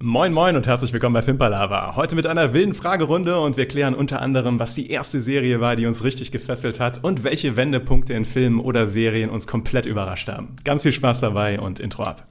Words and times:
Moin 0.00 0.32
moin 0.32 0.54
und 0.54 0.64
herzlich 0.68 0.92
willkommen 0.92 1.14
bei 1.14 1.22
Filmpalava. 1.22 1.96
Heute 1.96 2.14
mit 2.14 2.24
einer 2.24 2.54
wilden 2.54 2.72
Fragerunde 2.72 3.40
und 3.40 3.56
wir 3.56 3.66
klären 3.66 3.96
unter 3.96 4.22
anderem, 4.22 4.60
was 4.60 4.76
die 4.76 4.92
erste 4.92 5.20
Serie 5.20 5.60
war, 5.60 5.74
die 5.74 5.86
uns 5.86 6.04
richtig 6.04 6.30
gefesselt 6.30 6.78
hat 6.78 7.02
und 7.02 7.24
welche 7.24 7.56
Wendepunkte 7.56 8.14
in 8.14 8.24
Filmen 8.24 8.60
oder 8.60 8.86
Serien 8.86 9.28
uns 9.28 9.48
komplett 9.48 9.86
überrascht 9.86 10.28
haben. 10.28 10.54
Ganz 10.62 10.84
viel 10.84 10.92
Spaß 10.92 11.20
dabei 11.20 11.58
und 11.58 11.80
Intro 11.80 12.04
ab. 12.04 12.28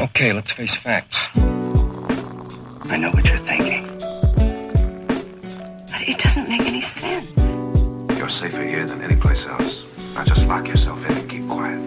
Okay, 0.00 0.32
let's 0.32 0.52
face 0.52 0.74
facts. 0.74 1.28
I 1.36 2.96
know 2.96 3.12
what 3.12 3.24
you're 3.26 3.44
thinking. 3.46 3.84
But 5.90 6.08
it 6.08 6.16
doesn't 6.18 6.48
make 6.48 6.66
any 6.66 6.80
sense. 6.80 7.34
You're 8.18 8.30
safer 8.30 8.62
here 8.62 8.86
than 8.86 9.02
any 9.02 9.16
place 9.16 9.46
else. 9.46 9.84
Now 10.14 10.24
just 10.24 10.46
lock 10.48 10.66
yourself 10.66 10.98
in 11.10 11.18
and 11.18 11.28
keep 11.28 11.46
quiet. 11.46 11.78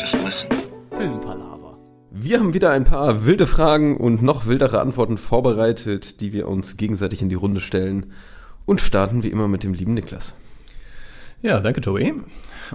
Just 0.00 0.14
listen. 0.24 0.48
Filmpalava. 0.90 1.55
Wir 2.18 2.40
haben 2.40 2.54
wieder 2.54 2.70
ein 2.70 2.84
paar 2.84 3.26
wilde 3.26 3.46
Fragen 3.46 3.98
und 3.98 4.22
noch 4.22 4.46
wildere 4.46 4.80
Antworten 4.80 5.18
vorbereitet, 5.18 6.22
die 6.22 6.32
wir 6.32 6.48
uns 6.48 6.78
gegenseitig 6.78 7.20
in 7.20 7.28
die 7.28 7.34
Runde 7.34 7.60
stellen 7.60 8.06
und 8.64 8.80
starten 8.80 9.22
wie 9.22 9.28
immer 9.28 9.48
mit 9.48 9.64
dem 9.64 9.74
lieben 9.74 9.92
Niklas. 9.92 10.34
Ja, 11.42 11.60
danke 11.60 11.82
Tobi. 11.82 12.14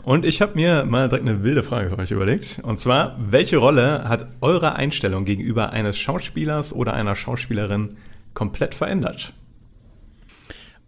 Und 0.04 0.28
ich 0.28 0.44
habe 0.44 0.54
mir 0.54 0.86
mal 0.86 1.10
direkt 1.10 1.28
eine 1.28 1.42
wilde 1.42 1.64
Frage 1.64 1.90
für 1.90 1.98
euch 1.98 2.12
überlegt. 2.12 2.60
Und 2.62 2.78
zwar, 2.78 3.18
welche 3.20 3.58
Rolle 3.58 4.04
hat 4.08 4.28
eure 4.42 4.76
Einstellung 4.76 5.26
gegenüber 5.26 5.74
eines 5.74 5.98
Schauspielers 5.98 6.72
oder 6.72 6.94
einer 6.94 7.16
Schauspielerin 7.16 7.98
komplett 8.36 8.76
verändert? 8.76 9.34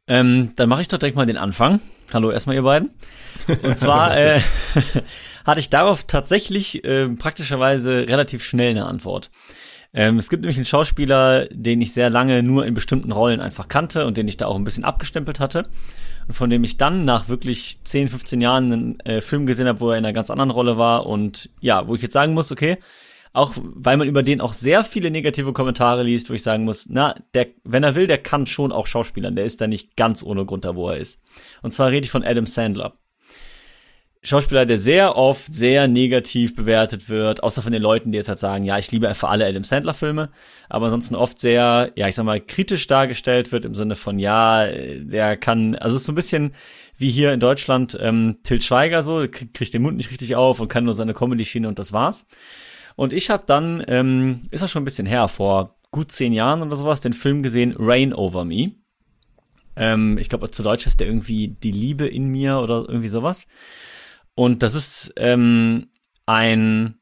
Ähm, 0.06 0.52
dann 0.58 0.70
mache 0.70 0.84
ich 0.84 0.88
doch 0.90 1.00
direkt 1.00 1.16
mal 1.16 1.26
den 1.26 1.38
Anfang. 1.38 1.80
Hallo 2.14 2.30
erstmal 2.30 2.56
ihr 2.56 2.62
beiden. 2.62 2.92
Und 3.64 3.78
zwar 3.80 4.16
äh, 4.16 4.42
hatte 5.46 5.60
ich 5.60 5.70
darauf 5.70 6.04
tatsächlich 6.04 6.84
äh, 6.84 7.10
praktischerweise 7.10 8.08
relativ 8.08 8.44
schnell 8.44 8.72
eine 8.72 8.86
Antwort. 8.86 9.32
Ähm, 9.94 10.18
es 10.18 10.30
gibt 10.30 10.42
nämlich 10.42 10.58
einen 10.58 10.66
Schauspieler, 10.66 11.46
den 11.52 11.80
ich 11.82 11.94
sehr 11.94 12.10
lange 12.10 12.42
nur 12.42 12.66
in 12.66 12.74
bestimmten 12.74 13.12
Rollen 13.12 13.40
einfach 13.40 13.68
kannte 13.68 14.08
und 14.08 14.18
den 14.18 14.28
ich 14.28 14.38
da 14.38 14.48
auch 14.48 14.56
ein 14.56 14.64
bisschen 14.64 14.86
abgestempelt 14.86 15.40
hatte. 15.40 15.70
Und 16.28 16.34
von 16.34 16.50
dem 16.50 16.64
ich 16.64 16.78
dann 16.78 17.06
nach 17.06 17.30
wirklich 17.30 17.80
10, 17.84 18.08
15 18.08 18.42
Jahren 18.42 18.74
einen 18.74 19.00
äh, 19.02 19.22
Film 19.22 19.46
gesehen 19.46 19.68
habe, 19.68 19.82
wo 19.82 19.92
er 19.92 19.98
in 19.98 20.06
einer 20.06 20.14
ganz 20.14 20.30
anderen 20.30 20.52
Rolle 20.52 20.78
war 20.78 21.06
und 21.06 21.50
ja, 21.60 21.88
wo 21.88 21.96
ich 21.96 22.02
jetzt 22.02 22.14
sagen 22.14 22.34
muss, 22.34 22.52
okay, 22.52 22.78
auch 23.34 23.54
weil 23.56 23.98
man 23.98 24.08
über 24.08 24.24
den 24.24 24.42
auch 24.42 24.54
sehr 24.54 24.84
viele 24.84 25.12
negative 25.12 25.54
Kommentare 25.54 26.04
liest, 26.04 26.30
wo 26.30 26.34
ich 26.34 26.44
sagen 26.44 26.66
muss, 26.66 26.88
na, 26.90 27.16
der, 27.34 27.48
wenn 27.64 27.84
er 27.84 27.96
will, 27.96 28.08
der 28.08 28.20
kann 28.20 28.46
schon 28.46 28.72
auch 28.72 28.88
Schauspielern, 28.88 29.36
der 29.36 29.46
ist 29.46 29.60
da 29.60 29.68
nicht 29.68 29.96
ganz 29.96 30.24
ohne 30.24 30.46
Grund 30.46 30.66
da, 30.66 30.76
wo 30.76 30.90
er 30.90 30.98
ist. 30.98 31.22
Und 31.62 31.72
zwar 31.72 31.90
rede 31.90 32.06
ich 32.06 32.12
von 32.12 32.24
Adam 32.24 32.46
Sandler. 32.46 32.94
Schauspieler, 34.26 34.66
der 34.66 34.80
sehr 34.80 35.18
oft 35.18 35.54
sehr 35.54 35.90
negativ 35.90 36.56
bewertet 36.56 37.10
wird, 37.10 37.44
außer 37.44 37.62
von 37.62 37.74
den 37.74 37.82
Leuten, 37.82 38.12
die 38.12 38.18
jetzt 38.18 38.30
halt 38.30 38.40
sagen, 38.40 38.64
ja, 38.64 38.78
ich 38.78 38.90
liebe 38.90 39.10
einfach 39.10 39.30
alle 39.30 39.46
Adam 39.46 39.66
Sandler 39.66 39.94
Filme, 39.94 40.30
aber 40.70 40.86
ansonsten 40.86 41.16
oft 41.16 41.40
sehr, 41.40 41.92
ja, 41.96 42.08
ich 42.08 42.16
sag 42.16 42.24
mal, 42.24 42.40
kritisch 42.40 42.88
dargestellt 42.88 43.52
wird 43.52 43.66
im 43.66 43.76
Sinne 43.76 43.96
von, 43.96 44.20
ja, 44.20 44.66
der 44.66 45.36
kann, 45.36 45.76
also 45.76 45.98
es 45.98 46.04
ist 46.04 46.06
so 46.06 46.14
ein 46.14 46.16
bisschen 46.16 46.54
wie 46.98 47.12
hier 47.12 47.34
in 47.34 47.42
Deutschland 47.42 47.98
ähm, 48.00 48.38
Til 48.44 48.62
Schweiger 48.62 49.04
so, 49.04 49.26
kriegt 49.30 49.74
den 49.74 49.82
Mund 49.82 49.98
nicht 49.98 50.10
richtig 50.12 50.38
auf 50.38 50.62
und 50.62 50.70
kann 50.70 50.86
nur 50.86 50.94
seine 50.94 51.14
Comedy-Schiene 51.14 51.68
und 51.68 51.78
das 51.78 51.92
war's. 51.92 52.26
Und 52.96 53.12
ich 53.12 53.30
habe 53.30 53.44
dann, 53.46 53.84
ähm, 53.88 54.42
ist 54.52 54.64
das 54.64 54.72
schon 54.72 54.84
ein 54.84 54.86
bisschen 54.86 55.08
her, 55.08 55.28
vor 55.28 55.76
gut 55.92 56.12
zehn 56.12 56.32
Jahren 56.32 56.62
oder 56.62 56.78
sowas, 56.78 57.02
den 57.02 57.14
Film 57.14 57.44
gesehen, 57.44 57.76
Rain 57.78 58.14
Over 58.14 58.46
Me. 58.46 58.72
Ähm, 59.76 60.18
ich 60.18 60.30
glaube, 60.30 60.50
zu 60.50 60.64
Deutsch 60.64 60.88
ist 60.88 61.00
der 61.00 61.08
irgendwie 61.08 61.50
Die 61.50 61.72
Liebe 61.72 62.08
in 62.08 62.28
mir 62.28 62.60
oder 62.60 62.86
irgendwie 62.88 63.08
sowas. 63.08 63.48
Und 64.36 64.64
das 64.64 64.74
ist 64.74 65.14
ähm, 65.18 65.90
ein 66.26 67.00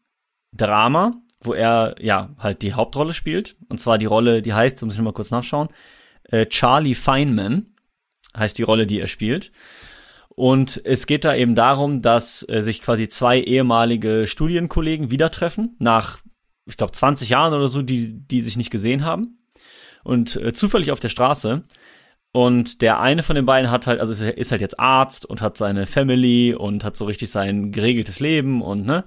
Drama, 0.54 1.22
wo 1.42 1.54
er 1.54 1.96
ja 2.00 2.36
halt 2.38 2.62
die 2.62 2.74
Hauptrolle 2.74 3.14
spielt. 3.14 3.56
Und 3.70 3.80
zwar 3.80 3.98
die 3.98 4.06
Rolle, 4.06 4.42
die 4.42 4.54
heißt, 4.54 4.82
muss 4.84 4.94
ich 4.94 5.02
mal 5.02 5.14
kurz 5.14 5.32
nachschauen, 5.32 5.70
äh, 6.24 6.46
Charlie 6.46 6.96
Feynman 6.96 7.76
heißt 8.36 8.58
die 8.58 8.64
Rolle, 8.64 8.88
die 8.88 9.00
er 9.00 9.08
spielt. 9.08 9.52
Und 10.30 10.82
es 10.86 11.08
geht 11.08 11.26
da 11.26 11.36
eben 11.36 11.56
darum, 11.56 12.02
dass 12.02 12.48
äh, 12.48 12.62
sich 12.62 12.82
quasi 12.82 13.08
zwei 13.08 13.40
ehemalige 13.42 14.26
Studienkollegen 14.28 15.12
wieder 15.12 15.30
treffen, 15.30 15.76
nach, 15.80 16.20
ich 16.66 16.78
glaube, 16.78 16.94
20 16.94 17.30
Jahren 17.30 17.54
oder 17.54 17.68
so, 17.68 17.82
die, 17.82 18.26
die 18.28 18.42
sich 18.42 18.56
nicht 18.56 18.72
gesehen 18.72 19.04
haben. 19.04 19.40
Und 20.04 20.38
äh, 20.38 20.54
zufällig 20.54 20.92
auf 20.92 21.00
der 21.00 21.10
Straße. 21.10 21.64
Und 22.34 22.82
der 22.82 23.00
eine 23.00 23.24
von 23.24 23.36
den 23.36 23.46
beiden 23.46 23.70
hat 23.70 23.88
halt, 23.88 24.00
also 24.00 24.14
ist 24.26 24.52
halt 24.52 24.62
jetzt 24.62 24.80
Arzt 24.80 25.26
und 25.26 25.42
hat 25.42 25.58
seine 25.58 25.86
Family 25.86 26.54
und 26.54 26.86
hat 26.86 26.96
so 26.96 27.06
richtig 27.06 27.30
sein 27.30 27.72
geregeltes 27.72 28.20
Leben 28.20 28.62
und 28.62 28.86
ne. 28.86 29.06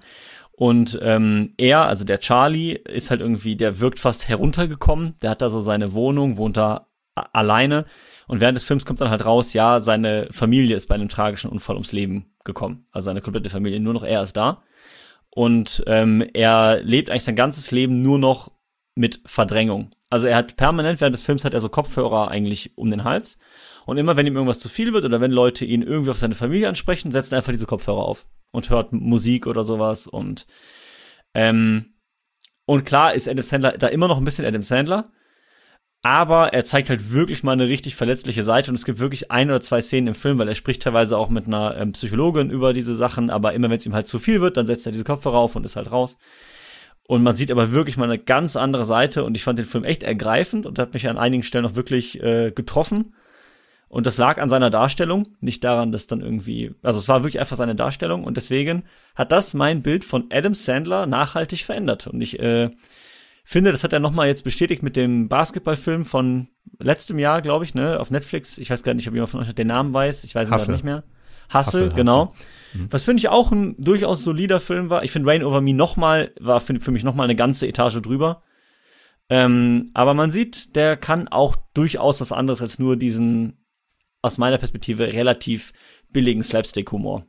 Und 0.57 0.99
ähm, 1.03 1.55
er, 1.57 1.87
also 1.87 2.05
der 2.05 2.21
Charlie, 2.21 2.73
ist 2.73 3.11
halt 3.11 3.21
irgendwie, 3.21 3.57
der 3.57 3.81
wirkt 3.81 3.99
fast 3.99 4.29
heruntergekommen. 4.29 5.15
Der 5.21 5.31
hat 5.31 5.43
da 5.43 5.49
so 5.49 5.61
seine 5.61 5.95
Wohnung, 5.95 6.37
wohnt 6.37 6.57
da 6.57 6.87
alleine. 7.15 7.87
Und 8.29 8.41
während 8.41 8.57
des 8.57 8.65
Films 8.65 8.85
kommt 8.85 9.01
dann 9.01 9.11
halt 9.11 9.25
raus, 9.25 9.53
ja, 9.53 9.81
seine 9.81 10.29
Familie 10.31 10.77
ist 10.77 10.87
bei 10.87 10.95
einem 10.95 11.09
tragischen 11.09 11.51
Unfall 11.51 11.77
ums 11.77 11.93
Leben 11.93 12.35
gekommen. 12.45 12.87
Also 12.93 13.07
seine 13.07 13.21
komplette 13.21 13.51
Familie, 13.51 13.81
nur 13.81 13.95
noch 13.95 14.05
er 14.05 14.23
ist 14.23 14.37
da. 14.37 14.63
Und 15.31 15.83
ähm, 15.87 16.25
er 16.35 16.81
lebt 16.83 17.11
eigentlich 17.11 17.25
sein 17.25 17.35
ganzes 17.35 17.71
Leben 17.71 18.03
nur 18.03 18.19
noch 18.19 18.53
mit 18.95 19.21
Verdrängung. 19.27 19.91
Also 20.11 20.27
er 20.27 20.37
hat 20.37 20.57
permanent 20.57 21.01
während 21.01 21.15
des 21.15 21.23
Films 21.23 21.45
hat 21.45 21.55
er 21.55 21.61
so 21.61 21.69
Kopfhörer 21.69 22.29
eigentlich 22.29 22.77
um 22.77 22.91
den 22.91 23.05
Hals. 23.05 23.39
Und 23.87 23.99
immer 23.99 24.17
wenn 24.17 24.27
ihm 24.27 24.37
irgendwas 24.37 24.61
zu 24.61 24.69
viel 24.69 24.93
wird 24.93 25.05
oder 25.05 25.21
wenn 25.21 25.31
Leute 25.31 25.65
ihn 25.65 25.83
irgendwie 25.83 26.11
auf 26.11 26.19
seine 26.19 26.35
Familie 26.35 26.69
ansprechen, 26.69 27.11
setzt 27.11 27.33
er 27.33 27.39
einfach 27.39 27.53
diese 27.53 27.67
Kopfhörer 27.67 28.05
auf 28.05 28.27
und 28.53 28.71
hört 28.71 28.93
Musik 28.93 29.47
oder 29.47 29.65
sowas. 29.65 30.07
Und 30.07 30.47
ähm, 31.35 31.95
und 32.67 32.85
klar 32.85 33.15
ist 33.15 33.29
Adam 33.29 33.43
Sandler 33.43 33.73
da 33.73 33.89
immer 33.89 34.09
noch 34.09 34.17
ein 34.17 34.25
bisschen 34.25 34.47
Adam 34.47 34.63
Sandler, 34.63 35.13
aber 36.03 36.53
er 36.53 36.65
zeigt 36.65 36.91
halt 36.91 37.13
wirklich 37.13 37.43
mal 37.43 37.53
eine 37.53 37.69
richtig 37.69 37.97
verletzliche 37.97 38.43
Seite 38.43 38.71
und 38.71 38.75
es 38.75 38.85
gibt 38.85 39.01
wirklich 39.01 39.31
ein 39.31 39.51
oder 39.51 39.61
zwei 39.61 39.83
Szenen 39.83 40.09
im 40.09 40.15
Film, 40.15 40.39
weil 40.39 40.49
er 40.49 40.55
spricht 40.55 40.83
teilweise 40.83 41.19
auch 41.19 41.29
mit 41.29 41.47
einer 41.47 41.77
ähm, 41.77 41.93
Psychologin 41.93 42.51
über 42.51 42.73
diese 42.73 42.95
Sachen, 42.95 43.31
aber 43.31 43.53
immer 43.53 43.69
wenn 43.69 43.79
es 43.79 43.87
ihm 43.87 43.95
halt 43.95 44.07
zu 44.07 44.19
viel 44.19 44.41
wird, 44.41 44.57
dann 44.57 44.67
setzt 44.67 44.87
er 44.87 44.93
diese 44.93 45.05
Kopfhörer 45.05 45.39
auf 45.39 45.57
und 45.57 45.65
ist 45.65 45.77
halt 45.77 45.91
raus. 45.91 46.17
Und 47.07 47.23
man 47.23 47.37
sieht 47.37 47.51
aber 47.51 47.73
wirklich 47.73 47.97
mal 47.97 48.05
eine 48.11 48.19
ganz 48.19 48.57
andere 48.57 48.85
Seite 48.85 49.25
und 49.25 49.35
ich 49.35 49.45
fand 49.45 49.59
den 49.59 49.67
Film 49.67 49.85
echt 49.85 50.03
ergreifend 50.03 50.65
und 50.65 50.79
hat 50.79 50.95
mich 50.95 51.07
an 51.09 51.19
einigen 51.19 51.43
Stellen 51.43 51.67
auch 51.67 51.77
wirklich 51.77 52.23
äh, 52.23 52.51
getroffen. 52.51 53.15
Und 53.89 54.07
das 54.07 54.19
lag 54.19 54.41
an 54.41 54.49
seiner 54.49 54.71
Darstellung, 54.71 55.37
nicht 55.41 55.63
daran, 55.63 55.93
dass 55.93 56.07
dann 56.07 56.21
irgendwie, 56.21 56.75
also 56.83 56.99
es 56.99 57.07
war 57.07 57.23
wirklich 57.23 57.39
einfach 57.39 57.57
seine 57.57 57.77
Darstellung 57.77 58.25
und 58.25 58.37
deswegen 58.37 58.85
hat 59.15 59.31
das 59.31 59.55
mein 59.55 59.83
Bild 59.83 60.05
von 60.05 60.27
Adam 60.33 60.55
Sandler 60.55 61.07
nachhaltig 61.07 61.65
verändert. 61.65 62.07
Und 62.07 62.21
ich 62.21 62.41
äh, 62.41 62.71
finde, 63.45 63.71
das 63.71 63.85
hat 63.85 63.93
er 63.93 64.01
nochmal 64.01 64.27
jetzt 64.27 64.43
bestätigt 64.43 64.83
mit 64.83 64.97
dem 64.97 65.29
Basketballfilm 65.29 66.05
von 66.07 66.49
letztem 66.81 67.19
Jahr, 67.19 67.43
glaube 67.43 67.65
ich, 67.65 67.75
ne, 67.75 68.01
auf 68.01 68.11
Netflix. 68.11 68.59
Ich 68.59 68.71
weiß 68.71 68.83
gar 68.83 68.95
nicht, 68.95 69.07
ob 69.07 69.15
jemand 69.15 69.31
von 69.31 69.41
euch 69.41 69.55
den 69.55 69.69
Namen 69.69 69.93
weiß. 69.93 70.25
Ich 70.25 70.35
weiß 70.35 70.51
ihn 70.67 70.73
nicht 70.73 70.85
mehr. 70.85 71.05
Hustle, 71.53 71.91
genau. 71.91 72.31
Hustle. 72.31 72.47
Mhm. 72.75 72.89
Was 72.91 73.05
finde 73.05 73.21
ich 73.21 73.29
auch 73.29 73.53
ein 73.53 73.75
durchaus 73.79 74.25
solider 74.25 74.61
Film 74.61 74.91
war. 74.91 75.05
Ich 75.05 75.13
finde 75.13 75.31
Rain 75.31 75.45
Over 75.45 75.61
Me 75.61 75.75
nochmal, 75.75 76.33
war 76.41 76.61
für, 76.61 76.79
für 76.81 76.91
mich 76.91 77.05
nochmal 77.05 77.25
eine 77.25 77.37
ganze 77.37 77.67
Etage 77.67 78.01
drüber. 78.01 78.43
Ähm, 79.29 79.91
aber 79.95 80.15
man 80.15 80.31
sieht, 80.31 80.77
der 80.77 80.97
kann 80.97 81.29
auch 81.29 81.57
durchaus 81.73 82.21
was 82.21 82.33
anderes 82.33 82.61
als 82.61 82.79
nur 82.79 82.97
diesen, 82.97 83.65
aus 84.23 84.39
meiner 84.39 84.59
Perspektive, 84.59 85.13
relativ 85.13 85.73
billigen 86.11 86.43
Slapstick-Humor. 86.43 87.27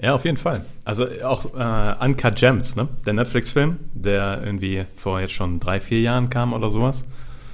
Ja, 0.00 0.14
auf 0.14 0.24
jeden 0.24 0.38
Fall. 0.38 0.64
Also 0.84 1.06
auch 1.24 1.54
äh, 1.54 2.04
Uncut 2.04 2.36
Gems, 2.36 2.74
ne? 2.74 2.86
Der 3.04 3.12
Netflix-Film, 3.12 3.76
der 3.92 4.40
irgendwie 4.42 4.84
vor 4.94 5.20
jetzt 5.20 5.32
schon 5.32 5.60
drei, 5.60 5.80
vier 5.80 6.00
Jahren 6.00 6.30
kam 6.30 6.52
oder 6.54 6.70
sowas. 6.70 7.06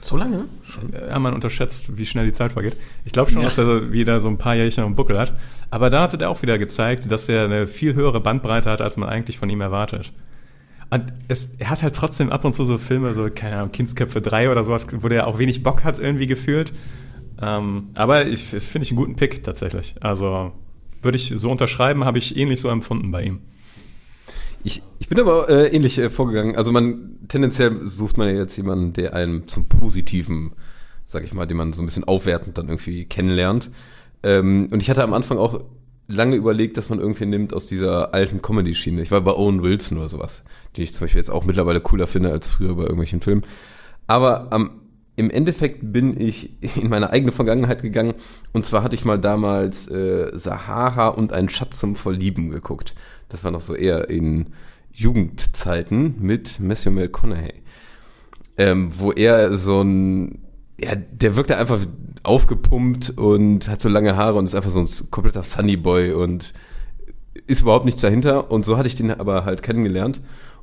So 0.06 0.17
lange? 0.17 0.44
Schon. 0.62 0.93
Ja, 0.93 1.19
man 1.19 1.34
unterschätzt, 1.34 1.99
wie 1.99 2.06
schnell 2.06 2.27
die 2.27 2.33
Zeit 2.33 2.53
vergeht. 2.53 2.77
Ich 3.05 3.12
glaube 3.12 3.28
schon, 3.28 3.43
ja. 3.43 3.47
dass 3.47 3.59
er 3.59 3.91
wieder 3.91 4.21
so 4.21 4.28
ein 4.28 4.39
paar 4.39 4.55
Jährchen 4.55 4.84
am 4.84 4.94
Buckel 4.94 5.19
hat. 5.19 5.33
Aber 5.69 5.91
da 5.91 6.03
hat 6.03 6.21
er 6.21 6.31
auch 6.31 6.43
wieder 6.43 6.59
gezeigt, 6.59 7.11
dass 7.11 7.28
er 7.28 7.47
eine 7.47 7.67
viel 7.67 7.94
höhere 7.94 8.21
Bandbreite 8.21 8.71
hat, 8.71 8.81
als 8.81 8.97
man 8.97 9.09
eigentlich 9.09 9.39
von 9.39 9.50
ihm 9.50 9.61
erwartet. 9.61 10.12
Und 10.91 11.12
es, 11.27 11.50
er 11.59 11.71
hat 11.71 11.83
halt 11.83 11.97
trotzdem 11.97 12.31
ab 12.31 12.45
und 12.45 12.55
zu 12.55 12.65
so 12.65 12.78
Filme, 12.78 13.15
so, 13.15 13.28
keine 13.34 13.56
Ahnung, 13.56 13.72
Kindsköpfe 13.72 14.21
3 14.21 14.53
oder 14.53 14.62
sowas, 14.62 14.87
wo 14.93 15.09
der 15.09 15.27
auch 15.27 15.41
wenig 15.41 15.65
Bock 15.65 15.83
hat, 15.83 15.98
irgendwie 15.98 16.28
gefühlt. 16.28 16.72
Ähm, 17.42 17.89
aber 17.95 18.27
ich 18.27 18.45
finde 18.45 18.84
ich 18.84 18.92
einen 18.92 18.98
guten 18.98 19.16
Pick 19.16 19.42
tatsächlich. 19.42 19.97
Also 20.01 20.53
würde 21.03 21.16
ich 21.16 21.34
so 21.36 21.51
unterschreiben, 21.51 22.04
habe 22.04 22.19
ich 22.19 22.36
ähnlich 22.36 22.60
so 22.60 22.69
empfunden 22.69 23.10
bei 23.10 23.25
ihm. 23.25 23.41
Ich, 24.66 24.83
ich 24.98 25.09
bin 25.09 25.21
aber 25.21 25.48
äh, 25.48 25.68
ähnlich 25.68 25.97
äh, 25.97 26.10
vorgegangen. 26.10 26.57
Also 26.57 26.72
man 26.72 27.21
tendenziell 27.28 27.86
sucht 27.86 28.18
man 28.18 28.27
ja 28.27 28.34
jetzt 28.34 28.57
jemanden, 28.57 28.95
der 28.95 29.15
einem 29.15 29.47
zum 29.47 29.68
Positiven, 29.68 30.54
sag 31.04 31.22
ich 31.22 31.33
mal, 31.33 31.47
den 31.47 31.57
man 31.57 31.72
so 31.72 31.83
ein 31.83 31.86
bisschen 31.86 32.03
aufwertend 32.03 32.59
dann 32.59 32.66
irgendwie 32.66 33.04
kennenlernt. 33.04 33.71
Ähm, 34.24 34.68
und 34.72 34.83
ich 34.83 34.91
hatte 34.91 35.04
am 35.04 35.13
Anfang 35.13 35.39
auch 35.39 35.60
lange 36.09 36.34
überlegt, 36.34 36.78
dass 36.78 36.89
man 36.89 36.98
irgendwie 36.98 37.27
nimmt 37.27 37.54
aus 37.54 37.66
dieser 37.66 38.13
alten 38.13 38.42
Comedy-Schiene. 38.42 39.03
Ich 39.03 39.13
war 39.13 39.21
bei 39.21 39.34
Owen 39.34 39.63
Wilson 39.63 39.98
oder 39.98 40.09
sowas, 40.09 40.42
den 40.77 40.83
ich 40.83 40.92
zum 40.92 41.04
Beispiel 41.04 41.21
jetzt 41.21 41.30
auch 41.30 41.45
mittlerweile 41.45 41.80
cooler 41.80 42.09
finde 42.09 42.33
als 42.33 42.51
früher 42.51 42.74
bei 42.74 42.83
irgendwelchen 42.83 43.21
Filmen. 43.21 43.45
Aber 44.09 44.48
am 44.51 44.80
im 45.16 45.30
Endeffekt 45.30 45.80
bin 45.92 46.18
ich 46.21 46.51
in 46.77 46.89
meine 46.89 47.10
eigene 47.10 47.33
Vergangenheit 47.33 47.83
gegangen. 47.83 48.15
Und 48.53 48.65
zwar 48.65 48.83
hatte 48.83 48.95
ich 48.95 49.04
mal 49.04 49.18
damals 49.18 49.89
äh, 49.91 50.30
Sahara 50.34 51.09
und 51.09 51.33
ein 51.33 51.48
Schatz 51.48 51.78
zum 51.78 51.97
Verlieben 51.97 52.51
geguckt. 52.51 52.95
Das 53.28 53.42
war 53.42 53.51
noch 53.51 53.63
so 53.63 53.74
eher 53.74 54.09
in 54.09 54.48
Jugendzeiten 54.92 56.16
mit 56.21 56.60
Matthew 56.60 56.91
McConaughey. 56.91 57.54
ähm, 58.59 58.89
wo 58.98 59.13
er 59.13 59.57
so 59.57 59.83
ein, 59.83 60.39
ja, 60.80 60.95
der 60.95 61.36
wirkt 61.36 61.53
einfach 61.53 61.80
aufgepumpt 62.22 63.10
und 63.16 63.68
hat 63.68 63.80
so 63.80 63.89
lange 63.89 64.16
Haare 64.16 64.39
und 64.39 64.45
ist 64.45 64.54
einfach 64.54 64.71
so 64.71 64.80
ein 64.80 64.89
kompletter 65.10 65.42
Sunny 65.42 65.77
Boy 65.77 66.13
und 66.13 66.53
ist 67.47 67.63
überhaupt 67.63 67.84
nichts 67.84 68.01
dahinter. 68.01 68.51
Und 68.51 68.65
so 68.65 68.77
hatte 68.77 68.89
ich 68.89 68.97
den 68.97 69.10
aber 69.10 69.45
halt 69.45 69.63
kennengelernt. 69.63 70.21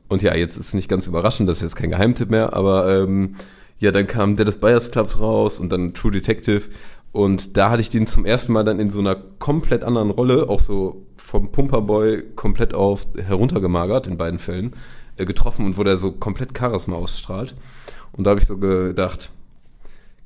Und 0.10 0.22
ja, 0.22 0.36
jetzt 0.36 0.58
ist 0.58 0.74
nicht 0.74 0.90
ganz 0.90 1.08
überraschend, 1.08 1.48
das 1.48 1.58
ist 1.58 1.64
jetzt 1.64 1.76
kein 1.76 1.90
Geheimtipp 1.90 2.30
mehr, 2.30 2.54
aber 2.54 3.04
ähm, 3.04 3.36
ja, 3.84 3.92
dann 3.92 4.08
kam 4.08 4.38
Dallas 4.38 4.60
Buyers 4.60 4.92
Clubs 4.92 5.20
raus 5.20 5.60
und 5.60 5.70
dann 5.70 5.94
True 5.94 6.12
Detective. 6.12 6.70
Und 7.12 7.58
da 7.58 7.70
hatte 7.70 7.82
ich 7.82 7.90
den 7.90 8.08
zum 8.08 8.26
ersten 8.26 8.54
Mal 8.54 8.64
dann 8.64 8.80
in 8.80 8.90
so 8.90 9.02
einer 9.02 9.16
komplett 9.16 9.84
anderen 9.84 10.10
Rolle, 10.10 10.48
auch 10.48 10.62
so 10.62 11.06
vom 11.18 11.52
Pumperboy 11.52 12.24
komplett 12.38 12.74
auf 12.74 13.06
heruntergemagert 13.22 14.08
in 14.08 14.16
beiden 14.16 14.40
Fällen, 14.40 14.74
äh, 15.18 15.26
getroffen 15.26 15.66
und 15.66 15.78
wo 15.78 15.84
der 15.84 15.98
so 15.98 16.14
komplett 16.14 16.58
Charisma 16.58 16.96
ausstrahlt. 16.96 17.56
Und 18.14 18.24
da 18.24 18.30
habe 18.30 18.40
ich 18.40 18.48
so 18.48 18.58
gedacht, 18.58 19.32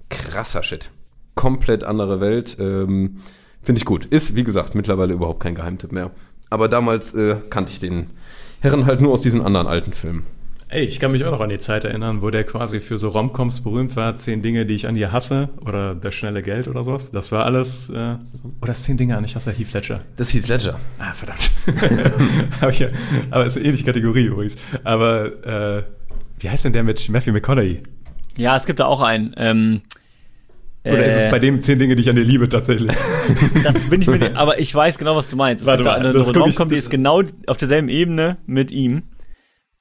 krasser 0.09 0.61
Shit. 0.61 0.91
Komplett 1.33 1.83
andere 1.83 2.21
Welt. 2.21 2.57
Ähm, 2.59 3.21
Finde 3.63 3.79
ich 3.79 3.85
gut. 3.85 4.05
Ist, 4.05 4.35
wie 4.35 4.43
gesagt, 4.43 4.75
mittlerweile 4.75 5.13
überhaupt 5.13 5.39
kein 5.41 5.55
Geheimtipp 5.55 5.91
mehr. 5.91 6.11
Aber 6.51 6.67
damals 6.67 7.15
äh, 7.15 7.37
kannte 7.49 7.71
ich 7.71 7.79
den 7.79 8.11
Herren 8.59 8.85
halt 8.85 9.01
nur 9.01 9.13
aus 9.13 9.21
diesen 9.21 9.41
anderen 9.41 9.65
alten 9.65 9.93
Filmen. 9.93 10.27
Ey, 10.69 10.83
ich 10.83 10.99
kann 10.99 11.13
mich 11.13 11.23
auch 11.23 11.31
noch 11.31 11.39
an 11.39 11.47
die 11.47 11.59
Zeit 11.59 11.85
erinnern, 11.85 12.21
wo 12.21 12.29
der 12.29 12.43
quasi 12.43 12.81
für 12.81 12.97
so 12.97 13.07
Romcoms 13.07 13.61
berühmt 13.61 13.95
war. 13.95 14.17
Zehn 14.17 14.41
Dinge, 14.41 14.65
die 14.65 14.73
ich 14.73 14.85
an 14.85 14.95
dir 14.95 15.13
hasse 15.13 15.47
oder 15.65 15.95
das 15.95 16.13
schnelle 16.13 16.41
Geld 16.41 16.67
oder 16.67 16.83
sowas. 16.83 17.09
Das 17.11 17.31
war 17.31 17.45
alles. 17.45 17.89
Äh, 17.89 18.15
oder 18.61 18.73
zehn 18.73 18.97
Dinge 18.97 19.15
an 19.15 19.23
ich 19.23 19.33
hasse 19.37 19.51
Heath 19.53 19.71
Ledger. 19.73 20.01
Das 20.17 20.29
hieß 20.31 20.49
Ledger. 20.49 20.77
Ah, 20.99 21.13
verdammt. 21.13 21.51
aber, 22.61 22.71
ich, 22.71 22.85
aber 23.31 23.45
ist 23.45 23.55
eine 23.55 23.65
ähnliche 23.65 23.85
Kategorie 23.85 24.25
übrigens. 24.25 24.57
Aber 24.83 25.77
äh, 25.77 25.83
wie 26.39 26.49
heißt 26.49 26.65
denn 26.65 26.73
der 26.73 26.83
mit 26.83 27.07
Matthew 27.07 27.31
McConaughey? 27.31 27.83
Ja, 28.37 28.57
es 28.57 28.65
gibt 28.65 28.81
da 28.81 28.87
auch 28.87 28.99
einen. 29.01 29.33
Ähm, 29.37 29.81
Oder 30.83 31.05
ist 31.05 31.15
es 31.15 31.31
bei 31.31 31.39
dem 31.39 31.61
zehn 31.61 31.79
Dinge, 31.79 31.95
die 31.95 32.01
ich 32.01 32.09
an 32.09 32.17
dir 32.17 32.23
liebe, 32.25 32.49
tatsächlich? 32.49 32.91
Das 33.63 33.83
bin 33.89 34.01
ich 34.01 34.07
mir 34.07 34.19
nicht, 34.19 34.35
aber 34.35 34.59
ich 34.59 34.75
weiß 34.75 34.97
genau, 34.97 35.15
was 35.15 35.29
du 35.29 35.37
meinst. 35.37 35.61
Es 35.61 35.67
Warte 35.67 35.83
gibt 35.83 35.95
da 35.95 35.97
mal, 35.99 36.05
eine 36.07 36.13
das 36.13 36.27
guck 36.27 36.35
ich- 36.35 36.41
Romcom, 36.41 36.69
die 36.69 36.75
ist 36.75 36.89
genau 36.89 37.23
auf 37.47 37.55
derselben 37.57 37.87
Ebene 37.87 38.35
mit 38.45 38.73
ihm. 38.73 39.03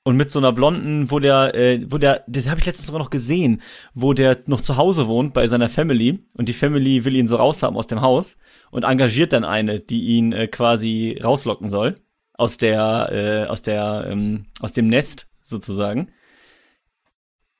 Und 0.06 0.16
mit 0.16 0.30
so 0.30 0.38
einer 0.38 0.52
blonden, 0.52 1.10
wo 1.10 1.18
der, 1.18 1.56
äh, 1.56 1.84
wo 1.90 1.98
der, 1.98 2.22
das 2.28 2.48
habe 2.48 2.60
ich 2.60 2.66
letztens 2.66 2.86
sogar 2.86 3.00
noch 3.00 3.10
gesehen, 3.10 3.60
wo 3.92 4.12
der 4.12 4.38
noch 4.46 4.60
zu 4.60 4.76
Hause 4.76 5.08
wohnt 5.08 5.34
bei 5.34 5.48
seiner 5.48 5.68
Family 5.68 6.20
und 6.36 6.48
die 6.48 6.52
Family 6.52 7.04
will 7.04 7.16
ihn 7.16 7.26
so 7.26 7.34
raushaben 7.34 7.76
aus 7.76 7.88
dem 7.88 8.02
Haus 8.02 8.36
und 8.70 8.84
engagiert 8.84 9.32
dann 9.32 9.44
eine, 9.44 9.80
die 9.80 10.02
ihn 10.02 10.30
äh, 10.30 10.46
quasi 10.46 11.18
rauslocken 11.20 11.68
soll 11.68 11.96
aus 12.34 12.56
der, 12.56 13.08
äh, 13.10 13.50
aus 13.50 13.62
der, 13.62 14.06
ähm, 14.08 14.46
aus 14.60 14.72
dem 14.72 14.86
Nest 14.86 15.26
sozusagen. 15.42 16.12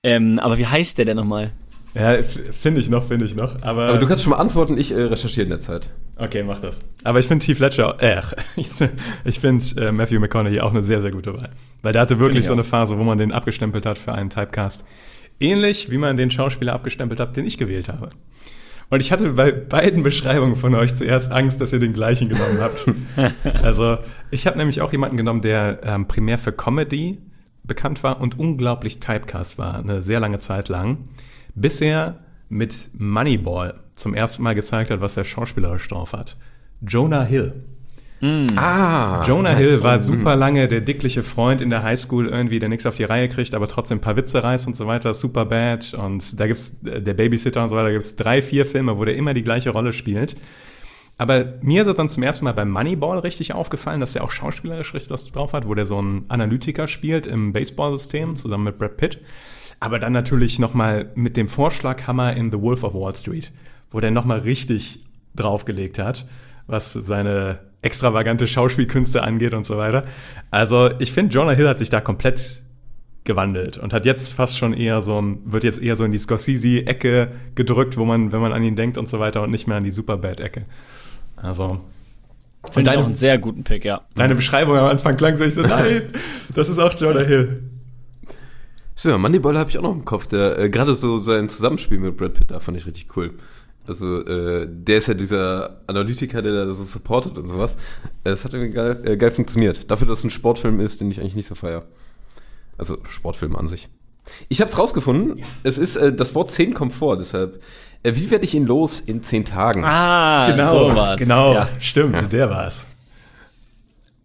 Ähm, 0.05 0.39
aber 0.39 0.57
wie 0.57 0.69
heißt 0.69 0.99
der 0.99 1.05
denn 1.05 1.17
nochmal? 1.17 1.51
Ja, 1.97 2.23
finde 2.23 2.81
ich 2.81 2.91
noch, 2.91 3.05
finde 3.05 3.25
ich 3.25 3.35
noch. 3.35 3.63
Aber, 3.63 3.89
Aber 3.89 3.99
du 3.99 4.07
kannst 4.07 4.23
schon 4.23 4.33
mal 4.33 4.39
antworten, 4.39 4.77
ich 4.77 4.93
äh, 4.93 5.01
recherchiere 5.01 5.45
in 5.45 5.51
der 5.51 5.61
Zeit. 5.61 5.91
okay, 6.17 6.43
mach 6.43 6.61
das. 6.61 6.81
Aber 7.05 7.19
ich 7.19 7.27
finde 7.27 7.47
Heath 7.47 7.59
Ledger, 7.59 7.97
äh, 8.01 8.21
ich 9.25 9.41
finde 9.41 9.65
äh, 9.81 9.93
Matthew 9.93 10.21
McConaughey 10.21 10.61
auch 10.61 10.73
eine 10.73 10.83
sehr, 10.83 11.01
sehr 11.01 11.11
gute 11.11 11.35
Wahl. 11.35 11.51
Weil 11.83 11.93
der 11.93 12.03
hatte 12.03 12.19
wirklich 12.19 12.41
ich 12.41 12.47
so 12.47 12.53
eine 12.53 12.65
Phase, 12.65 12.99
wo 12.99 13.03
man 13.03 13.17
den 13.17 13.33
abgestempelt 13.33 13.87
hat 13.87 13.99
für 13.99 14.13
einen 14.13 14.29
Typecast. 14.29 14.85
Ähnlich 15.41 15.91
wie 15.91 15.99
man 15.99 16.17
den 16.17 16.31
Schauspieler 16.31 16.75
abgestempelt 16.75 17.19
hat, 17.19 17.37
den 17.37 17.47
ich 17.47 17.57
gewählt 17.57 17.89
habe. 17.89 18.11
Und 18.89 19.01
ich 19.01 19.11
hatte 19.11 19.33
bei 19.33 19.51
beiden 19.51 20.03
Beschreibungen 20.03 20.57
von 20.57 20.75
euch 20.75 20.95
zuerst 20.95 21.33
Angst, 21.33 21.61
dass 21.61 21.73
ihr 21.73 21.81
den 21.81 21.93
gleichen 21.93 22.29
genommen 22.29 22.59
habt. 22.61 22.85
also 23.63 23.99
ich 24.31 24.47
habe 24.47 24.59
nämlich 24.59 24.81
auch 24.81 24.93
jemanden 24.93 25.17
genommen, 25.17 25.41
der 25.41 25.81
ähm, 25.83 26.07
primär 26.07 26.39
für 26.39 26.53
Comedy 26.53 27.19
bekannt 27.65 28.03
war 28.03 28.21
und 28.21 28.39
unglaublich 28.39 29.01
Typecast 29.01 29.59
war, 29.59 29.79
eine 29.79 30.03
sehr 30.03 30.21
lange 30.21 30.39
Zeit 30.39 30.69
lang, 30.69 31.09
bis 31.57 31.81
er 31.81 32.19
mit 32.49 32.91
Moneyball 32.97 33.75
zum 33.97 34.15
ersten 34.15 34.45
Mal 34.45 34.55
gezeigt 34.55 34.91
hat, 34.91 35.01
was 35.01 35.17
er 35.17 35.25
schauspielerisch 35.25 35.89
drauf 35.89 36.13
hat. 36.13 36.37
Jonah 36.81 37.25
Hill. 37.25 37.65
Ah. 38.57 39.25
Jonah 39.27 39.55
Hill 39.55 39.83
war 39.83 40.01
super 40.01 40.37
lange 40.37 40.69
der 40.69 40.81
dickliche 40.81 41.23
Freund 41.23 41.61
in 41.61 41.69
der 41.69 41.83
Highschool 41.83 42.29
irgendwie, 42.29 42.59
der 42.59 42.69
nichts 42.69 42.87
auf 42.87 42.97
die 42.97 43.05
Reihe 43.05 43.29
kriegt, 43.29 43.55
aber 43.55 43.69
trotzdem 43.69 43.99
ein 43.99 44.01
paar 44.01 44.17
Witze 44.17 44.43
reißt 44.43 44.67
und 44.67 44.75
so 44.75 44.87
weiter, 44.87 45.13
super 45.13 45.45
bad. 45.45 45.93
Und 45.95 46.39
da 46.41 46.47
gibt's 46.47 46.79
der 46.81 47.15
Babysitter 47.15 47.63
und 47.63 47.69
so 47.69 47.77
weiter, 47.77 47.87
da 47.87 47.93
gibt's 47.93 48.17
drei, 48.17 48.41
vier 48.41 48.65
Filme, 48.65 48.97
wo 48.97 49.05
der 49.05 49.17
immer 49.17 49.35
die 49.35 49.43
gleiche 49.43 49.71
Rolle 49.71 49.93
spielt. 49.93 50.37
Aber 51.19 51.55
mir 51.63 51.83
ist 51.83 51.89
es 51.89 51.95
dann 51.95 52.11
zum 52.11 52.23
ersten 52.23 52.45
Mal 52.45 52.53
beim 52.53 52.71
Moneyball 52.71 53.19
richtig 53.19 53.55
aufgefallen, 53.55 54.01
dass 54.01 54.15
er 54.17 54.25
auch 54.25 54.31
schauspielerisch 54.31 54.95
richtig 54.95 55.09
das 55.09 55.33
drauf 55.33 55.53
hat, 55.53 55.67
wo 55.67 55.75
der 55.75 55.87
so 55.87 55.99
einen 55.99 56.25
Analytiker 56.29 56.89
spielt 56.89 57.27
im 57.27 57.53
Baseballsystem 57.53 58.37
zusammen 58.37 58.65
mit 58.65 58.79
Brad 58.79 58.97
Pitt. 58.97 59.21
Aber 59.81 59.99
dann 59.99 60.13
natürlich 60.13 60.59
nochmal 60.59 61.11
mit 61.15 61.37
dem 61.37 61.49
Vorschlaghammer 61.49 62.35
in 62.35 62.51
The 62.51 62.61
Wolf 62.61 62.83
of 62.83 62.95
Wall 62.95 63.15
Street, 63.15 63.53
wo 63.91 64.01
der 64.01 64.11
nochmal 64.11 64.41
richtig 64.41 65.01
draufgelegt 65.35 65.99
hat, 65.99 66.27
was 66.67 66.93
seine 66.93 67.61
extravagante 67.83 68.49
Schauspielkünste 68.49 69.23
angeht 69.23 69.55
und 69.55 69.65
so 69.65 69.77
weiter. 69.77 70.05
Also 70.51 70.91
ich 70.99 71.13
finde, 71.13 71.35
Jonah 71.35 71.53
Hill 71.53 71.69
hat 71.69 71.79
sich 71.79 71.91
da 71.91 72.01
komplett 72.01 72.63
gewandelt 73.25 73.77
und 73.77 73.93
hat 73.93 74.07
jetzt 74.07 74.33
fast 74.33 74.57
schon 74.57 74.73
eher 74.73 75.03
so 75.03 75.21
ein, 75.21 75.41
wird 75.45 75.65
jetzt 75.65 75.83
eher 75.83 75.97
so 75.97 76.05
in 76.05 76.13
die 76.13 76.19
Scorsese-Ecke 76.19 77.29
gedrückt, 77.55 77.97
wo 77.97 78.05
man, 78.05 78.33
wenn 78.33 78.41
man 78.41 78.53
an 78.53 78.63
ihn 78.63 78.77
denkt 78.77 78.97
und 78.97 79.09
so 79.09 79.21
weiter 79.21 79.43
und 79.43 79.51
nicht 79.51 79.67
mehr 79.67 79.77
an 79.77 79.85
die 79.85 79.91
Superbad-Ecke. 79.91 80.65
Also. 81.37 81.81
Finde 82.71 82.91
ich 82.91 82.97
auch 82.97 83.05
einen 83.05 83.15
sehr 83.15 83.39
guten 83.39 83.63
Pick, 83.63 83.85
ja. 83.85 84.03
deine 84.15 84.35
Beschreibung 84.35 84.77
am 84.77 84.87
Anfang 84.87 85.17
klang 85.17 85.37
so, 85.37 85.45
ich 85.45 85.55
so, 85.55 85.63
nein, 85.63 86.03
das 86.55 86.69
ist 86.69 86.79
auch 86.79 86.95
Jonah 86.95 87.21
Hill. 87.21 87.63
Stimmt, 88.97 89.19
Moneyball 89.21 89.59
habe 89.59 89.69
ich 89.71 89.79
auch 89.79 89.83
noch 89.83 89.93
im 89.93 90.05
Kopf. 90.05 90.27
Der 90.27 90.59
äh, 90.59 90.71
gerade 90.71 90.95
so 90.95 91.19
sein 91.19 91.49
Zusammenspiel 91.49 91.99
mit 91.99 92.17
Brad 92.17 92.35
Pitt, 92.35 92.51
da 92.51 92.61
fand 92.61 92.77
ich 92.79 92.87
richtig 92.87 93.15
cool. 93.17 93.35
Also 93.87 94.25
äh, 94.27 94.67
der 94.69 94.99
ist 94.99 95.07
ja 95.07 95.15
dieser 95.15 95.81
Analytiker, 95.87 96.43
der 96.43 96.65
da 96.67 96.73
so 96.73 96.83
supportet 96.83 97.39
und 97.39 97.47
sowas. 97.47 97.75
Äh, 98.25 98.31
Das 98.31 98.45
hat 98.45 98.53
irgendwie 98.55 98.75
geil, 98.75 99.01
äh, 99.05 99.17
geil 99.17 99.31
funktioniert. 99.31 99.91
Dafür, 99.91 100.09
dass 100.09 100.19
es 100.21 100.25
ein 100.25 100.31
Sportfilm 100.31 100.81
ist, 100.81 101.01
den 101.01 101.11
ich 101.11 101.21
eigentlich 101.21 101.37
nicht 101.37 101.47
so 101.47 101.55
feier. 101.55 101.85
Also 102.79 102.97
Sportfilm 103.09 103.55
an 103.55 103.69
sich. 103.69 103.89
Ich 104.49 104.61
habe 104.61 104.71
es 104.71 104.77
rausgefunden. 104.77 105.45
Es 105.63 105.79
ist 105.79 105.95
äh, 105.97 106.13
das 106.13 106.35
Wort 106.35 106.51
10 106.51 106.75
kommt 106.75 106.95
vor. 106.95 107.17
Deshalb, 107.17 107.63
äh, 108.03 108.13
wie 108.17 108.31
werde 108.31 108.45
ich 108.45 108.55
ihn 108.55 108.67
los 108.67 108.99
in 108.99 109.23
10 109.23 109.45
Tagen? 109.45 109.85
Ah, 109.85 110.51
Genau, 110.51 110.91
sowas. 110.91 111.19
genau, 111.19 111.53
Ja. 111.55 111.69
stimmt, 111.79 112.33
der 112.33 112.51
war's. 112.51 112.87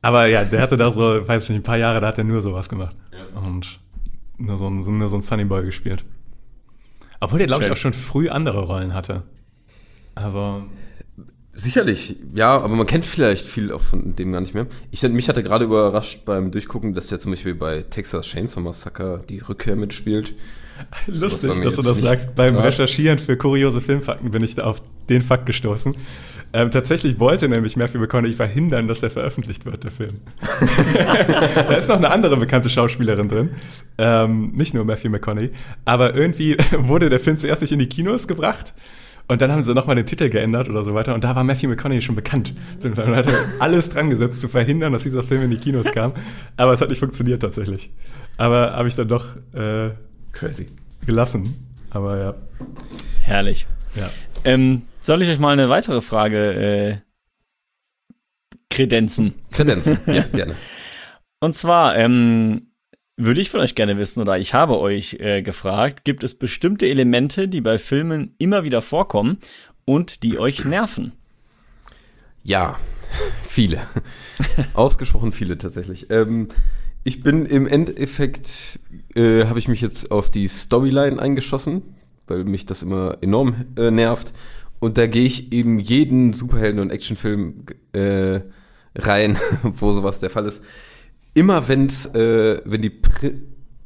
Aber 0.02 0.26
ja, 0.26 0.44
der 0.44 0.62
hatte 0.62 0.78
da 0.78 0.92
so, 0.92 1.28
weiß 1.28 1.44
ich 1.44 1.50
nicht, 1.52 1.60
ein 1.60 1.64
paar 1.64 1.78
Jahre, 1.78 2.02
da 2.02 2.08
hat 2.08 2.18
er 2.18 2.24
nur 2.24 2.42
sowas 2.42 2.68
gemacht. 2.68 2.96
Und 3.46 3.80
nur 4.46 4.58
so 4.58 4.68
ein, 4.68 4.80
nur 4.98 5.10
so 5.10 5.16
ein 5.16 5.22
Sunny 5.22 5.46
Boy 5.46 5.66
gespielt. 5.66 6.04
Obwohl 7.20 7.38
der, 7.38 7.48
glaube 7.48 7.66
ich, 7.66 7.72
auch 7.72 7.78
schon 7.78 7.94
früh 7.94 8.30
andere 8.30 8.63
Rollen 8.63 8.94
hatte. 8.94 9.24
Also, 10.15 10.63
Sicherlich, 11.54 12.15
ja, 12.34 12.56
aber 12.56 12.75
man 12.75 12.86
kennt 12.86 13.04
vielleicht 13.04 13.46
viel 13.46 13.74
auch 13.74 13.82
von 13.82 14.15
dem 14.15 14.32
gar 14.32 14.39
nicht 14.39 14.54
mehr. 14.54 14.68
Ich, 14.89 15.04
mich 15.04 15.27
hatte 15.27 15.44
gerade 15.44 15.65
überrascht 15.65 16.24
beim 16.24 16.50
Durchgucken, 16.50 16.94
dass 16.94 17.08
der 17.08 17.20
zum 17.20 17.34
Beispiel 17.34 17.56
bei 17.56 17.82
Texas 17.82 18.25
Chainsaw 18.27 18.62
Massacre 18.62 19.22
die 19.27 19.39
Rückkehr 19.39 19.75
mitspielt. 19.75 20.34
lustig, 21.08 21.62
dass 21.62 21.76
du 21.76 21.82
das 21.82 22.00
sagst. 22.00 22.36
Beim 22.36 22.54
klar. 22.54 22.66
Recherchieren 22.66 23.20
für 23.20 23.38
kuriose 23.38 23.82
Filmfakten 23.82 24.32
bin 24.32 24.44
ich 24.44 24.56
da 24.56 24.64
auf 24.64 24.82
den 25.10 25.22
Fakt 25.22 25.46
gestoßen. 25.46 25.96
Ähm, 26.54 26.70
tatsächlich 26.70 27.20
wollte 27.20 27.48
nämlich 27.48 27.78
Matthew 27.78 28.00
McConaughey 28.00 28.34
verhindern, 28.34 28.88
dass 28.88 29.00
der 29.00 29.10
veröffentlicht 29.10 29.66
wird, 29.66 29.84
der 29.86 29.92
Film. 29.92 30.20
da 31.56 31.74
ist 31.74 31.88
noch 31.88 31.96
eine 31.96 32.12
andere 32.12 32.36
bekannte 32.36 32.70
Schauspielerin 32.70 33.30
drin. 33.30 33.52
Ähm, 33.98 34.52
nicht 34.54 34.74
nur 34.74 34.84
Matthew 34.84 35.10
McConaughey. 35.10 35.52
Aber 35.86 36.14
irgendwie 36.14 36.58
wurde 36.78 37.10
der 37.10 37.22
Film 37.22 37.38
zuerst 37.38 37.62
nicht 37.62 37.72
in 37.72 37.80
die 37.80 37.88
Kinos 37.88 38.28
gebracht. 38.28 38.74
Und 39.28 39.42
dann 39.42 39.50
haben 39.50 39.64
sie 39.64 39.74
nochmal 39.74 39.96
den 39.96 40.06
Titel 40.06 40.30
geändert 40.30 40.68
oder 40.68 40.84
so 40.84 40.94
weiter. 40.94 41.16
Und 41.16 41.24
da 41.24 41.34
war 41.36 41.46
Matthew 41.46 41.70
McConaughey 41.70 42.02
schon 42.02 42.16
bekannt. 42.16 42.54
Und 42.84 42.98
hat 42.98 43.28
er 43.28 43.46
alles 43.60 43.90
dran 43.90 44.10
gesetzt, 44.10 44.42
zu 44.42 44.50
verhindern, 44.50 44.92
dass 44.92 45.04
dieser 45.04 45.24
Film 45.24 45.44
in 45.44 45.52
die 45.52 45.58
Kinos 45.58 45.90
kam. 45.94 46.12
Aber 46.58 46.74
es 46.74 46.82
hat 46.82 46.90
nicht 46.90 47.00
funktioniert 47.00 47.42
tatsächlich. 47.42 47.92
Aber 48.36 48.74
habe 48.74 48.90
ich 48.90 48.96
dann 48.96 49.08
doch 49.08 49.38
äh, 49.54 49.92
Crazy. 50.32 50.68
gelassen. 51.06 51.54
Aber 51.90 52.18
ja. 52.20 52.36
Herrlich. 53.24 53.68
ja. 53.96 54.10
Ähm, 54.44 54.84
soll 55.02 55.22
ich 55.22 55.30
euch 55.30 55.40
mal 55.40 55.52
eine 55.52 55.70
weitere 55.70 56.02
Frage 56.02 56.54
äh, 56.54 56.98
kredenzen? 58.70 59.34
Kredenzen, 59.52 60.00
ja, 60.08 60.24
gerne. 60.24 60.56
Und 61.40 61.56
zwar 61.56 61.96
ähm, 61.98 62.72
würde 63.18 63.42
ich 63.42 63.50
von 63.50 63.60
euch 63.60 63.76
gerne 63.76 63.98
wissen, 63.98 64.22
oder 64.22 64.38
ich 64.40 64.54
habe 64.54 64.80
euch 64.80 65.16
äh, 65.20 65.42
gefragt, 65.42 66.06
gibt 66.06 66.24
es 66.24 66.36
bestimmte 66.36 66.88
Elemente, 66.88 67.48
die 67.48 67.62
bei 67.62 67.78
Filmen 67.78 68.36
immer 68.38 68.64
wieder 68.64 68.82
vorkommen 68.82 69.40
und 69.86 70.24
die 70.24 70.40
euch 70.40 70.66
nerven? 70.66 71.14
Ja, 72.44 72.80
viele. 73.48 73.82
Ausgesprochen 74.74 75.32
viele 75.32 75.58
tatsächlich. 75.58 76.10
Ähm, 76.10 76.48
ich 77.04 77.24
bin 77.24 77.46
im 77.46 77.68
Endeffekt, 77.68 78.80
äh, 79.15 79.46
habe 79.46 79.60
ich 79.60 79.68
mich 79.68 79.82
jetzt 79.82 80.12
auf 80.12 80.32
die 80.32 80.48
Storyline 80.48 81.20
eingeschossen, 81.20 81.82
weil 82.27 82.44
mich 82.44 82.65
das 82.65 82.84
immer 82.84 83.18
enorm 83.22 83.65
äh, 83.77 83.91
nervt. 83.91 84.34
Und 84.80 84.98
da 84.98 85.08
gehe 85.08 85.25
ich 85.25 85.51
in 85.51 85.77
jeden 85.77 86.34
Superhelden- 86.34 86.80
und 86.80 86.89
Actionfilm 86.91 87.65
äh, 87.94 88.41
rein, 88.96 89.38
wo 89.63 89.91
sowas 89.91 90.20
der 90.20 90.30
Fall 90.30 90.46
ist. 90.46 90.63
Immer 91.34 91.68
wenn's, 91.68 92.08
äh, 92.08 92.62
wenn 92.65 92.82
die 92.82 92.89
Prä 92.89 93.34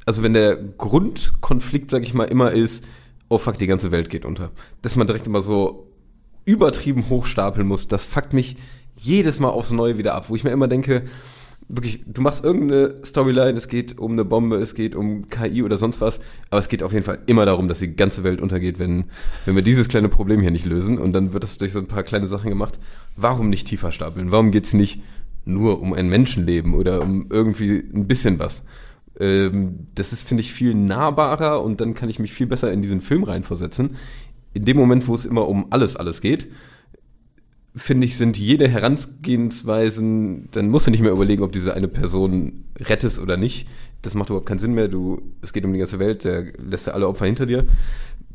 also 0.06 0.22
wenn 0.24 0.34
der 0.34 0.56
Grundkonflikt, 0.56 1.90
sag 1.90 2.04
ich 2.04 2.14
mal, 2.14 2.26
immer 2.26 2.52
ist, 2.52 2.86
oh 3.28 3.38
fuck, 3.38 3.58
die 3.58 3.68
ganze 3.68 3.92
Welt 3.92 4.10
geht 4.10 4.24
unter, 4.24 4.52
dass 4.82 4.96
man 4.96 5.08
direkt 5.08 5.28
immer 5.28 5.42
so 5.42 5.92
übertrieben 6.46 7.10
hochstapeln 7.10 7.68
muss, 7.68 7.88
das 7.88 8.06
fuckt 8.06 8.34
mich 8.34 8.58
jedes 8.98 9.40
Mal 9.40 9.50
aufs 9.50 9.72
Neue 9.72 9.98
wieder 9.98 10.14
ab, 10.14 10.30
wo 10.30 10.36
ich 10.36 10.44
mir 10.44 10.52
immer 10.52 10.68
denke, 10.68 11.04
wirklich, 11.68 12.04
du 12.06 12.22
machst 12.22 12.44
irgendeine 12.44 12.96
Storyline, 13.04 13.58
es 13.58 13.68
geht 13.68 13.98
um 13.98 14.14
eine 14.14 14.26
Bombe, 14.26 14.58
es 14.58 14.76
geht 14.76 14.96
um 14.96 15.28
KI 15.30 15.64
oder 15.64 15.78
sonst 15.78 16.00
was, 16.02 16.20
aber 16.50 16.60
es 16.60 16.68
geht 16.68 16.84
auf 16.84 16.94
jeden 16.94 17.06
Fall 17.06 17.20
immer 17.26 17.46
darum, 17.46 17.68
dass 17.68 17.80
die 17.80 17.96
ganze 17.96 18.24
Welt 18.24 18.42
untergeht, 18.42 18.80
wenn, 18.80 19.06
wenn 19.46 19.56
wir 19.56 19.64
dieses 19.64 19.88
kleine 19.88 20.10
Problem 20.10 20.42
hier 20.42 20.52
nicht 20.52 20.66
lösen 20.66 20.98
und 20.98 21.14
dann 21.14 21.34
wird 21.34 21.44
das 21.44 21.58
durch 21.58 21.72
so 21.72 21.80
ein 21.80 21.88
paar 21.88 22.04
kleine 22.04 22.28
Sachen 22.28 22.50
gemacht. 22.50 22.80
Warum 23.16 23.50
nicht 23.50 23.68
tiefer 23.68 23.92
stapeln? 23.92 24.32
Warum 24.32 24.52
geht's 24.52 24.74
nicht 24.74 25.02
nur 25.46 25.82
um 25.82 25.94
ein 25.94 26.08
Menschenleben 26.08 26.74
oder 26.74 27.02
um 27.02 27.28
irgendwie 27.30 27.84
ein 27.94 28.08
bisschen 28.08 28.38
was? 28.40 28.64
Ähm, 29.20 29.88
das 29.96 30.14
ist, 30.14 30.28
finde 30.28 30.42
ich, 30.42 30.54
viel 30.54 30.76
nahbarer 30.76 31.64
und 31.64 31.82
dann 31.82 31.94
kann 31.94 32.10
ich 32.10 32.20
mich 32.20 32.34
viel 32.34 32.48
besser 32.48 32.72
in 32.72 32.82
diesen 32.82 33.02
Film 33.02 33.24
reinversetzen. 33.24 33.96
In 34.54 34.66
dem 34.66 34.78
Moment, 34.78 35.08
wo 35.08 35.16
es 35.16 35.26
immer 35.26 35.48
um 35.48 35.68
alles, 35.72 35.96
alles 35.96 36.22
geht, 36.22 36.48
finde 37.76 38.06
ich, 38.06 38.18
sind 38.18 38.38
jede 38.38 38.68
Herangehensweisen, 38.68 40.50
dann 40.52 40.70
musst 40.70 40.88
du 40.88 40.92
nicht 40.92 41.02
mehr 41.02 41.12
überlegen, 41.12 41.44
ob 41.44 41.52
diese 41.52 41.74
eine 41.74 41.88
Person 41.88 42.66
rettest 42.80 43.20
oder 43.20 43.38
nicht. 43.38 43.68
Das 44.02 44.16
macht 44.16 44.30
überhaupt 44.30 44.48
keinen 44.48 44.60
Sinn 44.60 44.74
mehr. 44.74 44.88
Du, 44.88 45.22
es 45.42 45.52
geht 45.52 45.66
um 45.66 45.74
die 45.74 45.80
ganze 45.80 46.00
Welt, 46.00 46.24
der 46.24 46.54
lässt 46.58 46.88
ja 46.88 46.94
alle 46.94 47.08
Opfer 47.08 47.26
hinter 47.26 47.46
dir. 47.46 47.66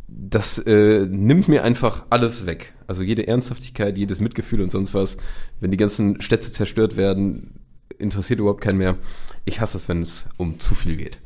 Das 0.08 0.58
äh, 0.58 1.06
nimmt 1.06 1.48
mir 1.48 1.64
einfach 1.64 2.04
alles 2.10 2.44
weg. 2.44 2.74
Also 2.86 3.02
jede 3.02 3.26
Ernsthaftigkeit, 3.28 3.96
jedes 3.96 4.20
Mitgefühl 4.20 4.60
und 4.60 4.72
sonst 4.72 4.92
was. 4.92 5.16
Wenn 5.60 5.70
die 5.70 5.76
ganzen 5.76 6.20
Städte 6.20 6.50
zerstört 6.50 6.96
werden, 6.96 7.60
interessiert 7.98 8.40
überhaupt 8.40 8.60
keinen 8.60 8.78
mehr. 8.78 8.96
Ich 9.44 9.60
hasse 9.60 9.78
es, 9.78 9.88
wenn 9.88 10.02
es 10.02 10.26
um 10.36 10.58
zu 10.58 10.74
viel 10.74 10.96
geht. 10.96 11.18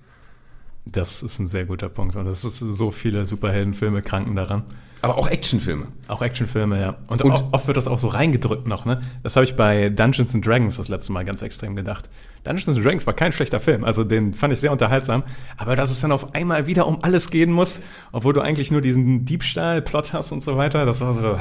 Das 0.86 1.22
ist 1.22 1.38
ein 1.38 1.48
sehr 1.48 1.64
guter 1.64 1.88
Punkt. 1.88 2.14
Und 2.14 2.26
es 2.26 2.44
ist 2.44 2.58
so 2.58 2.90
viele 2.90 3.26
Superheldenfilme 3.26 4.02
kranken 4.02 4.36
daran. 4.36 4.64
Aber 5.04 5.18
auch 5.18 5.28
Actionfilme. 5.28 5.88
Auch 6.08 6.22
Actionfilme, 6.22 6.80
ja. 6.80 6.96
Und, 7.08 7.22
Und- 7.22 7.44
oft 7.52 7.66
wird 7.66 7.76
das 7.76 7.88
auch 7.88 7.98
so 7.98 8.08
reingedrückt 8.08 8.66
noch, 8.66 8.84
ne? 8.86 9.02
Das 9.22 9.36
habe 9.36 9.44
ich 9.44 9.54
bei 9.54 9.90
Dungeons 9.90 10.34
and 10.34 10.46
Dragons 10.46 10.76
das 10.76 10.88
letzte 10.88 11.12
Mal 11.12 11.24
ganz 11.24 11.42
extrem 11.42 11.76
gedacht. 11.76 12.08
Dungeons 12.44 12.76
and 12.76 12.84
Dragons 12.84 13.06
war 13.06 13.12
kein 13.14 13.32
schlechter 13.32 13.60
Film, 13.60 13.84
also 13.84 14.02
den 14.04 14.32
fand 14.34 14.52
ich 14.52 14.60
sehr 14.60 14.72
unterhaltsam. 14.72 15.22
Aber 15.56 15.76
dass 15.76 15.90
es 15.90 16.00
dann 16.00 16.10
auf 16.12 16.34
einmal 16.34 16.66
wieder 16.66 16.86
um 16.86 16.98
alles 17.02 17.30
gehen 17.30 17.52
muss, 17.52 17.80
obwohl 18.12 18.32
du 18.32 18.40
eigentlich 18.40 18.70
nur 18.70 18.80
diesen 18.80 19.24
Diebstahl-Plot 19.24 20.12
hast 20.12 20.32
und 20.32 20.42
so 20.42 20.56
weiter, 20.56 20.86
das 20.86 21.00
war 21.00 21.12
so. 21.12 21.20
ah. 21.20 21.38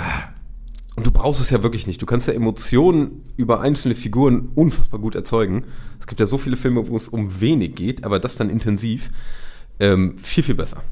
Und 0.96 1.08
du 1.08 1.12
brauchst 1.12 1.41
es 1.41 1.50
ja 1.50 1.63
wirklich 1.63 1.88
nicht. 1.88 2.01
Du 2.01 2.05
kannst 2.05 2.27
ja 2.27 2.34
Emotionen 2.34 3.24
über 3.36 3.62
einzelne 3.62 3.96
Figuren 3.96 4.50
unfassbar 4.53 5.00
gut 5.00 5.15
erzeugen. 5.15 5.63
Es 6.00 6.05
gibt 6.05 6.20
ja 6.20 6.27
so 6.27 6.38
viele 6.38 6.55
Filme, 6.55 6.88
wo 6.88 6.96
es 6.96 7.08
um 7.08 7.41
wenig 7.41 7.74
geht, 7.75 8.03
aber 8.03 8.20
das 8.20 8.36
dann 8.36 8.50
intensiv. 8.50 9.10
Ähm, 9.79 10.17
viel, 10.20 10.43
viel 10.43 10.53
besser. 10.55 10.84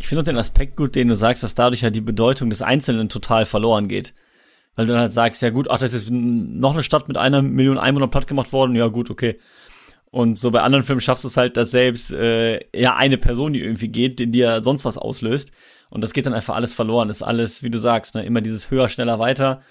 Ich 0.00 0.08
finde 0.08 0.22
auch 0.22 0.24
den 0.24 0.38
Aspekt 0.38 0.76
gut, 0.76 0.94
den 0.94 1.08
du 1.08 1.14
sagst, 1.14 1.42
dass 1.42 1.54
dadurch 1.54 1.82
ja 1.82 1.90
die 1.90 2.00
Bedeutung 2.00 2.50
des 2.50 2.62
Einzelnen 2.62 3.08
total 3.08 3.44
verloren 3.44 3.86
geht. 3.86 4.14
Weil 4.74 4.86
du 4.86 4.92
dann 4.92 5.02
halt 5.02 5.12
sagst, 5.12 5.42
ja 5.42 5.50
gut, 5.50 5.68
ach, 5.70 5.78
das 5.78 5.92
ist 5.92 6.08
jetzt 6.08 6.10
noch 6.10 6.72
eine 6.72 6.82
Stadt 6.82 7.06
mit 7.06 7.16
einer 7.16 7.42
Million 7.42 7.78
Einwohnern 7.78 8.10
platt 8.10 8.26
gemacht 8.26 8.52
worden, 8.52 8.74
ja 8.74 8.86
gut, 8.86 9.10
okay. 9.10 9.38
Und 10.10 10.38
so 10.38 10.50
bei 10.50 10.62
anderen 10.62 10.84
Filmen 10.84 11.00
schaffst 11.00 11.22
du 11.24 11.28
es 11.28 11.36
halt, 11.36 11.56
dass 11.56 11.70
selbst 11.70 12.12
äh, 12.12 12.60
ja 12.74 12.96
eine 12.96 13.18
Person, 13.18 13.52
die 13.52 13.60
irgendwie 13.60 13.88
geht, 13.88 14.18
die 14.18 14.30
dir 14.30 14.62
sonst 14.62 14.84
was 14.84 14.98
auslöst. 14.98 15.52
Und 15.90 16.02
das 16.02 16.12
geht 16.12 16.26
dann 16.26 16.34
einfach 16.34 16.54
alles 16.54 16.72
verloren. 16.72 17.08
Das 17.08 17.18
ist 17.18 17.22
alles, 17.22 17.62
wie 17.62 17.70
du 17.70 17.78
sagst, 17.78 18.14
ne, 18.14 18.24
immer 18.24 18.40
dieses 18.40 18.70
höher, 18.70 18.88
schneller, 18.88 19.18
weiter. 19.18 19.62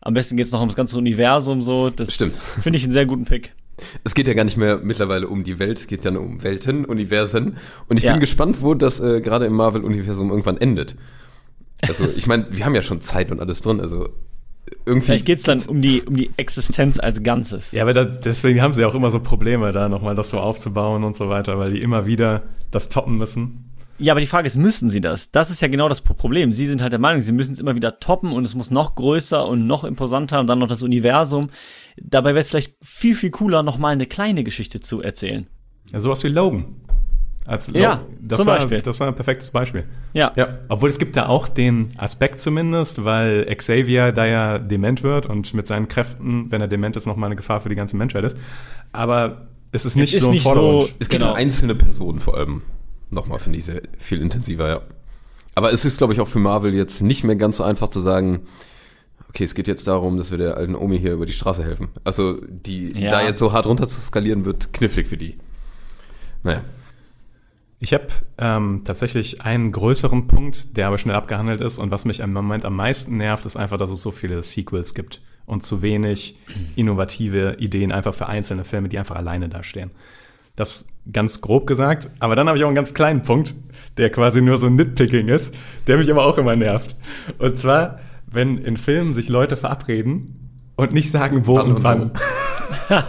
Am 0.00 0.14
besten 0.14 0.36
geht's 0.36 0.52
noch 0.52 0.60
ums 0.60 0.76
ganze 0.76 0.96
Universum 0.96 1.62
so. 1.62 1.90
Das 1.90 2.14
Stimmt. 2.14 2.32
finde 2.32 2.78
ich 2.78 2.84
einen 2.84 2.92
sehr 2.92 3.06
guten 3.06 3.24
Pick. 3.24 3.54
Es 4.04 4.14
geht 4.14 4.26
ja 4.28 4.34
gar 4.34 4.44
nicht 4.44 4.56
mehr 4.56 4.78
mittlerweile 4.82 5.28
um 5.28 5.42
die 5.44 5.58
Welt, 5.58 5.78
es 5.80 5.86
geht 5.86 6.04
ja 6.04 6.10
nur 6.10 6.22
um 6.22 6.42
Welten, 6.42 6.84
Universen. 6.84 7.56
Und 7.88 7.96
ich 7.96 8.04
Ja. 8.04 8.12
bin 8.12 8.20
gespannt, 8.20 8.62
wo 8.62 8.74
das 8.74 9.00
äh, 9.00 9.20
gerade 9.20 9.46
im 9.46 9.54
Marvel-Universum 9.54 10.30
irgendwann 10.30 10.56
endet. 10.58 10.96
Also, 11.82 12.08
ich 12.16 12.26
meine, 12.26 12.46
wir 12.50 12.64
haben 12.64 12.74
ja 12.74 12.82
schon 12.82 13.00
Zeit 13.00 13.30
und 13.30 13.40
alles 13.40 13.60
drin, 13.60 13.80
also 13.80 14.08
irgendwie. 14.86 15.06
Vielleicht 15.06 15.26
geht's 15.26 15.42
dann 15.42 15.60
um 15.66 15.82
die, 15.82 16.02
um 16.02 16.16
die 16.16 16.30
Existenz 16.36 16.98
als 16.98 17.22
Ganzes. 17.22 17.72
Ja, 17.72 17.82
aber 17.82 17.92
da, 17.92 18.04
deswegen 18.04 18.62
haben 18.62 18.72
sie 18.72 18.84
auch 18.84 18.94
immer 18.94 19.10
so 19.10 19.20
Probleme, 19.20 19.72
da 19.72 19.88
nochmal 19.88 20.14
das 20.14 20.30
so 20.30 20.38
aufzubauen 20.38 21.04
und 21.04 21.14
so 21.16 21.28
weiter, 21.28 21.58
weil 21.58 21.72
die 21.72 21.80
immer 21.82 22.06
wieder 22.06 22.42
das 22.70 22.88
toppen 22.88 23.18
müssen. 23.18 23.70
Ja, 23.98 24.12
aber 24.12 24.20
die 24.20 24.26
Frage 24.26 24.46
ist, 24.46 24.56
müssen 24.56 24.88
sie 24.88 25.00
das? 25.00 25.30
Das 25.30 25.50
ist 25.50 25.62
ja 25.62 25.68
genau 25.68 25.88
das 25.88 26.00
Pro- 26.00 26.14
Problem. 26.14 26.50
Sie 26.50 26.66
sind 26.66 26.82
halt 26.82 26.92
der 26.92 26.98
Meinung, 26.98 27.22
sie 27.22 27.30
müssen 27.32 27.52
es 27.52 27.60
immer 27.60 27.76
wieder 27.76 27.98
toppen 27.98 28.32
und 28.32 28.44
es 28.44 28.54
muss 28.54 28.70
noch 28.72 28.96
größer 28.96 29.46
und 29.46 29.66
noch 29.66 29.84
imposanter 29.84 30.40
und 30.40 30.48
dann 30.48 30.58
noch 30.58 30.66
das 30.66 30.82
Universum. 30.82 31.50
Dabei 31.96 32.30
wäre 32.30 32.40
es 32.40 32.48
vielleicht 32.48 32.74
viel, 32.82 33.14
viel 33.14 33.30
cooler, 33.30 33.62
nochmal 33.62 33.92
eine 33.92 34.06
kleine 34.06 34.42
Geschichte 34.42 34.80
zu 34.80 35.00
erzählen. 35.00 35.46
Ja, 35.92 36.00
sowas 36.00 36.24
wie 36.24 36.28
Logan. 36.28 36.64
Als 37.46 37.68
Lo- 37.70 37.78
Ja, 37.78 38.00
das 38.20 38.38
zum 38.38 38.46
war, 38.48 38.56
Beispiel. 38.56 38.80
Das 38.80 38.98
war 39.00 39.06
ein 39.08 39.14
perfektes 39.14 39.50
Beispiel. 39.50 39.84
Ja. 40.14 40.32
ja, 40.34 40.58
Obwohl 40.68 40.88
es 40.88 40.98
gibt 40.98 41.14
da 41.14 41.26
auch 41.26 41.46
den 41.46 41.92
Aspekt 41.98 42.40
zumindest, 42.40 43.04
weil 43.04 43.44
Xavier 43.54 44.12
da 44.12 44.24
ja 44.26 44.58
dement 44.58 45.02
wird 45.02 45.26
und 45.26 45.52
mit 45.54 45.66
seinen 45.66 45.86
Kräften, 45.88 46.50
wenn 46.50 46.60
er 46.62 46.68
dement 46.68 46.96
ist, 46.96 47.06
nochmal 47.06 47.26
eine 47.28 47.36
Gefahr 47.36 47.60
für 47.60 47.68
die 47.68 47.74
ganze 47.74 47.96
Menschheit 47.96 48.24
ist. 48.24 48.36
Aber 48.92 49.48
es 49.72 49.84
ist 49.84 49.94
nicht 49.96 50.14
ist 50.14 50.22
so 50.22 50.28
im 50.28 50.32
nicht 50.34 50.44
so- 50.44 50.88
es 50.98 51.08
geht 51.10 51.20
Genau. 51.20 51.32
um 51.32 51.36
einzelne 51.36 51.74
Personen 51.74 52.18
vor 52.18 52.36
allem. 52.38 52.62
Nochmal 53.10 53.38
finde 53.38 53.58
ich 53.58 53.64
sehr 53.64 53.82
viel 53.98 54.20
intensiver, 54.20 54.68
ja. 54.68 54.80
Aber 55.54 55.72
es 55.72 55.84
ist, 55.84 55.98
glaube 55.98 56.12
ich, 56.12 56.20
auch 56.20 56.28
für 56.28 56.40
Marvel 56.40 56.74
jetzt 56.74 57.00
nicht 57.00 57.22
mehr 57.24 57.36
ganz 57.36 57.58
so 57.58 57.64
einfach 57.64 57.88
zu 57.88 58.00
sagen, 58.00 58.46
okay, 59.28 59.44
es 59.44 59.54
geht 59.54 59.68
jetzt 59.68 59.86
darum, 59.86 60.16
dass 60.16 60.30
wir 60.30 60.38
der 60.38 60.56
alten 60.56 60.74
Omi 60.74 60.98
hier 60.98 61.12
über 61.12 61.26
die 61.26 61.32
Straße 61.32 61.62
helfen. 61.62 61.88
Also, 62.02 62.38
die 62.48 62.98
Ja. 62.98 63.10
da 63.10 63.22
jetzt 63.22 63.38
so 63.38 63.52
hart 63.52 63.66
runter 63.66 63.86
zu 63.86 64.00
skalieren, 64.00 64.44
wird 64.44 64.72
knifflig 64.72 65.06
für 65.06 65.16
die. 65.16 65.38
Naja. 66.42 66.62
Ich 67.80 67.92
habe 67.92 68.06
ähm, 68.38 68.82
tatsächlich 68.84 69.42
einen 69.42 69.70
größeren 69.70 70.26
Punkt, 70.26 70.76
der 70.76 70.86
aber 70.86 70.98
schnell 70.98 71.16
abgehandelt 71.16 71.60
ist 71.60 71.78
und 71.78 71.90
was 71.90 72.04
mich 72.04 72.20
im 72.20 72.32
Moment 72.32 72.64
am 72.64 72.76
meisten 72.76 73.16
nervt, 73.18 73.44
ist 73.44 73.56
einfach, 73.56 73.76
dass 73.76 73.90
es 73.90 74.00
so 74.00 74.10
viele 74.10 74.42
Sequels 74.42 74.94
gibt 74.94 75.20
und 75.46 75.62
zu 75.62 75.82
wenig 75.82 76.36
innovative 76.76 77.56
Ideen 77.58 77.92
einfach 77.92 78.14
für 78.14 78.26
einzelne 78.26 78.64
Filme, 78.64 78.88
die 78.88 78.98
einfach 78.98 79.16
alleine 79.16 79.48
dastehen. 79.50 79.90
Das 80.56 80.86
ganz 81.12 81.40
grob 81.40 81.66
gesagt, 81.66 82.08
aber 82.18 82.36
dann 82.36 82.48
habe 82.48 82.58
ich 82.58 82.64
auch 82.64 82.68
einen 82.68 82.76
ganz 82.76 82.94
kleinen 82.94 83.22
Punkt, 83.22 83.54
der 83.98 84.10
quasi 84.10 84.40
nur 84.40 84.56
so 84.56 84.66
ein 84.66 84.76
Nitpicking 84.76 85.28
ist, 85.28 85.54
der 85.86 85.98
mich 85.98 86.10
aber 86.10 86.26
auch 86.26 86.38
immer 86.38 86.56
nervt. 86.56 86.96
Und 87.38 87.58
zwar, 87.58 87.98
wenn 88.26 88.58
in 88.58 88.76
Filmen 88.76 89.14
sich 89.14 89.28
Leute 89.28 89.56
verabreden 89.56 90.70
und 90.76 90.92
nicht 90.92 91.10
sagen, 91.10 91.46
wo 91.46 91.56
Wann 91.56 91.70
und 91.70 91.84
wann. 91.84 92.10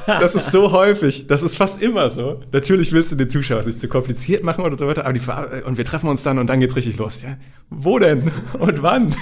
Das 0.05 0.35
ist 0.35 0.51
so 0.51 0.71
häufig. 0.71 1.27
Das 1.27 1.41
ist 1.41 1.57
fast 1.57 1.81
immer 1.81 2.09
so. 2.09 2.41
Natürlich 2.51 2.91
willst 2.91 3.11
du 3.11 3.15
den 3.15 3.29
Zuschauer 3.29 3.59
es 3.59 3.65
nicht 3.65 3.79
zu 3.79 3.87
kompliziert 3.87 4.43
machen 4.43 4.63
oder 4.63 4.77
so 4.77 4.87
weiter, 4.87 5.03
aber 5.03 5.13
die 5.13 5.19
Ver 5.19 5.63
und 5.65 5.77
wir 5.77 5.85
treffen 5.85 6.07
uns 6.07 6.23
dann 6.23 6.39
und 6.39 6.47
dann 6.47 6.59
geht's 6.59 6.75
richtig 6.75 6.97
los. 6.97 7.21
Ja, 7.21 7.37
wo 7.69 7.97
denn? 7.97 8.31
Und 8.59 8.81
wann? 8.83 9.15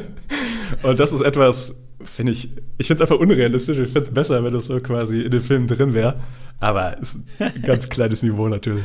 und 0.82 1.00
das 1.00 1.12
ist 1.12 1.22
etwas, 1.22 1.74
finde 2.02 2.32
ich, 2.32 2.50
ich 2.78 2.86
finde 2.86 3.02
es 3.02 3.10
einfach 3.10 3.20
unrealistisch. 3.20 3.78
Ich 3.78 3.88
finde 3.88 4.02
es 4.08 4.14
besser, 4.14 4.42
wenn 4.44 4.52
das 4.52 4.66
so 4.66 4.80
quasi 4.80 5.22
in 5.22 5.30
den 5.30 5.40
Filmen 5.40 5.66
drin 5.66 5.94
wäre. 5.94 6.20
Aber 6.60 6.98
ist 6.98 7.18
ein 7.38 7.62
ganz 7.62 7.88
kleines 7.88 8.22
Niveau 8.22 8.48
natürlich. 8.48 8.84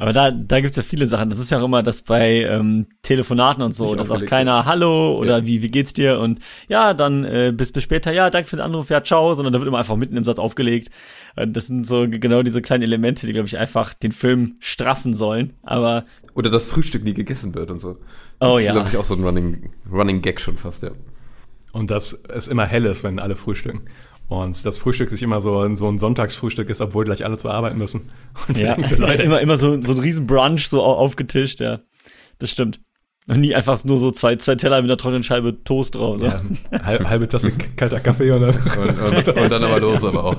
Aber 0.00 0.12
da, 0.12 0.30
da 0.30 0.60
gibt's 0.60 0.76
ja 0.76 0.84
viele 0.84 1.06
Sachen. 1.06 1.28
Das 1.28 1.40
ist 1.40 1.50
ja 1.50 1.58
auch 1.58 1.64
immer 1.64 1.82
das 1.82 2.02
bei 2.02 2.42
ähm, 2.42 2.86
Telefonaten 3.02 3.64
und 3.64 3.74
so, 3.74 3.96
dass 3.96 4.12
auch 4.12 4.24
keiner 4.26 4.64
Hallo 4.64 5.18
oder 5.18 5.38
Ja. 5.38 5.46
wie, 5.46 5.60
wie 5.60 5.70
geht's 5.72 5.92
dir? 5.92 6.20
Und 6.20 6.38
ja, 6.68 6.94
dann 6.94 7.24
äh, 7.24 7.52
bis, 7.54 7.72
bis 7.72 7.82
später, 7.82 8.12
ja, 8.12 8.30
danke 8.30 8.48
für 8.48 8.56
den 8.56 8.64
Anruf, 8.64 8.90
ja, 8.90 9.02
ciao, 9.02 9.34
sondern 9.34 9.52
da 9.52 9.58
wird 9.58 9.66
immer 9.66 9.78
einfach 9.78 9.96
mitten 9.96 10.16
im 10.16 10.22
Satz 10.22 10.38
aufgelegt. 10.38 10.90
Und 11.34 11.56
das 11.56 11.66
sind 11.66 11.84
so 11.84 12.06
genau 12.08 12.44
diese 12.44 12.62
kleinen 12.62 12.84
Elemente, 12.84 13.26
die, 13.26 13.32
glaube 13.32 13.48
ich, 13.48 13.58
einfach 13.58 13.92
den 13.92 14.12
Film 14.12 14.54
straffen 14.60 15.14
sollen. 15.14 15.54
Aber 15.64 16.04
Oder 16.34 16.48
das 16.48 16.66
Frühstück 16.66 17.02
nie 17.02 17.14
gegessen 17.14 17.56
wird 17.56 17.72
und 17.72 17.80
so. 17.80 17.96
Oh 18.38 18.58
ist, 18.58 18.66
ja. 18.66 18.72
glaube 18.72 18.90
ich, 18.90 18.96
auch 18.96 19.04
so 19.04 19.14
ein 19.16 19.24
Running, 19.24 19.70
Running 19.90 20.22
Gag 20.22 20.40
schon 20.40 20.56
fast, 20.56 20.84
ja. 20.84 20.90
Und 21.72 21.90
dass 21.90 22.12
es 22.28 22.48
immer 22.48 22.64
hell 22.66 22.86
ist, 22.86 23.04
wenn 23.04 23.18
alle 23.18 23.36
frühstücken. 23.36 23.82
Und 24.28 24.64
das 24.66 24.78
Frühstück 24.78 25.08
sich 25.10 25.22
immer 25.22 25.40
so, 25.40 25.74
so 25.74 25.88
ein 25.88 25.98
Sonntagsfrühstück 25.98 26.68
ist, 26.68 26.80
obwohl 26.80 27.04
gleich 27.04 27.24
alle 27.24 27.38
zur 27.38 27.52
Arbeit 27.54 27.76
müssen. 27.76 28.10
Und 28.48 28.58
ja, 28.58 28.76
so, 28.84 28.96
Leute, 28.96 29.22
immer, 29.22 29.40
immer 29.40 29.56
so, 29.56 29.80
so 29.82 29.92
ein 29.92 29.98
riesen 29.98 30.26
Brunch 30.26 30.68
so 30.68 30.82
au- 30.82 30.96
aufgetischt, 30.96 31.60
ja. 31.60 31.80
Das 32.38 32.50
stimmt. 32.50 32.80
Und 33.26 33.40
nie 33.40 33.54
einfach 33.54 33.82
nur 33.84 33.98
so 33.98 34.10
zwei, 34.10 34.36
zwei 34.36 34.54
Teller 34.54 34.80
mit 34.80 34.90
einer 34.90 34.96
trockenen 34.96 35.22
Scheibe 35.22 35.62
Toast 35.64 35.94
drauf. 35.94 36.18
So. 36.18 36.26
ja, 36.26 36.40
halbe, 36.82 37.08
halbe 37.10 37.28
Tasse 37.28 37.52
kalter 37.76 38.00
Kaffee 38.00 38.32
oder 38.32 38.48
Und, 38.48 39.26
und, 39.28 39.28
und 39.36 39.50
dann 39.50 39.62
aber 39.64 39.80
los, 39.80 40.04
aber 40.04 40.24
auch. 40.24 40.36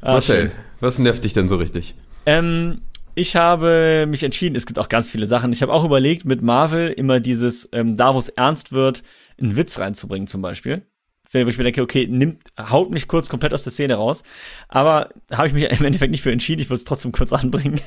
Ah, 0.00 0.12
Marcel, 0.14 0.48
schön. 0.48 0.52
was 0.80 0.98
nervt 0.98 1.24
dich 1.24 1.32
denn 1.32 1.48
so 1.48 1.56
richtig? 1.56 1.94
Ähm, 2.26 2.82
ich 3.14 3.36
habe 3.36 4.06
mich 4.08 4.22
entschieden, 4.24 4.56
es 4.56 4.66
gibt 4.66 4.78
auch 4.78 4.88
ganz 4.88 5.08
viele 5.08 5.26
Sachen. 5.26 5.52
Ich 5.52 5.62
habe 5.62 5.72
auch 5.72 5.84
überlegt, 5.84 6.24
mit 6.24 6.42
Marvel 6.42 6.90
immer 6.90 7.20
dieses, 7.20 7.68
ähm, 7.72 7.96
da 7.96 8.14
wo 8.14 8.18
es 8.18 8.28
ernst 8.30 8.72
wird, 8.72 9.02
einen 9.40 9.56
Witz 9.56 9.78
reinzubringen 9.78 10.26
zum 10.26 10.42
Beispiel. 10.42 10.86
Wo 11.32 11.38
ich 11.38 11.56
mir 11.56 11.64
denke, 11.64 11.80
okay, 11.80 12.06
nimmt, 12.06 12.42
haut 12.60 12.90
mich 12.90 13.08
kurz 13.08 13.30
komplett 13.30 13.54
aus 13.54 13.62
der 13.62 13.72
Szene 13.72 13.94
raus. 13.94 14.22
Aber 14.68 15.08
habe 15.30 15.48
ich 15.48 15.54
mich 15.54 15.64
im 15.64 15.84
Endeffekt 15.86 16.10
nicht 16.10 16.22
für 16.22 16.30
entschieden, 16.30 16.60
ich 16.60 16.68
würde 16.68 16.76
es 16.76 16.84
trotzdem 16.84 17.12
kurz 17.12 17.32
anbringen, 17.32 17.80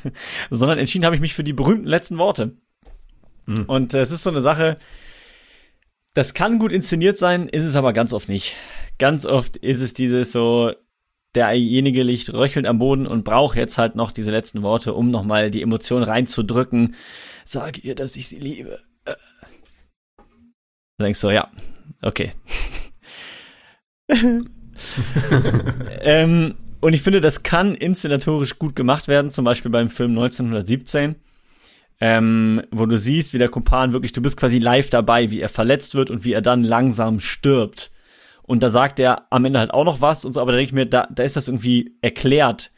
sondern 0.50 0.80
entschieden 0.80 1.06
habe 1.06 1.16
ich 1.16 1.22
mich 1.22 1.36
für 1.36 1.44
die 1.44 1.54
berühmten 1.54 1.88
letzten 1.88 2.18
Worte. 2.18 2.58
Und 3.68 3.94
äh, 3.94 4.02
es 4.02 4.12
ist 4.12 4.24
so 4.24 4.32
eine 4.32 4.42
Sache, 4.42 4.78
das 6.16 6.34
kann 6.34 6.60
gut 6.60 6.72
inszeniert 6.72 7.18
sein, 7.18 7.48
ist 7.48 7.64
es 7.64 7.76
aber 7.76 7.94
ganz 7.94 8.14
oft 8.14 8.30
nicht. 8.30 8.56
Ganz 8.98 9.26
oft 9.26 9.58
ist 9.58 9.82
es 9.82 9.94
dieses 9.94 10.32
so, 10.32 10.74
derjenige 11.36 12.04
liegt 12.04 12.34
röchelnd 12.34 12.68
am 12.68 12.80
Boden 12.80 13.06
und 13.06 13.26
braucht 13.26 13.58
jetzt 13.58 13.78
halt 13.78 13.96
noch 13.96 14.12
diese 14.12 14.32
letzten 14.32 14.64
Worte, 14.64 14.94
um 14.94 15.12
nochmal 15.12 15.52
die 15.52 15.62
Emotion 15.62 16.04
reinzudrücken. 16.04 16.96
Sag 17.44 17.84
ihr, 17.84 17.96
dass 17.96 18.16
ich 18.16 18.30
sie 18.30 18.40
liebe. 18.40 18.80
Dann 20.98 21.06
denkst 21.06 21.22
du, 21.22 21.30
ja, 21.30 21.50
okay. 22.02 22.34
ähm, 26.02 26.56
und 26.80 26.94
ich 26.94 27.02
finde, 27.02 27.22
das 27.22 27.44
kann 27.44 27.76
inszenatorisch 27.76 28.60
gut 28.60 28.76
gemacht 28.76 29.08
werden, 29.08 29.32
zum 29.32 29.46
Beispiel 29.46 29.72
beim 29.72 29.90
Film 29.90 30.12
1917 30.12 31.16
ähm, 32.02 32.62
wo 32.72 32.86
du 32.86 32.98
siehst, 32.98 33.34
wie 33.34 33.38
der 33.38 33.50
Kumpan 33.50 33.94
wirklich, 33.94 34.12
du 34.12 34.22
bist 34.22 34.38
quasi 34.38 34.60
live 34.60 34.90
dabei, 34.90 35.32
wie 35.32 35.40
er 35.40 35.50
verletzt 35.50 35.96
wird 35.96 36.10
und 36.10 36.26
wie 36.26 36.34
er 36.34 36.42
dann 36.42 36.64
langsam 36.64 37.20
stirbt. 37.20 37.92
Und 38.44 38.62
da 38.62 38.70
sagt 38.70 39.00
er 39.00 39.32
am 39.32 39.46
Ende 39.46 39.60
halt 39.60 39.74
auch 39.74 39.86
noch 39.86 40.02
was 40.02 40.26
und 40.26 40.34
so, 40.34 40.42
aber 40.42 40.52
da 40.52 40.58
denke 40.58 40.70
ich 40.70 40.74
mir, 40.74 40.86
da, 40.86 41.08
da 41.14 41.24
ist 41.24 41.36
das 41.36 41.48
irgendwie 41.48 41.96
erklärt, 42.02 42.72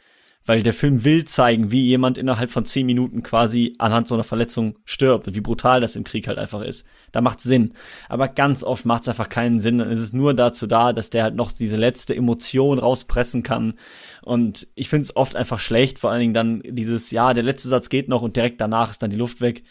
weil 0.48 0.62
der 0.62 0.72
Film 0.72 1.04
will 1.04 1.26
zeigen, 1.26 1.70
wie 1.70 1.84
jemand 1.84 2.16
innerhalb 2.16 2.50
von 2.50 2.64
zehn 2.64 2.86
Minuten 2.86 3.22
quasi 3.22 3.74
anhand 3.78 4.08
so 4.08 4.14
einer 4.14 4.24
Verletzung 4.24 4.76
stirbt 4.86 5.28
und 5.28 5.36
wie 5.36 5.42
brutal 5.42 5.80
das 5.82 5.94
im 5.94 6.04
Krieg 6.04 6.26
halt 6.26 6.38
einfach 6.38 6.62
ist. 6.62 6.86
Da 7.12 7.20
macht 7.20 7.42
Sinn. 7.42 7.74
Aber 8.08 8.28
ganz 8.28 8.64
oft 8.64 8.86
macht 8.86 9.02
es 9.02 9.08
einfach 9.08 9.28
keinen 9.28 9.60
Sinn. 9.60 9.76
Dann 9.76 9.90
ist 9.90 10.00
es 10.00 10.14
nur 10.14 10.32
dazu 10.32 10.66
da, 10.66 10.94
dass 10.94 11.10
der 11.10 11.24
halt 11.24 11.34
noch 11.34 11.52
diese 11.52 11.76
letzte 11.76 12.16
Emotion 12.16 12.78
rauspressen 12.78 13.42
kann. 13.42 13.74
Und 14.22 14.66
ich 14.74 14.88
finde 14.88 15.02
es 15.02 15.16
oft 15.16 15.36
einfach 15.36 15.60
schlecht, 15.60 15.98
vor 15.98 16.10
allen 16.10 16.20
Dingen 16.20 16.34
dann 16.34 16.62
dieses, 16.64 17.10
ja, 17.10 17.34
der 17.34 17.44
letzte 17.44 17.68
Satz 17.68 17.90
geht 17.90 18.08
noch 18.08 18.22
und 18.22 18.34
direkt 18.34 18.60
danach 18.60 18.90
ist 18.90 19.02
dann 19.02 19.10
die 19.10 19.16
Luft 19.16 19.42
weg. 19.42 19.64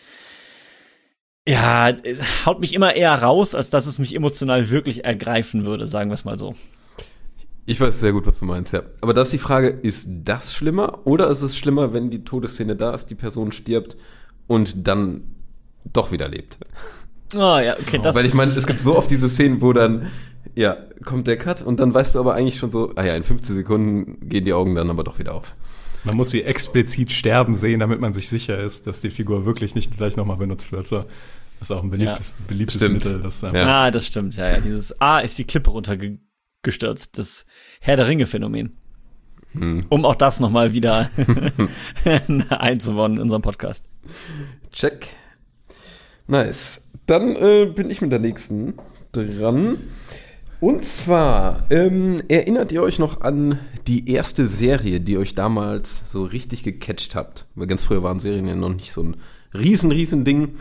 Ja, 1.48 1.92
haut 2.46 2.60
mich 2.60 2.74
immer 2.74 2.94
eher 2.94 3.16
raus, 3.16 3.56
als 3.56 3.72
dass 3.72 3.88
es 3.88 3.98
mich 3.98 4.14
emotional 4.14 4.70
wirklich 4.70 5.06
ergreifen 5.06 5.66
würde, 5.66 5.88
sagen 5.88 6.12
wir 6.12 6.16
es 6.16 6.26
mal 6.26 6.38
so. 6.38 6.54
Ich 7.70 7.82
weiß 7.82 8.00
sehr 8.00 8.14
gut, 8.14 8.26
was 8.26 8.40
du 8.40 8.46
meinst, 8.46 8.72
ja. 8.72 8.82
Aber 9.02 9.14
das 9.14 9.28
ist 9.28 9.34
die 9.34 9.38
Frage, 9.40 9.68
ist 9.68 10.08
das 10.24 10.54
schlimmer 10.54 11.06
oder 11.06 11.30
ist 11.30 11.42
es 11.42 11.58
schlimmer, 11.58 11.92
wenn 11.92 12.10
die 12.10 12.24
Todesszene 12.24 12.78
da 12.78 12.94
ist, 12.94 13.08
die 13.08 13.16
Person 13.16 13.52
stirbt 13.52 13.98
und 14.48 14.88
dann 14.88 15.24
doch 15.92 16.12
wieder 16.12 16.30
lebt? 16.30 16.58
Oh 17.36 17.60
ja, 17.60 17.76
okay, 17.78 18.00
das 18.02 18.16
Weil 18.16 18.26
ich 18.26 18.34
meine, 18.34 18.52
es 18.52 18.66
gibt 18.66 18.82
so 18.82 18.98
oft 18.98 19.12
diese 19.12 19.28
Szenen, 19.28 19.62
wo 19.62 19.74
dann, 19.74 20.08
ja, 20.56 20.78
kommt 21.04 21.28
der 21.28 21.36
Cut 21.36 21.62
und 21.62 21.82
dann 21.82 21.94
weißt 21.94 22.16
du 22.16 22.20
aber 22.20 22.36
eigentlich 22.36 22.58
schon 22.58 22.72
so, 22.72 22.94
ah 22.96 23.04
ja, 23.04 23.18
in 23.18 23.24
15 23.24 23.58
Sekunden 23.58 24.30
gehen 24.30 24.46
die 24.46 24.54
Augen 24.54 24.74
dann 24.74 24.90
aber 24.90 25.04
doch 25.04 25.20
wieder 25.20 25.36
auf. 25.36 25.54
Man 26.06 26.16
muss 26.16 26.30
sie 26.30 26.44
explizit 26.44 27.12
sterben 27.12 27.58
sehen, 27.58 27.82
damit 27.82 28.00
man 28.00 28.14
sich 28.14 28.30
sicher 28.30 28.58
ist, 28.58 28.88
dass 28.88 29.02
die 29.02 29.10
Figur 29.10 29.46
wirklich 29.46 29.76
nicht 29.76 29.98
gleich 29.98 30.16
nochmal 30.16 30.38
benutzt 30.38 30.72
wird. 30.72 30.88
So. 30.88 31.02
Das 31.60 31.70
ist 31.70 31.72
auch 31.72 31.84
ein 31.84 31.90
beliebtes, 31.90 32.36
ja. 32.40 32.46
beliebtes 32.48 32.82
Mittel. 32.88 33.20
Das, 33.20 33.42
ja. 33.42 33.52
ah, 33.52 33.92
das 33.92 34.08
stimmt, 34.08 34.38
ja, 34.38 34.52
ja. 34.52 34.62
Dieses 34.62 35.02
A 35.02 35.20
ist 35.20 35.38
die 35.38 35.44
Klippe 35.44 35.72
runtergegangen 35.72 36.27
gestürzt. 36.68 37.18
Das 37.18 37.46
Herr 37.80 37.96
der 37.96 38.08
Ringe-Phänomen. 38.08 38.76
Hm. 39.54 39.86
Um 39.90 40.06
auch 40.06 40.16
das 40.16 40.40
nochmal 40.40 40.74
wieder 40.74 41.10
einzubauen 42.50 43.14
in 43.14 43.22
unserem 43.22 43.42
Podcast. 43.42 43.86
Check. 44.72 45.08
Nice. 46.28 46.84
Dann 47.06 47.36
äh, 47.38 47.66
bin 47.74 47.90
ich 47.90 48.02
mit 48.02 48.12
der 48.12 48.20
nächsten 48.20 48.74
dran. 49.14 49.78
Und 50.60 50.84
zwar, 50.84 51.66
ähm, 51.70 52.22
erinnert 52.28 52.72
ihr 52.72 52.82
euch 52.82 53.00
noch 53.00 53.22
an 53.22 53.60
die 53.88 54.12
erste 54.12 54.48
Serie, 54.48 55.00
die 55.00 55.18
euch 55.18 55.36
damals 55.36 56.12
so 56.12 56.26
richtig 56.26 56.64
gecatcht 56.64 57.16
habt? 57.16 57.46
Weil 57.56 57.68
ganz 57.68 57.84
früher 57.84 58.04
waren 58.04 58.20
Serien 58.20 58.48
ja 58.48 58.56
noch 58.56 58.74
nicht 58.74 58.92
so 58.92 59.04
ein 59.04 59.18
riesen, 59.54 59.92
riesen 59.92 60.26
Ding. 60.26 60.56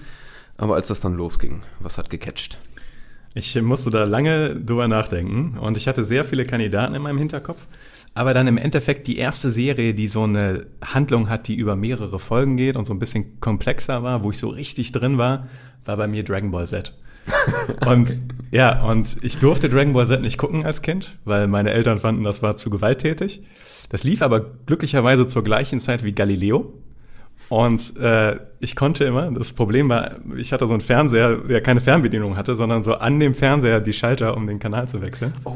Aber 0.57 0.77
als 0.77 0.89
das 0.89 1.01
dann 1.01 1.15
losging, 1.15 1.63
was 1.81 1.99
hat 1.99 2.11
gecatcht? 2.11 2.59
Ich 3.37 3.55
musste 3.61 3.91
da 3.91 4.05
lange 4.05 4.57
drüber 4.57 4.89
nachdenken 4.89 5.59
und 5.59 5.77
ich 5.77 5.89
hatte 5.89 6.05
sehr 6.05 6.25
viele 6.25 6.47
Kandidaten 6.47 6.95
in 6.95 7.03
meinem 7.03 7.19
Hinterkopf. 7.19 7.67
Aber 8.15 8.33
dann 8.33 8.47
im 8.47 8.57
Endeffekt 8.57 9.07
die 9.09 9.19
erste 9.19 9.51
Serie, 9.51 9.93
die 9.93 10.07
so 10.07 10.23
eine 10.23 10.65
Handlung 10.83 11.29
hat, 11.29 11.47
die 11.47 11.55
über 11.55 11.77
mehrere 11.77 12.19
Folgen 12.19 12.57
geht 12.57 12.77
und 12.77 12.87
so 12.87 12.95
ein 12.95 12.99
bisschen 12.99 13.39
komplexer 13.41 14.03
war, 14.03 14.23
wo 14.23 14.31
ich 14.31 14.39
so 14.39 14.49
richtig 14.49 14.91
drin 14.93 15.19
war, 15.19 15.49
war 15.85 15.99
bei 15.99 16.07
mir 16.07 16.25
Dragon 16.25 16.51
Ball 16.51 16.67
Z. 16.67 16.95
und 17.87 18.09
okay. 18.09 18.21
ja, 18.53 18.83
und 18.87 19.19
ich 19.21 19.37
durfte 19.37 19.69
Dragon 19.69 19.93
Ball 19.93 20.07
Z 20.07 20.23
nicht 20.23 20.39
gucken 20.39 20.65
als 20.65 20.81
Kind, 20.81 21.19
weil 21.27 21.47
meine 21.47 21.73
Eltern 21.73 21.99
fanden, 21.99 22.25
das 22.25 22.43
war 22.43 22.57
zu 22.57 22.71
gewalttätig. 22.71 23.43
Das 23.91 24.03
lief 24.03 24.23
aber 24.23 24.41
glücklicherweise 24.65 25.27
zur 25.27 25.45
gleichen 25.45 25.79
Zeit 25.79 26.05
wie 26.05 26.13
Galileo. 26.13 26.73
Und 27.49 27.97
äh, 27.99 28.37
ich 28.59 28.75
konnte 28.75 29.05
immer, 29.05 29.31
das 29.31 29.53
Problem 29.53 29.89
war, 29.89 30.17
ich 30.37 30.53
hatte 30.53 30.67
so 30.67 30.73
einen 30.73 30.81
Fernseher, 30.81 31.37
der 31.37 31.61
keine 31.61 31.81
Fernbedienung 31.81 32.37
hatte, 32.37 32.55
sondern 32.55 32.83
so 32.83 32.95
an 32.95 33.21
dem 33.21 33.35
Fernseher 33.35 33.81
die 33.81 33.93
Schalter, 33.93 34.37
um 34.37 34.47
den 34.47 34.59
Kanal 34.59 34.89
zu 34.89 35.01
wechseln. 35.01 35.33
Oh. 35.45 35.55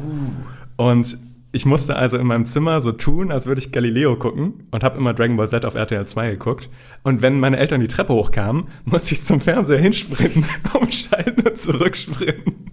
Und 0.77 1.19
ich 1.53 1.67
musste 1.67 1.97
also 1.97 2.17
in 2.17 2.27
meinem 2.27 2.45
Zimmer 2.45 2.81
so 2.81 2.93
tun, 2.93 3.33
als 3.33 3.47
würde 3.47 3.61
ich 3.61 3.73
Galileo 3.73 4.15
gucken 4.17 4.69
und 4.71 4.85
habe 4.85 4.99
immer 4.99 5.15
Dragon 5.15 5.37
Ball 5.37 5.49
Z 5.49 5.65
auf 5.65 5.75
RTL 5.75 6.07
2 6.07 6.31
geguckt. 6.33 6.71
Und 7.03 7.23
wenn 7.23 7.41
meine 7.41 7.57
Eltern 7.57 7.81
die 7.81 7.89
Treppe 7.89 8.13
hochkamen, 8.13 8.69
musste 8.85 9.15
ich 9.15 9.25
zum 9.25 9.41
Fernseher 9.41 9.79
hinsprinten, 9.79 10.45
umschalten 10.81 11.47
und 11.47 11.59
zurücksprinten. 11.59 12.71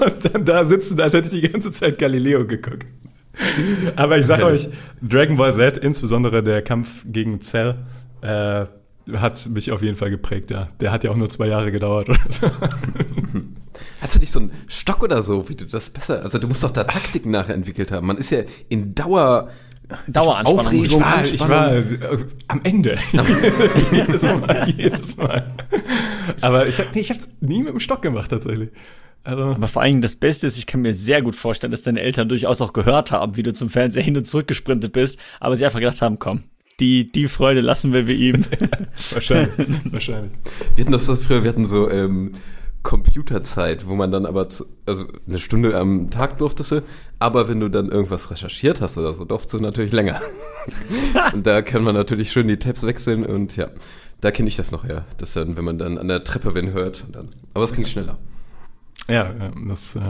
Und 0.00 0.34
dann 0.34 0.44
da 0.44 0.66
sitzen, 0.66 1.00
als 1.00 1.14
hätte 1.14 1.34
ich 1.34 1.42
die 1.42 1.48
ganze 1.48 1.72
Zeit 1.72 1.98
Galileo 1.98 2.46
geguckt. 2.46 2.86
Aber 3.96 4.18
ich 4.18 4.26
sage 4.26 4.44
euch, 4.44 4.68
Dragon 5.00 5.36
Ball 5.36 5.54
Z, 5.54 5.78
insbesondere 5.78 6.42
der 6.42 6.60
Kampf 6.60 7.04
gegen 7.06 7.40
Cell, 7.40 7.76
äh, 8.22 8.66
hat 9.16 9.48
mich 9.48 9.72
auf 9.72 9.82
jeden 9.82 9.96
Fall 9.96 10.10
geprägt, 10.10 10.50
ja. 10.50 10.68
Der 10.80 10.92
hat 10.92 11.04
ja 11.04 11.10
auch 11.10 11.16
nur 11.16 11.28
zwei 11.28 11.46
Jahre 11.46 11.72
gedauert 11.72 12.08
oder 12.08 12.18
so. 12.28 12.50
Hast 14.00 14.14
du 14.14 14.18
nicht 14.20 14.30
so 14.30 14.40
einen 14.40 14.50
Stock 14.68 15.02
oder 15.02 15.22
so, 15.22 15.48
wie 15.48 15.54
du 15.54 15.66
das 15.66 15.90
besser, 15.90 16.22
also 16.22 16.38
du 16.38 16.48
musst 16.48 16.62
doch 16.62 16.70
da 16.70 16.84
Taktiken 16.84 17.30
nachher 17.30 17.54
entwickelt 17.54 17.92
haben. 17.92 18.06
Man 18.06 18.16
ist 18.18 18.30
ja 18.30 18.42
in 18.68 18.94
Dauer, 18.94 19.50
Daueranspannung. 20.06 20.60
Aufregung, 20.60 20.84
ich 20.84 21.00
war, 21.00 21.24
ich 21.24 21.48
war 21.48 21.72
äh, 21.74 22.18
am 22.48 22.60
Ende. 22.62 22.96
jedes 23.92 24.22
Mal, 24.22 24.74
jedes 24.76 25.16
Mal. 25.16 25.54
Aber 26.40 26.68
ich 26.68 26.78
habe 26.78 26.88
nee, 26.94 27.00
ich 27.00 27.10
hab's 27.10 27.30
nie 27.40 27.62
mit 27.62 27.72
dem 27.72 27.80
Stock 27.80 28.02
gemacht 28.02 28.30
tatsächlich. 28.30 28.70
Also. 29.22 29.44
Aber 29.44 29.68
vor 29.68 29.82
allem 29.82 30.00
das 30.00 30.16
Beste 30.16 30.46
ist, 30.46 30.56
ich 30.56 30.66
kann 30.66 30.80
mir 30.80 30.94
sehr 30.94 31.20
gut 31.20 31.36
vorstellen, 31.36 31.70
dass 31.70 31.82
deine 31.82 32.00
Eltern 32.00 32.28
durchaus 32.28 32.62
auch 32.62 32.72
gehört 32.72 33.12
haben, 33.12 33.36
wie 33.36 33.42
du 33.42 33.52
zum 33.52 33.68
Fernseher 33.68 34.02
hin 34.02 34.16
und 34.16 34.26
zurück 34.26 34.48
gesprintet 34.48 34.92
bist, 34.92 35.18
aber 35.40 35.56
sie 35.56 35.64
einfach 35.66 35.80
gedacht 35.80 36.00
haben, 36.00 36.18
komm, 36.18 36.44
die, 36.80 37.12
die 37.12 37.28
Freude 37.28 37.60
lassen 37.60 37.92
wir 37.92 38.08
ihm. 38.08 38.44
wahrscheinlich, 39.12 39.68
wahrscheinlich. 39.92 40.32
Wir 40.74 40.84
hatten 40.84 40.92
das 40.92 41.06
früher, 41.18 41.42
wir 41.44 41.50
hatten 41.50 41.66
so 41.66 41.90
ähm, 41.90 42.32
Computerzeit, 42.82 43.86
wo 43.86 43.94
man 43.94 44.10
dann 44.10 44.24
aber, 44.24 44.48
zu, 44.48 44.64
also 44.86 45.04
eine 45.28 45.38
Stunde 45.38 45.78
am 45.78 46.10
Tag 46.10 46.38
durftest 46.38 46.72
du, 46.72 46.82
aber 47.18 47.48
wenn 47.48 47.60
du 47.60 47.68
dann 47.68 47.90
irgendwas 47.90 48.30
recherchiert 48.30 48.80
hast 48.80 48.96
oder 48.96 49.12
so, 49.12 49.24
durftest 49.24 49.54
du 49.54 49.60
natürlich 49.60 49.92
länger. 49.92 50.20
und 51.34 51.46
da 51.46 51.62
kann 51.62 51.82
man 51.82 51.94
natürlich 51.94 52.32
schön 52.32 52.48
die 52.48 52.58
Tabs 52.58 52.84
wechseln 52.84 53.24
und 53.24 53.56
ja, 53.56 53.68
da 54.20 54.30
kenne 54.30 54.48
ich 54.48 54.56
das 54.56 54.72
noch, 54.72 54.84
ja. 54.88 55.04
Das 55.18 55.34
dann, 55.34 55.56
wenn 55.56 55.64
man 55.64 55.78
dann 55.78 55.98
an 55.98 56.08
der 56.08 56.24
Treppe 56.24 56.54
wen 56.54 56.72
hört, 56.72 57.04
dann, 57.12 57.28
aber 57.54 57.64
es 57.64 57.74
ging 57.74 57.86
schneller. 57.86 58.18
Ja, 59.08 59.32
das, 59.66 59.96
äh, 59.96 60.00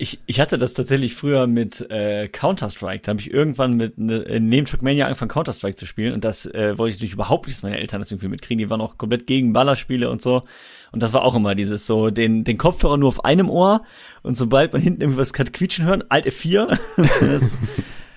ich, 0.00 0.18
ich 0.24 0.40
hatte 0.40 0.56
das 0.56 0.72
tatsächlich 0.72 1.14
früher 1.14 1.46
mit 1.46 1.90
äh, 1.90 2.26
Counter-Strike. 2.28 3.02
Da 3.04 3.10
habe 3.10 3.20
ich 3.20 3.30
irgendwann 3.30 3.74
mit 3.74 3.98
ne, 3.98 4.40
neben 4.40 4.66
Trackmania 4.66 5.04
angefangen, 5.04 5.30
Counter-Strike 5.30 5.76
zu 5.76 5.84
spielen. 5.84 6.14
Und 6.14 6.24
das 6.24 6.46
äh, 6.46 6.78
wollte 6.78 6.90
ich 6.90 6.96
natürlich 6.96 7.14
überhaupt 7.14 7.46
nicht, 7.46 7.58
dass 7.58 7.62
meine 7.62 7.78
Eltern 7.78 8.00
das 8.00 8.10
irgendwie 8.10 8.28
mitkriegen. 8.28 8.58
Die 8.58 8.70
waren 8.70 8.80
auch 8.80 8.96
komplett 8.96 9.26
gegen 9.26 9.52
Ballerspiele 9.52 10.10
und 10.10 10.22
so. 10.22 10.44
Und 10.90 11.02
das 11.02 11.12
war 11.12 11.22
auch 11.22 11.34
immer 11.34 11.54
dieses 11.54 11.86
so, 11.86 12.08
den, 12.08 12.44
den 12.44 12.56
Kopfhörer 12.56 12.96
nur 12.96 13.08
auf 13.08 13.24
einem 13.26 13.50
Ohr. 13.50 13.82
Und 14.22 14.36
sobald 14.36 14.72
man 14.72 14.80
hinten 14.80 15.02
irgendwas 15.02 15.34
quietschen 15.34 15.84
hören, 15.84 16.02
Alt 16.08 16.26
F4. 16.26 16.78
das, 17.20 17.54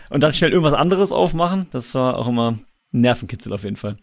und 0.09 0.23
dann 0.23 0.33
schnell 0.33 0.51
irgendwas 0.51 0.73
anderes 0.73 1.11
aufmachen. 1.11 1.67
Das 1.71 1.93
war 1.95 2.17
auch 2.17 2.27
immer 2.27 2.59
Nervenkitzel 2.91 3.51
auf 3.51 3.63
jeden 3.65 3.75
Fall. 3.75 3.97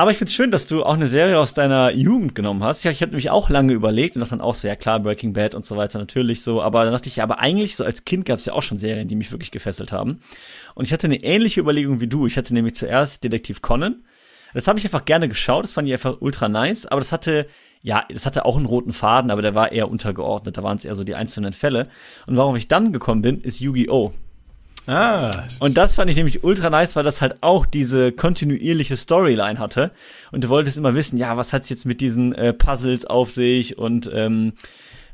Aber 0.00 0.12
ich 0.12 0.16
finde 0.16 0.30
es 0.30 0.34
schön, 0.34 0.50
dass 0.50 0.66
du 0.66 0.82
auch 0.82 0.94
eine 0.94 1.08
Serie 1.08 1.38
aus 1.38 1.52
deiner 1.52 1.90
Jugend 1.90 2.34
genommen 2.34 2.64
hast. 2.64 2.84
Ja, 2.84 2.90
ich 2.90 3.02
habe 3.02 3.10
nämlich 3.10 3.28
auch 3.28 3.50
lange 3.50 3.74
überlegt 3.74 4.16
und 4.16 4.20
das 4.20 4.30
dann 4.30 4.40
auch 4.40 4.54
so, 4.54 4.66
ja 4.66 4.74
klar, 4.74 4.98
Breaking 4.98 5.34
Bad 5.34 5.54
und 5.54 5.66
so 5.66 5.76
weiter 5.76 5.98
natürlich 5.98 6.42
so. 6.42 6.62
Aber 6.62 6.84
dann 6.84 6.94
dachte 6.94 7.10
ich, 7.10 7.16
ja, 7.16 7.24
aber 7.24 7.38
eigentlich 7.38 7.76
so 7.76 7.84
als 7.84 8.06
Kind 8.06 8.24
gab 8.24 8.38
es 8.38 8.46
ja 8.46 8.54
auch 8.54 8.62
schon 8.62 8.78
Serien, 8.78 9.08
die 9.08 9.14
mich 9.14 9.30
wirklich 9.30 9.50
gefesselt 9.50 9.92
haben. 9.92 10.20
Und 10.74 10.86
ich 10.86 10.94
hatte 10.94 11.06
eine 11.06 11.22
ähnliche 11.22 11.60
Überlegung 11.60 12.00
wie 12.00 12.06
du. 12.06 12.26
Ich 12.26 12.38
hatte 12.38 12.54
nämlich 12.54 12.76
zuerst 12.76 13.24
Detektiv 13.24 13.60
Conan. 13.60 14.02
Das 14.54 14.66
habe 14.68 14.78
ich 14.78 14.86
einfach 14.86 15.04
gerne 15.04 15.28
geschaut. 15.28 15.64
Das 15.64 15.72
fand 15.72 15.86
ich 15.86 15.92
einfach 15.92 16.16
ultra 16.20 16.48
nice. 16.48 16.86
Aber 16.86 17.02
das 17.02 17.12
hatte, 17.12 17.46
ja, 17.82 18.06
das 18.08 18.24
hatte 18.24 18.46
auch 18.46 18.56
einen 18.56 18.64
roten 18.64 18.94
Faden, 18.94 19.30
aber 19.30 19.42
der 19.42 19.54
war 19.54 19.70
eher 19.70 19.90
untergeordnet. 19.90 20.56
Da 20.56 20.62
waren 20.62 20.78
es 20.78 20.86
eher 20.86 20.94
so 20.94 21.04
die 21.04 21.14
einzelnen 21.14 21.52
Fälle. 21.52 21.88
Und 22.26 22.38
warum 22.38 22.56
ich 22.56 22.68
dann 22.68 22.94
gekommen 22.94 23.20
bin, 23.20 23.42
ist 23.42 23.60
Yu-Gi-Oh! 23.60 24.14
Ah. 24.86 25.44
Und 25.60 25.76
das 25.76 25.94
fand 25.94 26.10
ich 26.10 26.16
nämlich 26.16 26.42
ultra 26.42 26.70
nice, 26.70 26.96
weil 26.96 27.04
das 27.04 27.20
halt 27.20 27.42
auch 27.42 27.66
diese 27.66 28.12
kontinuierliche 28.12 28.96
Storyline 28.96 29.58
hatte. 29.58 29.92
Und 30.32 30.44
du 30.44 30.48
wolltest 30.48 30.78
immer 30.78 30.94
wissen, 30.94 31.18
ja, 31.18 31.36
was 31.36 31.52
hat's 31.52 31.68
jetzt 31.68 31.84
mit 31.84 32.00
diesen 32.00 32.34
äh, 32.34 32.52
Puzzles 32.52 33.04
auf 33.04 33.30
sich 33.30 33.78
und 33.78 34.10
ähm, 34.12 34.54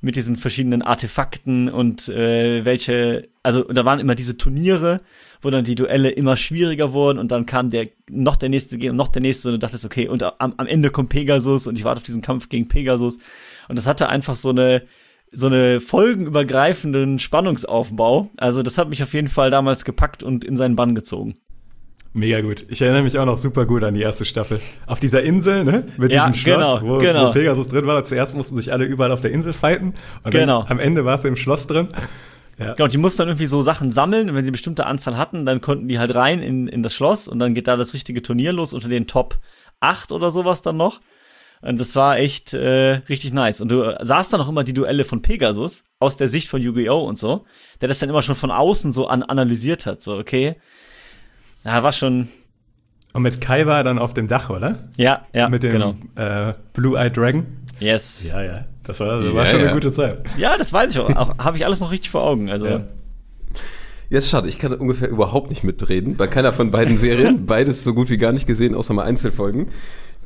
mit 0.01 0.17
diesen 0.17 0.37
verschiedenen 0.37 0.83
Artefakten 0.83 1.69
und 1.69 2.09
äh, 2.09 2.65
welche, 2.65 3.29
also 3.43 3.65
da 3.65 3.85
waren 3.85 3.99
immer 3.99 4.15
diese 4.15 4.37
Turniere, 4.37 5.01
wo 5.41 5.51
dann 5.51 5.65
die 5.65 5.75
Duelle 5.75 6.11
immer 6.11 6.37
schwieriger 6.37 6.93
wurden 6.93 7.19
und 7.19 7.31
dann 7.33 7.47
kam 7.47 7.71
der 7.71 7.89
noch 8.09 8.37
der 8.37 8.49
nächste 8.49 8.77
und 8.91 8.97
noch 8.97 9.09
der 9.09 9.23
nächste 9.23 9.49
und 9.49 9.55
du 9.55 9.59
dachtest, 9.59 9.85
okay, 9.85 10.09
und 10.09 10.23
am, 10.23 10.55
am 10.57 10.67
Ende 10.67 10.91
kommt 10.91 11.09
Pegasus 11.09 11.67
und 11.67 11.79
ich 11.79 11.85
warte 11.85 11.99
auf 11.99 12.05
diesen 12.05 12.23
Kampf 12.23 12.49
gegen 12.49 12.69
Pegasus. 12.69 13.19
Und 13.69 13.77
das 13.77 13.87
hatte 13.87 14.09
einfach 14.09 14.37
so 14.37 14.51
eine 14.51 14.83
so 15.33 15.47
eine 15.49 15.81
folgenübergreifenden 15.81 17.19
Spannungsaufbau. 17.19 18.31
Also 18.37 18.63
das 18.63 18.79
hat 18.79 18.89
mich 18.89 19.03
auf 19.03 19.13
jeden 19.15 19.29
Fall 19.29 19.51
damals 19.51 19.85
gepackt 19.85 20.23
und 20.23 20.45
in 20.45 20.57
seinen 20.57 20.77
Bann 20.77 20.95
gezogen. 20.95 21.37
Mega 22.13 22.41
gut. 22.41 22.65
Ich 22.69 22.81
erinnere 22.81 23.03
mich 23.03 23.19
auch 23.19 23.27
noch 23.27 23.37
super 23.37 23.67
gut 23.67 23.85
an 23.85 23.93
die 23.93 24.01
erste 24.01 24.25
Staffel. 24.25 24.59
Auf 24.87 25.01
dieser 25.01 25.23
Insel, 25.23 25.65
ne? 25.65 25.87
Mit 25.99 26.13
Ja, 26.13 26.21
diesem 26.21 26.35
Schloss, 26.35 26.81
genau, 26.81 26.95
wo, 26.95 26.99
genau. 26.99 27.29
wo 27.29 27.33
Pegasus 27.33 27.69
drin 27.69 27.87
war. 27.87 28.05
Zuerst 28.05 28.35
mussten 28.35 28.57
sich 28.57 28.73
alle 28.73 28.87
überall 28.87 29.13
auf 29.13 29.21
der 29.21 29.33
Insel 29.33 29.53
fighten. 29.53 29.93
Und 30.25 30.31
Genau. 30.31 30.65
am 30.67 30.79
Ende 30.79 31.05
war 31.05 31.17
es 31.17 31.25
im 31.25 31.37
Schloss 31.37 31.67
drin. 31.67 31.89
Genau, 32.59 32.87
die 32.89 32.97
mussten 32.97 33.19
dann 33.19 33.29
irgendwie 33.29 33.45
so 33.45 33.61
Sachen 33.61 33.91
sammeln 33.91 34.31
und 34.31 34.35
wenn 34.35 34.43
sie 34.45 34.49
eine 34.49 34.53
bestimmte 34.53 34.87
Anzahl 34.87 35.19
hatten, 35.19 35.45
dann 35.45 35.61
konnten 35.61 35.89
die 35.89 35.99
halt 35.99 36.15
rein 36.15 36.41
in, 36.41 36.69
in 36.69 36.83
das 36.83 36.95
Schloss 36.95 37.29
und 37.29 37.39
dann 37.39 37.53
geht 37.53 37.69
da 37.69 37.77
das 37.77 37.93
richtige 37.93 38.23
Turnier 38.23 38.55
los 38.55 38.73
unter 38.73 38.89
den 38.89 39.07
Top 39.07 39.37
8 39.81 40.11
oder 40.11 40.31
sowas 40.31 40.63
dann 40.63 40.79
noch. 40.79 41.01
Und 41.63 41.81
das 41.81 41.97
war 41.97 42.19
echt 42.19 42.55
äh, 42.55 43.01
richtig 43.09 43.33
nice. 43.33 43.61
Und 43.61 43.71
du 43.71 43.83
äh, 43.83 44.05
sahst 44.05 44.33
dann 44.33 44.41
auch 44.41 44.49
immer 44.49 44.65
die 44.65 44.75
Duelle 44.75 45.05
von 45.05 45.23
Pegasus 45.23 45.85
aus 45.99 46.17
der 46.17 46.29
Sicht 46.29 46.49
von 46.49 46.61
Yu-Gi-Oh! 46.61 47.01
und 47.05 47.19
so, 47.19 47.45
der 47.81 47.89
das 47.89 47.99
dann 47.99 48.09
immer 48.09 48.23
schon 48.23 48.35
von 48.35 48.51
außen 48.51 48.93
so 48.93 49.09
an 49.09 49.23
analysiert 49.23 49.87
hat. 49.87 50.03
So, 50.03 50.17
okay. 50.17 50.57
Ja, 51.65 51.83
war 51.83 51.93
schon. 51.93 52.29
Und 53.13 53.23
mit 53.23 53.41
Kai 53.41 53.67
war 53.67 53.79
er 53.79 53.85
dann 53.85 53.99
auf 53.99 54.15
dem 54.15 54.29
Dach, 54.29 54.51
oder? 54.51 54.77
Ja, 54.97 55.23
ja, 55.33 55.49
mit 55.49 55.63
dem 55.63 55.73
genau. 55.73 55.95
äh, 56.17 56.53
Blue-Eyed 56.75 57.17
Dragon. 57.17 57.47
Yes. 57.81 58.25
Ja, 58.25 58.43
Ja, 58.43 58.43
ja. 58.43 58.65
Das 58.85 59.01
war, 59.01 59.17
das 59.19 59.25
Ja, 59.27 59.35
war 59.35 59.47
schon 59.47 59.61
ja. 59.61 59.67
eine 59.67 59.75
gute 59.75 59.91
Zeit. 59.91 60.19
das 60.57 60.73
weiß 60.73 60.93
ich 60.93 61.01
auch. 61.01 61.11
auch 61.17 61.39
Habe 61.39 61.57
ich 61.57 61.65
alles 61.65 61.81
noch 61.81 61.91
richtig 61.91 62.11
vor 62.11 62.23
Augen. 62.23 62.51
Also, 62.51 62.67
Ja. 62.67 62.85
Ja, 64.09 64.19
ist 64.19 64.31
schade, 64.31 64.49
ich 64.49 64.59
kann 64.59 64.73
ungefähr 64.73 65.09
überhaupt 65.09 65.51
nicht 65.51 65.65
mitreden. 65.65 66.17
Bei 66.17 66.29
keiner 66.29 66.53
von 66.53 66.71
beiden 66.71 66.97
Serien. 66.97 67.45
Beides 67.47 67.83
so 67.83 67.93
gut 67.93 68.09
wie 68.09 68.17
gar 68.17 68.31
nicht 68.31 68.47
gesehen, 68.47 68.77
außer 68.77 68.95
mal 68.95 69.03
Einzelfolgen. 69.03 69.69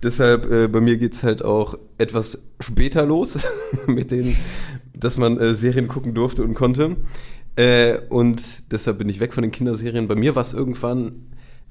Deshalb, 0.02 0.50
äh, 0.50 0.68
bei 0.68 0.80
mir 0.80 0.96
geht's 0.96 1.22
halt 1.22 1.44
auch 1.44 1.78
etwas 1.98 2.50
später 2.60 3.04
los, 3.04 3.38
mit 3.86 4.10
denen, 4.10 4.36
dass 4.94 5.18
man 5.18 5.38
äh, 5.38 5.54
Serien 5.54 5.88
gucken 5.88 6.14
durfte 6.14 6.42
und 6.42 6.54
konnte. 6.54 6.96
Äh, 7.56 7.98
und 8.08 8.72
deshalb 8.72 8.98
bin 8.98 9.08
ich 9.08 9.20
weg 9.20 9.34
von 9.34 9.42
den 9.42 9.50
Kinderserien. 9.50 10.08
Bei 10.08 10.14
mir 10.14 10.34
war 10.34 10.42
es 10.42 10.54
irgendwann, 10.54 11.26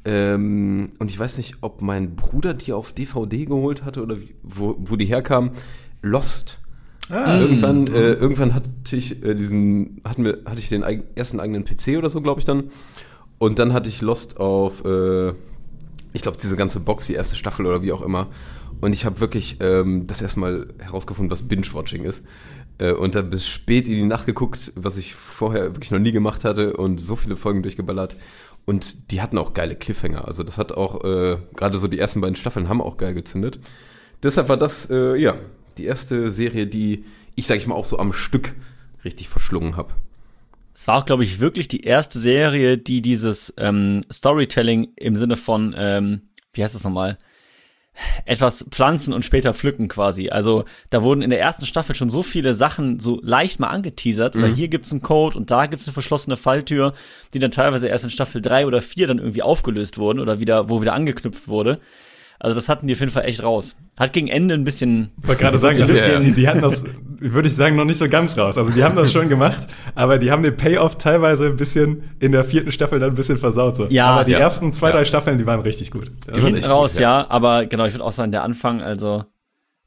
ähm, 0.06 0.92
und 1.00 1.10
ich 1.10 1.18
weiß 1.18 1.38
nicht, 1.38 1.56
ob 1.62 1.82
mein 1.82 2.16
Bruder 2.16 2.54
die 2.54 2.74
auf 2.74 2.94
DVD 2.94 3.46
geholt 3.46 3.84
hatte 3.84 4.04
oder 4.04 4.22
wie, 4.22 4.36
wo, 4.44 4.76
wo 4.80 4.96
die 4.96 5.06
herkam, 5.06 5.52
Lost. 6.02 6.60
Ah, 7.10 7.40
Irgendwann, 7.40 7.88
äh, 7.88 8.14
irgendwann 8.14 8.54
hatte 8.54 8.70
ich 8.92 9.24
äh, 9.24 9.34
diesen, 9.34 10.00
hatten 10.06 10.24
wir, 10.24 10.40
hatte 10.46 10.60
ich 10.60 10.70
den 10.70 10.84
eig 10.84 11.04
ersten 11.16 11.40
eigenen 11.40 11.66
PC 11.66 11.98
oder 11.98 12.10
so, 12.10 12.22
glaube 12.22 12.40
ich 12.40 12.46
dann. 12.46 12.70
Und 13.40 13.58
dann 13.58 13.74
hatte 13.74 13.90
ich 13.90 14.02
Lost 14.02 14.40
auf, 14.40 14.86
äh, 14.86 15.34
ich 16.14 16.22
glaube, 16.22 16.38
diese 16.38 16.56
ganze 16.58 16.80
Box, 16.80 17.08
die 17.08 17.14
erste 17.14 17.36
Staffel 17.36 17.66
oder 17.66 17.82
wie 17.82 17.92
auch 17.92 18.02
immer. 18.02 18.28
Und 18.82 18.94
ich 18.94 19.06
habe 19.06 19.20
wirklich 19.20 19.58
ähm, 19.60 20.08
das 20.08 20.22
erste 20.22 20.40
Mal 20.40 20.68
herausgefunden, 20.80 21.32
was 21.32 21.48
Binge-Watching 21.48 22.04
ist. 22.04 22.24
Äh, 22.78 22.94
und 22.94 23.16
da 23.16 23.22
bis 23.22 23.48
spät 23.48 23.88
in 23.88 23.94
die 23.94 24.04
Nacht 24.04 24.26
geguckt, 24.26 24.72
was 24.76 24.98
ich 24.98 25.16
vorher 25.16 25.76
wirklich 25.76 25.92
noch 25.92 26.00
nie 26.00 26.12
gemacht 26.12 26.46
hatte 26.46 26.78
und 26.78 27.00
so 27.00 27.16
viele 27.16 27.36
Folgen 27.36 27.62
durchgeballert. 27.62 28.16
Und 28.66 29.12
die 29.12 29.22
hatten 29.22 29.38
auch 29.38 29.54
geile 29.54 29.76
Cliffhanger. 29.76 30.26
Also 30.26 30.44
das 30.44 30.58
hat 30.58 30.72
auch, 30.72 31.04
äh, 31.04 31.38
gerade 31.56 31.78
so 31.78 31.88
die 31.88 32.00
ersten 32.00 32.22
beiden 32.22 32.36
Staffeln 32.36 32.70
haben 32.70 32.82
auch 32.82 32.98
geil 32.98 33.14
gezündet. 33.14 33.60
Deshalb 34.24 34.50
war 34.50 34.58
das, 34.58 34.90
äh, 34.90 35.16
ja, 35.16 35.36
die 35.78 35.86
erste 35.86 36.32
Serie, 36.32 36.68
die 36.68 37.06
ich, 37.36 37.48
sag 37.48 37.58
ich 37.58 37.68
mal, 37.68 37.76
auch 37.76 37.86
so 37.86 38.00
am 38.00 38.14
Stück 38.14 38.54
richtig 39.04 39.30
verschlungen 39.30 39.78
habe. 39.78 39.94
Es 40.80 40.88
war 40.88 40.98
auch, 40.98 41.06
glaube 41.06 41.26
ich, 41.26 41.42
wirklich 41.42 41.68
die 41.68 41.84
erste 41.84 42.20
Serie, 42.20 42.78
die 42.78 43.02
dieses 43.02 43.54
ähm, 43.58 44.00
Storytelling 44.10 44.94
im 44.96 45.18
Sinne 45.18 45.36
von, 45.36 45.76
ähm, 45.78 46.22
wie 46.54 46.64
heißt 46.64 46.74
das 46.74 46.86
nochmal? 46.86 47.18
Etwas 48.24 48.66
pflanzen 48.70 49.14
und 49.14 49.26
später 49.26 49.54
pflücken 49.54 49.90
quasi. 49.90 50.30
Also 50.30 50.64
da 50.90 51.04
wurden 51.04 51.22
in 51.22 51.32
der 51.32 51.42
ersten 51.42 51.66
Staffel 51.66 51.96
schon 51.96 52.10
so 52.10 52.24
viele 52.24 52.54
Sachen 52.54 53.02
so 53.02 53.20
leicht 53.22 53.60
mal 53.60 53.68
angeteasert. 53.68 54.38
Oder 54.38 54.48
hier 54.48 54.70
gibt's 54.70 54.94
einen 54.94 55.02
Code 55.02 55.38
und 55.38 55.52
da 55.52 55.66
gibt's 55.66 55.86
eine 55.86 55.94
verschlossene 55.94 56.38
Falltür, 56.38 56.94
die 57.34 57.40
dann 57.40 57.52
teilweise 57.52 57.90
erst 57.90 58.06
in 58.06 58.10
Staffel 58.10 58.42
drei 58.42 58.66
oder 58.66 58.82
vier 58.82 59.08
dann 59.08 59.20
irgendwie 59.20 59.44
aufgelöst 59.44 59.98
wurden 59.98 60.22
oder 60.22 60.40
wieder, 60.40 60.70
wo 60.70 60.82
wieder 60.82 60.94
angeknüpft 60.94 61.50
wurde. 61.50 61.82
Also 62.40 62.56
das 62.56 62.70
hatten 62.70 62.88
die 62.88 62.94
auf 62.94 63.00
jeden 63.02 63.12
Fall 63.12 63.26
echt 63.26 63.44
raus. 63.44 63.76
Hat 64.00 64.14
gegen 64.14 64.30
Ende 64.30 64.54
ein 64.54 64.64
bisschen. 64.64 65.12
Ich 65.22 65.28
wollte 65.28 65.42
gerade 65.42 65.58
sagen, 65.58 65.78
bisschen- 65.78 66.22
die, 66.22 66.32
die 66.32 66.48
hatten 66.48 66.62
das, 66.62 66.86
würde 67.20 67.50
ich 67.50 67.56
sagen, 67.56 67.76
noch 67.76 67.84
nicht 67.84 67.98
so 67.98 68.08
ganz 68.08 68.38
raus. 68.38 68.58
Also 68.58 68.72
die 68.72 68.82
haben 68.84 68.96
das 68.96 69.12
schon 69.12 69.28
gemacht, 69.28 69.68
aber 69.94 70.18
die 70.20 70.32
haben 70.32 70.42
den 70.42 70.56
Payoff 70.56 70.98
teilweise 70.98 71.48
ein 71.48 71.58
bisschen 71.58 72.04
in 72.20 72.32
der 72.32 72.46
vierten 72.46 72.72
Staffel 72.72 73.00
dann 73.00 73.10
ein 73.10 73.16
bisschen 73.16 73.38
versaut. 73.38 73.76
So. 73.76 73.88
Ja, 73.90 74.08
aber 74.08 74.24
die 74.24 74.32
ja. 74.32 74.40
ersten 74.40 74.72
zwei, 74.72 74.88
Ja. 74.88 74.94
drei 74.96 75.04
Staffeln, 75.06 75.38
die 75.38 75.46
waren 75.46 75.60
richtig 75.62 75.92
gut. 75.92 76.12
Die 76.28 76.32
waren 76.32 76.42
hinten 76.42 76.56
echt 76.60 76.70
raus, 76.70 76.94
gut, 76.94 77.02
ja. 77.02 77.30
aber 77.30 77.66
genau, 77.66 77.86
ich 77.86 77.94
würde 77.94 78.06
auch 78.06 78.14
sagen, 78.14 78.32
der 78.32 78.44
Anfang, 78.44 78.82
also 78.82 79.26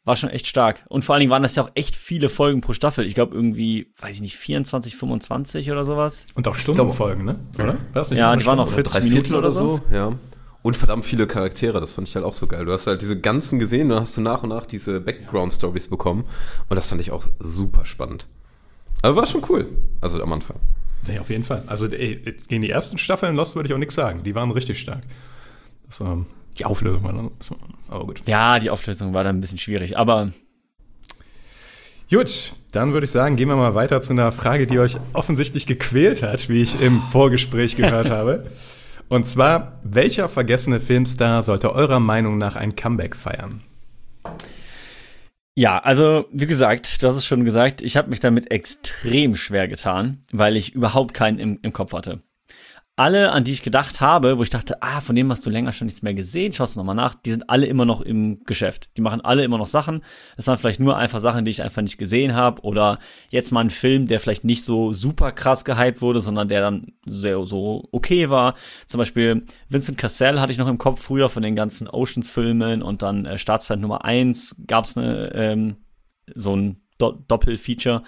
war 0.05 0.17
schon 0.17 0.29
echt 0.31 0.47
stark. 0.49 0.85
Und 0.89 1.05
vor 1.05 1.15
allen 1.15 1.21
Dingen 1.21 1.31
waren 1.31 1.45
das 1.45 1.55
ja 1.57 1.63
auch 1.63 1.71
echt 1.75 1.95
viele 1.97 2.29
Folgen 2.29 2.61
pro 2.61 2.73
Staffel. 2.75 3.07
Ich 3.07 3.15
glaube 3.15 3.35
irgendwie, 3.35 3.93
weiß 4.01 4.17
ich 4.17 4.21
nicht, 4.21 4.37
24, 4.37 4.97
25 4.97 5.71
oder 5.71 5.85
sowas. 5.85 6.27
Und 6.35 6.47
auch 6.49 6.57
Stundenfolgen, 6.57 7.25
ne? 7.25 7.37
Oder? 7.55 7.67
War 7.69 7.77
das 7.95 8.11
nicht 8.11 8.19
Ja, 8.19 8.35
die 8.37 8.45
waren 8.45 8.57
Stunde, 8.59 8.63
auch 8.65 8.67
oder? 8.67 8.91
40 8.91 9.05
Minuten 9.05 9.35
oder 9.37 9.51
so. 9.51 9.81
ja. 9.91 10.13
Und 10.63 10.77
verdammt 10.77 11.05
viele 11.05 11.27
Charaktere, 11.27 11.81
das 11.81 11.93
fand 11.93 12.09
ich 12.09 12.15
halt 12.15 12.25
auch 12.25 12.33
so 12.33 12.47
geil. 12.47 12.65
Du 12.65 12.73
hast 12.73 12.87
halt 12.87 13.03
diese 13.03 13.19
ganzen 13.19 13.59
gesehen, 13.59 13.89
dann 13.89 14.01
hast 14.01 14.17
du 14.17 14.21
nach 14.21 14.45
und 14.45 14.51
nach 14.51 14.65
diese 14.65 15.01
Background-Stories 15.01 15.89
bekommen. 15.89 16.25
Und 16.69 16.77
das 16.77 16.89
fand 16.89 17.01
ich 17.01 17.11
auch 17.11 17.27
super 17.41 17.85
spannend. 17.85 18.29
Aber 19.03 19.17
war 19.17 19.27
schon 19.27 19.43
cool. 19.49 19.67
Also 20.01 20.23
am 20.23 20.33
Anfang. 20.33 20.59
Nee, 21.09 21.19
auf 21.19 21.31
jeden 21.31 21.43
Fall. 21.43 21.65
Also 21.67 21.89
ey, 21.89 22.37
gegen 22.47 22.63
die 22.63 22.71
ersten 22.71 22.97
Staffeln 22.99 23.35
Lost 23.35 23.57
würde 23.57 23.69
ich 23.69 23.75
auch 23.75 23.79
nichts 23.79 23.97
sagen. 23.97 24.23
Die 24.23 24.37
waren 24.37 24.53
richtig 24.53 24.79
stark. 24.79 25.03
Das, 25.89 26.01
ähm, 26.01 26.27
die 26.59 26.65
Auflösung 26.65 27.03
war 27.03 27.13
dann, 27.13 27.31
aber 27.89 28.07
gut. 28.07 28.21
Ja, 28.27 28.61
die 28.61 28.71
Auflösung 28.71 29.13
war 29.13 29.25
dann 29.25 29.39
ein 29.39 29.41
bisschen 29.41 29.59
schwierig, 29.59 29.99
aber 29.99 30.33
Gut, 32.11 32.53
dann 32.73 32.93
würde 32.93 33.07
ich 33.07 33.11
sagen, 33.11 33.37
gehen 33.37 33.49
wir 33.49 33.57
mal 33.57 33.75
weiter 33.75 34.03
zu 34.03 34.11
einer 34.11 34.33
Frage, 34.33 34.67
die 34.67 34.79
euch 34.79 34.99
offensichtlich 35.15 35.67
gequält 35.67 36.23
hat, 36.23 36.51
wie 36.51 36.61
ich 36.63 36.79
im 36.79 37.01
Vorgespräch 37.01 37.75
gehört 37.75 38.11
habe. 38.11 38.51
Und 39.13 39.27
zwar, 39.27 39.79
welcher 39.83 40.31
vergessene 40.31 40.81
Filmstar 40.81 41.43
sollte 41.43 41.75
eurer 41.75 42.01
Meinung 42.01 42.39
nach 42.39 42.57
ein 42.57 42.77
Comeback 42.77 43.15
feiern? 43.15 43.61
ja, 45.55 45.79
also 45.79 46.25
wie 46.33 46.47
gesagt, 46.47 47.03
du 47.03 47.07
hast 47.07 47.17
es 47.17 47.27
schon 47.27 47.45
gesagt, 47.45 47.83
ich 47.83 47.99
habe 47.99 48.09
mich 48.09 48.21
damit 48.21 48.51
extrem 48.51 49.37
schwer 49.37 49.69
getan, 49.69 50.25
weil 50.33 50.57
ich 50.57 50.75
überhaupt 50.75 51.13
keinen 51.13 51.39
im, 51.39 51.59
im 51.61 51.75
Kopf 51.75 51.93
hatte. 51.93 52.23
Alle, 53.03 53.33
an 53.33 53.43
die 53.43 53.51
ich 53.51 53.63
gedacht 53.63 54.01
habe, 54.01 54.39
wo 54.39 54.45
ich 54.45 54.51
dachte, 54.51 54.81
ah, 54.81 55.01
von 55.01 55.17
dem 55.17 55.29
hast 55.29 55.45
du 55.45 55.51
länger 55.51 55.73
schon 55.73 55.87
nichts 55.87 56.03
mehr 56.03 56.15
gesehen, 56.15 56.53
schaust 56.53 56.77
du 56.77 56.79
nochmal 56.79 56.95
nach, 56.95 57.17
die 57.17 57.33
sind 57.33 57.51
alle 57.51 57.67
immer 57.67 57.85
noch 57.85 58.01
im 58.01 58.45
Geschäft. 58.45 58.97
Die 58.97 59.01
machen 59.01 59.21
alle 59.21 59.43
immer 59.43 59.59
noch 59.59 59.67
Sachen. 59.67 60.05
Es 60.37 60.47
waren 60.47 60.57
vielleicht 60.57 60.79
nur 60.79 60.97
einfach 60.97 61.19
Sachen, 61.19 61.45
die 61.45 61.51
ich 61.51 61.65
einfach 61.65 61.83
nicht 61.83 61.99
gesehen 61.99 62.37
habe. 62.37 62.63
Oder 62.63 63.01
jetzt 63.31 63.51
mal 63.51 63.59
ein 63.59 63.71
Film, 63.71 64.07
der 64.07 64.21
vielleicht 64.21 64.45
nicht 64.45 64.65
so 64.65 64.93
super 64.93 65.33
krass 65.33 65.65
gehypt 65.65 66.01
wurde, 66.01 66.21
sondern 66.21 66.47
der 66.47 66.61
dann 66.61 66.93
sehr 67.05 67.45
so 67.45 67.89
okay 67.91 68.31
war. 68.31 68.55
Zum 68.87 68.99
Beispiel 68.99 69.47
Vincent 69.69 69.99
Cassell 69.99 70.39
hatte 70.39 70.53
ich 70.53 70.59
noch 70.59 70.69
im 70.69 70.79
Kopf 70.79 71.03
früher 71.03 71.29
von 71.29 71.43
den 71.43 71.57
ganzen 71.57 71.89
Oceans-Filmen 71.89 72.83
und 72.85 73.03
dann 73.03 73.27
äh, 73.27 73.37
Staatsfeind 73.37 73.83
Nummer 73.83 74.05
eins 74.05 74.55
gab's 74.69 74.97
eine, 74.97 75.35
ähm, 75.35 75.77
so 76.33 76.55
ein 76.55 76.83
Do 76.99 77.19
Doppelfeature. 77.27 78.05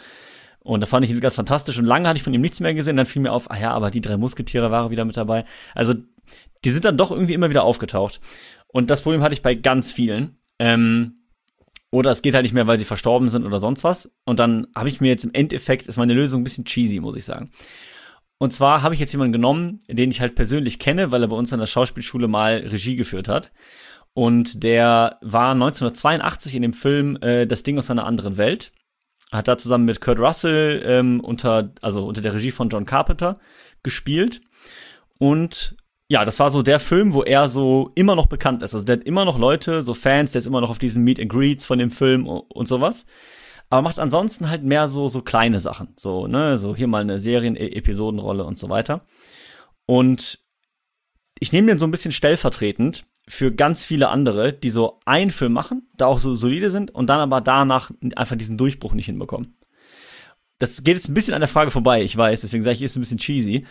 Und 0.64 0.81
da 0.81 0.87
fand 0.87 1.05
ich 1.05 1.11
ihn 1.11 1.20
ganz 1.20 1.35
fantastisch. 1.35 1.79
Und 1.79 1.85
lange 1.85 2.09
hatte 2.09 2.16
ich 2.16 2.22
von 2.22 2.33
ihm 2.35 2.40
nichts 2.40 2.59
mehr 2.59 2.74
gesehen. 2.74 2.96
Dann 2.96 3.07
fiel 3.07 3.22
mir 3.22 3.33
auf, 3.33 3.50
ah 3.50 3.59
ja, 3.59 3.70
aber 3.72 3.90
die 3.90 4.00
drei 4.00 4.16
Musketiere 4.16 4.70
waren 4.70 4.90
wieder 4.90 5.05
mit 5.05 5.16
dabei. 5.16 5.44
Also, 5.74 5.94
die 6.64 6.70
sind 6.70 6.87
dann 6.87 6.96
doch 6.96 7.11
irgendwie 7.11 7.35
immer 7.35 7.50
wieder 7.50 7.64
aufgetaucht. 7.64 8.20
Und 8.66 8.90
das 8.90 9.03
Problem 9.03 9.22
hatte 9.22 9.35
ich 9.35 9.42
bei 9.42 9.55
ganz 9.55 9.92
vielen. 9.92 10.38
Ähm, 10.59 11.27
oder 11.90 12.11
es 12.11 12.22
geht 12.22 12.35
halt 12.35 12.44
nicht 12.44 12.55
mehr, 12.55 12.66
weil 12.66 12.79
sie 12.79 12.87
verstorben 12.87 13.29
sind 13.29 13.44
oder 13.44 13.61
sonst 13.61 13.85
was. 13.85 14.11
Und 14.24 14.40
dann 14.40 14.66
habe 14.74 14.88
ich 14.88 15.03
mir 15.03 15.09
jetzt 15.09 15.24
im 15.24 15.35
Endeffekt, 15.35 15.87
ist 15.87 15.98
meine 15.98 16.14
Lösung 16.14 16.40
ein 16.40 16.44
bisschen 16.44 16.64
cheesy, 16.64 16.98
muss 16.98 17.14
ich 17.14 17.24
sagen. 17.24 17.50
Und 18.38 18.53
zwar 18.53 18.83
habe 18.83 18.94
ich 18.94 19.00
jetzt 19.00 19.12
jemanden 19.12 19.33
genommen, 19.33 19.81
den 19.87 20.11
ich 20.11 20.20
halt 20.20 20.35
persönlich 20.35 20.79
kenne, 20.79 21.12
weil 21.12 21.22
er 21.22 21.29
bei 21.29 21.37
uns 21.37 21.53
an 21.53 21.61
der 21.61 21.66
Schauspielschule 21.66 22.27
mal 22.27 22.57
Regie 22.66 22.96
geführt 22.96 23.29
hat. 23.29 23.53
Und 24.14 24.62
der 24.62 25.18
war 25.20 25.53
1982 25.53 26.55
in 26.55 26.62
dem 26.62 26.72
Film 26.72 27.16
äh, 27.20 27.46
Das 27.46 27.64
Ding 27.64 27.79
aus 27.79 27.90
einer 27.90 28.07
anderen 28.07 28.38
Welt 28.38 28.72
hat 29.35 29.49
da 29.49 29.59
zusammen 29.59 29.85
mit 29.85 30.01
Kurt 30.01 30.18
Russell 30.18 30.83
ähm, 30.85 31.20
unter, 31.20 31.73
also 31.83 32.07
unter 32.07 32.20
der 32.20 32.35
Regie 32.35 32.51
von 32.51 32.68
John 32.68 32.87
Carpenter 32.87 33.38
gespielt. 33.83 34.40
Und 35.18 35.77
ja, 36.09 36.25
das 36.25 36.38
war 36.38 36.51
so 36.51 36.62
der 36.62 36.81
Film, 36.81 37.14
wo 37.14 37.23
er 37.23 37.49
so 37.49 37.90
immer 37.94 38.14
noch 38.14 38.27
bekannt 38.27 38.62
ist. 38.62 38.75
Also 38.75 38.87
der 38.87 38.99
hat 38.99 39.05
immer 39.05 39.25
noch 39.25 39.38
Leute, 39.38 39.83
so 39.83 39.94
Fans, 39.94 40.33
der 40.33 40.40
ist 40.40 40.47
immer 40.47 40.61
noch 40.61 40.70
auf 40.70 40.79
diesen 40.79 41.03
Meet 41.03 41.20
and 41.20 41.31
Greets 41.31 41.66
von 41.66 41.79
dem 41.79 41.90
Film 41.90 42.27
und 42.27 42.68
sowas. 42.68 43.07
Aber 43.70 43.83
macht 43.83 43.99
ansonsten 43.99 44.51
halt 44.51 44.62
mehr 44.62 44.87
so, 44.88 45.09
so 45.09 45.23
kleine 45.23 45.59
Sachen. 45.59 45.94
So, 45.97 46.27
ne, 46.27 46.59
so 46.59 46.77
hier 46.77 46.87
mal 46.87 47.01
eine 47.01 47.18
Serien-Episodenrolle 47.18 48.44
und 48.44 48.59
so 48.59 48.68
weiter. 48.68 49.05
Und 49.87 50.38
ich 51.40 51.53
nehme 51.53 51.68
den 51.68 51.79
so 51.79 51.87
ein 51.87 51.90
bisschen 51.90 52.12
stellvertretend 52.12 53.05
für 53.28 53.52
ganz 53.52 53.84
viele 53.84 54.08
andere, 54.08 54.52
die 54.52 54.70
so 54.70 55.00
einen 55.06 55.30
Film 55.30 55.52
machen, 55.52 55.88
da 55.96 56.06
auch 56.06 56.18
so 56.18 56.34
solide 56.34 56.70
sind 56.70 56.90
und 56.90 57.08
dann 57.08 57.20
aber 57.20 57.40
danach 57.40 57.90
einfach 58.16 58.37
diesen 58.37 58.58
Durchbruch 58.58 58.92
nicht 58.92 59.06
hinbekommen. 59.06 59.56
Das 60.58 60.84
geht 60.84 60.96
jetzt 60.96 61.08
ein 61.08 61.14
bisschen 61.14 61.34
an 61.34 61.40
der 61.40 61.48
Frage 61.48 61.70
vorbei, 61.70 62.02
ich 62.02 62.16
weiß, 62.16 62.42
deswegen 62.42 62.62
sage 62.62 62.74
ich, 62.74 62.82
ist 62.82 62.96
ein 62.96 63.00
bisschen 63.00 63.18
cheesy. 63.18 63.66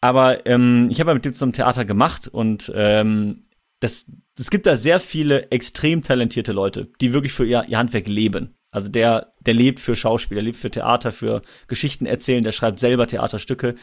Aber 0.00 0.44
ähm, 0.46 0.88
ich 0.90 1.00
habe 1.00 1.10
ja 1.10 1.14
mit 1.14 1.24
dem 1.24 1.34
zum 1.34 1.52
Theater 1.52 1.84
gemacht 1.84 2.28
und 2.28 2.70
ähm, 2.74 3.46
das, 3.80 4.10
es 4.38 4.50
gibt 4.50 4.66
da 4.66 4.76
sehr 4.76 5.00
viele 5.00 5.50
extrem 5.50 6.02
talentierte 6.02 6.52
Leute, 6.52 6.90
die 7.00 7.12
wirklich 7.12 7.32
für 7.32 7.46
ihr, 7.46 7.64
ihr 7.68 7.78
Handwerk 7.78 8.08
leben. 8.08 8.56
Also 8.70 8.90
der, 8.90 9.32
der 9.40 9.54
lebt 9.54 9.80
für 9.80 9.96
Schauspiel, 9.96 10.34
der 10.34 10.44
lebt 10.44 10.58
für 10.58 10.70
Theater, 10.70 11.12
für 11.12 11.40
Geschichten 11.66 12.04
erzählen, 12.04 12.44
der 12.44 12.52
schreibt 12.52 12.78
selber 12.78 13.06
Theaterstücke. 13.06 13.74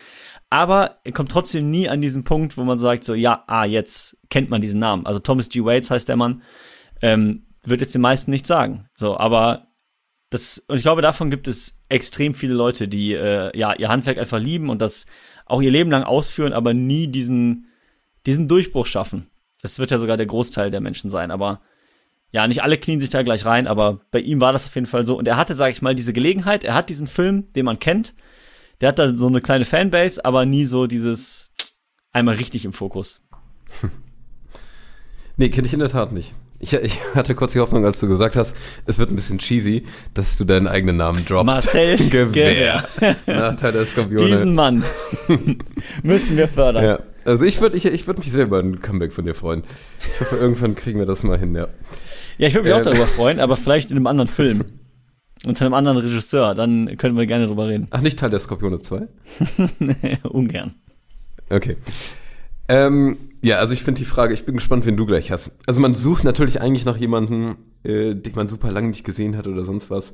Aber 0.53 0.99
er 1.03 1.13
kommt 1.13 1.31
trotzdem 1.31 1.71
nie 1.71 1.89
an 1.89 1.99
diesen 1.99 2.25
Punkt, 2.25 2.57
wo 2.57 2.63
man 2.63 2.77
sagt, 2.77 3.05
so, 3.05 3.15
ja, 3.15 3.43
ah, 3.47 3.65
jetzt 3.65 4.19
kennt 4.29 4.51
man 4.51 4.61
diesen 4.61 4.79
Namen. 4.79 5.03
Also 5.07 5.17
Thomas 5.17 5.49
G. 5.49 5.65
Waits 5.65 5.89
heißt 5.89 6.07
der 6.07 6.15
Mann, 6.15 6.43
ähm, 7.01 7.47
wird 7.63 7.81
jetzt 7.81 7.95
den 7.95 8.03
meisten 8.03 8.29
nicht 8.29 8.45
sagen. 8.45 8.87
So, 8.95 9.17
aber 9.17 9.69
das, 10.29 10.59
und 10.67 10.75
ich 10.75 10.83
glaube, 10.83 11.01
davon 11.01 11.31
gibt 11.31 11.47
es 11.47 11.81
extrem 11.89 12.35
viele 12.35 12.53
Leute, 12.53 12.87
die 12.87 13.13
äh, 13.13 13.49
ja 13.57 13.73
ihr 13.73 13.89
Handwerk 13.89 14.19
einfach 14.19 14.37
lieben 14.37 14.69
und 14.69 14.79
das 14.79 15.07
auch 15.47 15.59
ihr 15.59 15.71
Leben 15.71 15.89
lang 15.89 16.03
ausführen, 16.03 16.53
aber 16.53 16.75
nie 16.75 17.07
diesen, 17.07 17.71
diesen 18.27 18.47
Durchbruch 18.47 18.85
schaffen. 18.85 19.31
Das 19.63 19.79
wird 19.79 19.89
ja 19.89 19.97
sogar 19.97 20.17
der 20.17 20.27
Großteil 20.27 20.69
der 20.69 20.81
Menschen 20.81 21.09
sein, 21.09 21.31
aber 21.31 21.61
ja, 22.29 22.47
nicht 22.47 22.61
alle 22.61 22.77
knien 22.77 22.99
sich 22.99 23.09
da 23.09 23.23
gleich 23.23 23.43
rein, 23.43 23.65
aber 23.65 24.01
bei 24.11 24.19
ihm 24.19 24.39
war 24.39 24.53
das 24.53 24.67
auf 24.67 24.75
jeden 24.75 24.85
Fall 24.85 25.07
so. 25.07 25.17
Und 25.17 25.27
er 25.27 25.37
hatte, 25.37 25.55
sag 25.55 25.71
ich 25.71 25.81
mal, 25.81 25.95
diese 25.95 26.13
Gelegenheit, 26.13 26.63
er 26.63 26.75
hat 26.75 26.89
diesen 26.89 27.07
Film, 27.07 27.51
den 27.53 27.65
man 27.65 27.79
kennt, 27.79 28.13
der 28.83 28.89
hat 28.89 28.99
da 28.99 29.07
so 29.07 29.27
eine 29.27 29.39
kleine 29.39 29.63
Fanbase, 29.63 30.25
aber 30.25 30.45
nie 30.45 30.65
so 30.65 30.87
dieses 30.87 31.53
einmal 32.11 32.35
richtig 32.35 32.65
im 32.65 32.73
Fokus. 32.73 33.21
Nee, 35.35 35.49
kenne 35.49 35.65
ich 35.65 35.73
in 35.73 35.79
der 35.79 35.89
Tat 35.89 36.11
nicht. 36.11 36.31
Ich, 36.59 36.73
ich, 36.73 36.99
hatte 37.15 37.33
kurz 37.33 37.53
die 37.53 37.59
Hoffnung, 37.59 37.83
als 37.85 37.99
du 37.99 38.07
gesagt 38.07 38.35
hast, 38.35 38.55
es 38.85 38.99
wird 38.99 39.09
ein 39.09 39.15
bisschen 39.15 39.39
cheesy, 39.39 39.87
dass 40.13 40.37
du 40.37 40.45
deinen 40.45 40.67
eigenen 40.67 40.95
Namen 40.95 41.25
droppst. 41.25 41.47
Marcel 41.47 41.97
Gewehr. 42.09 42.87
Nachteil 43.25 43.71
der 43.71 43.87
Skorpione. 43.87 44.27
Diesen 44.27 44.53
Mann 44.53 44.83
müssen 46.03 46.37
wir 46.37 46.47
fördern. 46.47 46.83
Ja, 46.83 46.99
also 47.25 47.45
ich 47.45 47.61
würde 47.61 47.75
ich, 47.77 47.85
ich 47.87 48.05
würd 48.05 48.19
mich 48.19 48.31
sehr 48.31 48.43
über 48.43 48.59
ein 48.59 48.79
Comeback 48.79 49.11
von 49.11 49.25
dir 49.25 49.33
freuen. 49.33 49.63
Ich 50.13 50.21
hoffe, 50.21 50.35
irgendwann 50.35 50.75
kriegen 50.75 50.99
wir 50.99 51.07
das 51.07 51.23
mal 51.23 51.39
hin, 51.39 51.55
ja. 51.55 51.67
Ja, 52.37 52.47
ich 52.49 52.53
würde 52.53 52.67
mich 52.69 52.75
Ähm. 52.75 52.81
auch 52.81 52.85
darüber 52.85 53.07
freuen, 53.07 53.39
aber 53.39 53.57
vielleicht 53.57 53.89
in 53.89 53.97
einem 53.97 54.05
anderen 54.05 54.27
Film. 54.27 54.65
Und 55.45 55.57
zu 55.57 55.65
einem 55.65 55.73
anderen 55.73 55.97
Regisseur, 55.97 56.55
dann 56.55 56.97
können 56.97 57.17
wir 57.17 57.25
gerne 57.25 57.47
drüber 57.47 57.67
reden. 57.67 57.87
Ach, 57.91 58.01
nicht 58.01 58.17
Teil 58.17 58.29
der 58.29 58.39
Skorpione 58.39 58.79
2? 58.79 59.07
Ungern. 60.23 60.75
Okay. 61.49 61.75
Ähm, 62.69 63.17
ja, 63.41 63.57
also 63.57 63.73
ich 63.73 63.83
finde 63.83 63.99
die 63.99 64.05
Frage, 64.05 64.33
ich 64.33 64.45
bin 64.45 64.55
gespannt, 64.55 64.85
wen 64.85 64.95
du 64.95 65.05
gleich 65.05 65.31
hast. 65.31 65.51
Also 65.65 65.81
man 65.81 65.95
sucht 65.95 66.23
natürlich 66.23 66.61
eigentlich 66.61 66.85
nach 66.85 66.95
jemandem, 66.95 67.57
äh, 67.83 68.15
den 68.15 68.35
man 68.35 68.47
super 68.47 68.71
lange 68.71 68.87
nicht 68.87 69.03
gesehen 69.03 69.35
hat 69.35 69.47
oder 69.47 69.63
sonst 69.63 69.89
was. 69.89 70.13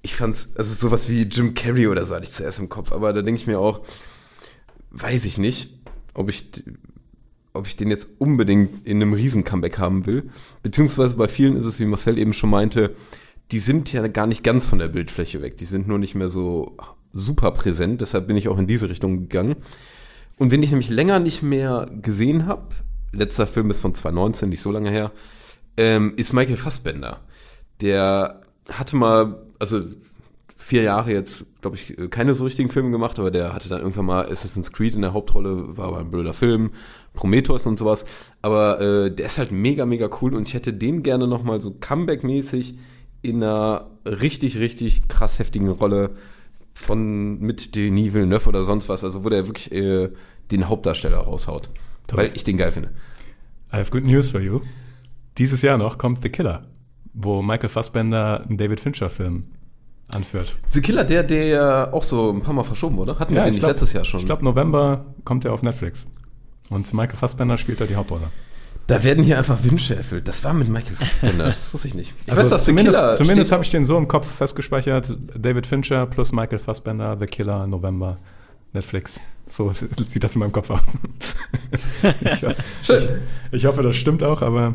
Ich 0.00 0.14
fand's, 0.14 0.54
also 0.56 0.72
sowas 0.72 1.10
wie 1.10 1.22
Jim 1.22 1.52
Carrey 1.52 1.88
oder 1.88 2.04
so 2.04 2.14
hatte 2.14 2.24
ich 2.24 2.30
zuerst 2.30 2.58
im 2.58 2.70
Kopf, 2.70 2.92
aber 2.92 3.12
da 3.12 3.20
denke 3.20 3.40
ich 3.40 3.46
mir 3.46 3.58
auch, 3.58 3.80
weiß 4.90 5.26
ich 5.26 5.36
nicht, 5.36 5.78
ob 6.14 6.30
ich, 6.30 6.64
ob 7.52 7.66
ich 7.66 7.76
den 7.76 7.90
jetzt 7.90 8.08
unbedingt 8.18 8.86
in 8.86 9.02
einem 9.02 9.12
Riesen-Comeback 9.12 9.78
haben 9.78 10.06
will. 10.06 10.30
Beziehungsweise 10.62 11.16
bei 11.16 11.28
vielen 11.28 11.56
ist 11.56 11.66
es, 11.66 11.78
wie 11.78 11.84
Marcel 11.84 12.16
eben 12.16 12.32
schon 12.32 12.50
meinte, 12.50 12.94
die 13.52 13.58
sind 13.58 13.92
ja 13.92 14.06
gar 14.08 14.26
nicht 14.26 14.42
ganz 14.42 14.66
von 14.66 14.78
der 14.78 14.88
Bildfläche 14.88 15.42
weg. 15.42 15.56
Die 15.58 15.64
sind 15.64 15.86
nur 15.86 15.98
nicht 15.98 16.14
mehr 16.14 16.28
so 16.28 16.76
super 17.12 17.52
präsent. 17.52 18.00
Deshalb 18.00 18.26
bin 18.26 18.36
ich 18.36 18.48
auch 18.48 18.58
in 18.58 18.66
diese 18.66 18.88
Richtung 18.88 19.20
gegangen. 19.20 19.56
Und 20.38 20.50
wenn 20.50 20.62
ich 20.62 20.70
nämlich 20.70 20.90
länger 20.90 21.18
nicht 21.18 21.42
mehr 21.42 21.88
gesehen 22.02 22.46
habe, 22.46 22.68
letzter 23.12 23.46
Film 23.46 23.70
ist 23.70 23.80
von 23.80 23.94
2019, 23.94 24.48
nicht 24.48 24.60
so 24.60 24.70
lange 24.70 24.90
her, 24.90 25.12
ähm, 25.76 26.14
ist 26.16 26.32
Michael 26.32 26.56
Fassbender. 26.56 27.20
Der 27.80 28.42
hatte 28.68 28.96
mal, 28.96 29.42
also 29.58 29.82
vier 30.56 30.82
Jahre 30.82 31.12
jetzt, 31.12 31.44
glaube 31.60 31.76
ich, 31.76 32.10
keine 32.10 32.34
so 32.34 32.44
richtigen 32.44 32.70
Filme 32.70 32.90
gemacht, 32.90 33.18
aber 33.18 33.30
der 33.30 33.54
hatte 33.54 33.68
dann 33.68 33.80
irgendwann 33.80 34.06
mal 34.06 34.30
Assassin's 34.30 34.72
Creed 34.72 34.94
in 34.94 35.02
der 35.02 35.12
Hauptrolle, 35.12 35.76
war 35.76 35.88
aber 35.88 35.98
ein 35.98 36.10
blöder 36.10 36.34
Film, 36.34 36.70
Prometheus 37.12 37.66
und 37.66 37.78
sowas. 37.78 38.06
Aber 38.42 38.80
äh, 38.80 39.14
der 39.14 39.26
ist 39.26 39.38
halt 39.38 39.52
mega, 39.52 39.86
mega 39.86 40.08
cool 40.20 40.34
und 40.34 40.48
ich 40.48 40.54
hätte 40.54 40.72
den 40.72 41.02
gerne 41.02 41.26
nochmal 41.28 41.60
so 41.60 41.70
Comeback-mäßig 41.72 42.76
in 43.28 43.42
einer 43.42 43.86
richtig, 44.04 44.58
richtig 44.58 45.08
krass 45.08 45.38
heftigen 45.38 45.68
Rolle 45.68 46.10
von 46.74 47.38
mit 47.40 47.74
Denis 47.74 48.12
Villeneuve 48.12 48.48
oder 48.48 48.62
sonst 48.62 48.88
was, 48.88 49.02
also 49.02 49.24
wo 49.24 49.28
der 49.28 49.46
wirklich 49.46 49.72
äh, 49.72 50.10
den 50.50 50.68
Hauptdarsteller 50.68 51.18
raushaut. 51.18 51.70
Toll. 52.06 52.18
Weil 52.18 52.30
ich 52.34 52.44
den 52.44 52.56
geil 52.56 52.72
finde. 52.72 52.90
I 53.72 53.76
have 53.76 53.90
good 53.90 54.04
news 54.04 54.30
for 54.30 54.40
you. 54.40 54.60
Dieses 55.38 55.62
Jahr 55.62 55.78
noch 55.78 55.98
kommt 55.98 56.22
The 56.22 56.28
Killer, 56.28 56.66
wo 57.14 57.42
Michael 57.42 57.68
Fassbender 57.68 58.44
einen 58.46 58.56
David 58.56 58.80
Fincher-Film 58.80 59.44
anführt. 60.08 60.54
The 60.66 60.80
Killer, 60.80 61.04
der, 61.04 61.24
der 61.24 61.46
ja 61.46 61.92
auch 61.92 62.02
so 62.02 62.30
ein 62.30 62.42
paar 62.42 62.54
Mal 62.54 62.62
verschoben 62.62 62.96
wurde, 62.96 63.18
hatten 63.18 63.34
wir 63.34 63.40
den 63.42 63.48
ich 63.48 63.54
nicht 63.54 63.60
glaub- 63.60 63.70
letztes 63.70 63.92
Jahr 63.92 64.04
schon. 64.04 64.20
Ich 64.20 64.26
glaube, 64.26 64.44
November 64.44 65.06
kommt 65.24 65.44
er 65.44 65.52
auf 65.52 65.62
Netflix. 65.62 66.06
Und 66.70 66.92
Michael 66.94 67.16
Fassbender 67.16 67.58
spielt 67.58 67.80
da 67.80 67.86
die 67.86 67.96
Hauptrolle. 67.96 68.28
Da 68.86 69.02
werden 69.02 69.24
hier 69.24 69.38
einfach 69.38 69.64
Wünsche 69.64 69.96
erfüllt. 69.96 70.28
Das 70.28 70.44
war 70.44 70.52
mit 70.52 70.68
Michael 70.68 70.96
Fassbender. 70.96 71.54
Das 71.60 71.74
wusste 71.74 71.88
ich 71.88 71.94
nicht. 71.94 72.14
Ich 72.24 72.32
Also 72.32 72.48
dass 72.48 72.64
The 72.64 72.70
zumindest, 72.70 72.98
Killer 72.98 73.14
zumindest 73.14 73.52
habe 73.52 73.64
ich 73.64 73.70
den 73.70 73.84
so 73.84 73.98
im 73.98 74.06
Kopf 74.06 74.26
festgespeichert. 74.26 75.16
David 75.36 75.66
Fincher 75.66 76.06
plus 76.06 76.32
Michael 76.32 76.58
Fassbender, 76.58 77.16
The 77.18 77.26
Killer, 77.26 77.66
November, 77.66 78.16
Netflix. 78.72 79.20
So 79.46 79.72
sieht 80.06 80.22
das 80.22 80.34
in 80.34 80.40
meinem 80.40 80.52
Kopf 80.52 80.70
aus. 80.70 80.98
ich, 82.20 82.44
Schön. 82.84 83.08
ich 83.50 83.66
hoffe, 83.66 83.82
das 83.82 83.96
stimmt 83.96 84.22
auch, 84.22 84.42
aber 84.42 84.74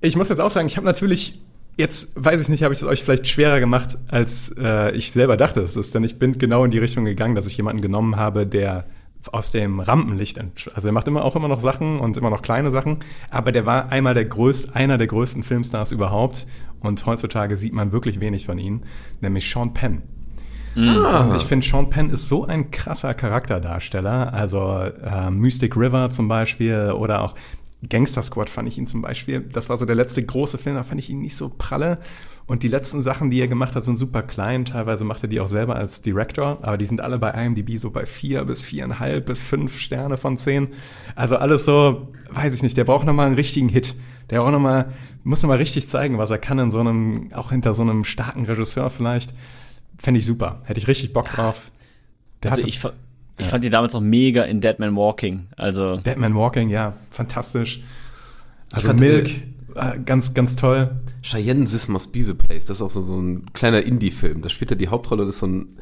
ich 0.00 0.16
muss 0.16 0.28
jetzt 0.28 0.40
auch 0.40 0.50
sagen, 0.50 0.66
ich 0.66 0.76
habe 0.76 0.86
natürlich 0.86 1.40
jetzt 1.76 2.12
weiß 2.14 2.40
ich 2.40 2.48
nicht, 2.48 2.62
habe 2.62 2.74
ich 2.74 2.82
es 2.82 2.86
euch 2.86 3.02
vielleicht 3.02 3.26
schwerer 3.26 3.58
gemacht, 3.58 3.96
als 4.08 4.54
äh, 4.58 4.92
ich 4.92 5.12
selber 5.12 5.36
dachte 5.36 5.60
es 5.60 5.76
ist, 5.76 5.94
denn 5.94 6.04
ich 6.04 6.18
bin 6.18 6.38
genau 6.38 6.64
in 6.64 6.70
die 6.70 6.78
Richtung 6.78 7.04
gegangen, 7.04 7.34
dass 7.34 7.46
ich 7.46 7.56
jemanden 7.56 7.80
genommen 7.80 8.16
habe, 8.16 8.46
der 8.46 8.84
aus 9.32 9.50
dem 9.50 9.80
Rampenlicht, 9.80 10.40
also 10.74 10.88
er 10.88 10.92
macht 10.92 11.08
immer 11.08 11.24
auch 11.24 11.36
immer 11.36 11.48
noch 11.48 11.60
Sachen 11.60 12.00
und 12.00 12.16
immer 12.16 12.30
noch 12.30 12.42
kleine 12.42 12.70
Sachen, 12.70 12.98
aber 13.30 13.52
der 13.52 13.66
war 13.66 13.90
einmal 13.90 14.14
der 14.14 14.24
größte, 14.24 14.74
einer 14.74 14.98
der 14.98 15.06
größten 15.06 15.42
Filmstars 15.42 15.92
überhaupt 15.92 16.46
und 16.80 17.04
heutzutage 17.04 17.56
sieht 17.56 17.72
man 17.72 17.92
wirklich 17.92 18.20
wenig 18.20 18.46
von 18.46 18.58
ihm, 18.58 18.82
nämlich 19.20 19.50
Sean 19.50 19.74
Penn. 19.74 20.02
Und 21.30 21.36
ich 21.36 21.42
finde, 21.42 21.66
Sean 21.66 21.90
Penn 21.90 22.10
ist 22.10 22.28
so 22.28 22.46
ein 22.46 22.70
krasser 22.70 23.12
Charakterdarsteller. 23.14 24.32
Also 24.32 24.78
äh, 25.02 25.30
Mystic 25.30 25.76
River 25.76 26.10
zum 26.10 26.28
Beispiel 26.28 26.92
oder 26.92 27.22
auch 27.22 27.34
Gangster 27.88 28.22
Squad 28.22 28.50
fand 28.50 28.68
ich 28.68 28.76
ihn 28.78 28.86
zum 28.86 29.00
Beispiel. 29.00 29.40
Das 29.40 29.68
war 29.70 29.78
so 29.78 29.86
der 29.86 29.94
letzte 29.96 30.22
große 30.22 30.58
Film, 30.58 30.76
da 30.76 30.82
fand 30.84 31.00
ich 31.00 31.08
ihn 31.10 31.20
nicht 31.20 31.34
so 31.36 31.48
pralle. 31.48 31.98
Und 32.46 32.62
die 32.62 32.68
letzten 32.68 33.00
Sachen, 33.00 33.30
die 33.30 33.40
er 33.40 33.48
gemacht 33.48 33.74
hat, 33.76 33.84
sind 33.84 33.96
super 33.96 34.22
klein. 34.22 34.64
Teilweise 34.64 35.04
macht 35.04 35.22
er 35.22 35.28
die 35.28 35.40
auch 35.40 35.48
selber 35.48 35.76
als 35.76 36.02
Director, 36.02 36.58
aber 36.62 36.76
die 36.76 36.84
sind 36.84 37.00
alle 37.00 37.18
bei 37.18 37.30
IMDb 37.30 37.76
so 37.78 37.90
bei 37.90 38.06
vier 38.06 38.44
bis 38.44 38.62
viereinhalb 38.62 39.24
bis 39.24 39.40
fünf 39.40 39.78
Sterne 39.78 40.16
von 40.16 40.36
zehn. 40.36 40.68
Also 41.14 41.36
alles 41.36 41.64
so, 41.64 42.08
weiß 42.32 42.52
ich 42.54 42.62
nicht, 42.62 42.76
der 42.76 42.84
braucht 42.84 43.06
nochmal 43.06 43.26
einen 43.26 43.36
richtigen 43.36 43.68
Hit. 43.68 43.94
Der 44.30 44.40
braucht 44.40 44.52
noch 44.52 44.60
mal, 44.60 44.92
muss 45.22 45.42
nochmal 45.42 45.58
richtig 45.58 45.88
zeigen, 45.88 46.18
was 46.18 46.30
er 46.30 46.38
kann 46.38 46.58
in 46.58 46.70
so 46.70 46.80
einem, 46.80 47.30
auch 47.34 47.50
hinter 47.50 47.72
so 47.72 47.82
einem 47.82 48.04
starken 48.04 48.44
Regisseur 48.44 48.90
vielleicht. 48.90 49.32
Fände 49.98 50.18
ich 50.18 50.26
super. 50.26 50.60
Hätte 50.64 50.80
ich 50.80 50.88
richtig 50.88 51.12
Bock 51.12 51.28
drauf. 51.30 51.70
Der 52.42 52.50
Also 52.50 52.62
hatte- 52.62 52.70
ich, 53.38 53.46
ich 53.46 53.50
fand 53.50 53.64
die 53.64 53.70
damals 53.70 53.94
auch 53.94 54.00
mega 54.00 54.42
in 54.42 54.60
Dead 54.60 54.78
Man 54.78 54.96
Walking. 54.96 55.46
Also 55.56 55.96
Deadman 55.98 56.34
Walking, 56.34 56.68
ja, 56.68 56.94
fantastisch. 57.10 57.82
Also 58.72 58.88
fand, 58.88 59.00
Milk, 59.00 59.30
äh, 59.74 59.98
ganz, 60.04 60.34
ganz 60.34 60.56
toll. 60.56 60.90
Cheyenne 61.22 61.64
This 61.64 61.88
Must 61.88 62.12
Be 62.12 62.22
the 62.22 62.34
Place. 62.34 62.66
Das 62.66 62.78
ist 62.78 62.82
auch 62.82 62.90
so, 62.90 63.02
so 63.02 63.20
ein 63.20 63.46
kleiner 63.52 63.82
Indie-Film. 63.82 64.42
Da 64.42 64.48
spielt 64.48 64.70
er 64.70 64.76
die 64.76 64.88
Hauptrolle, 64.88 65.24
das 65.24 65.36
ist 65.36 65.40
so 65.40 65.46
ein 65.46 65.76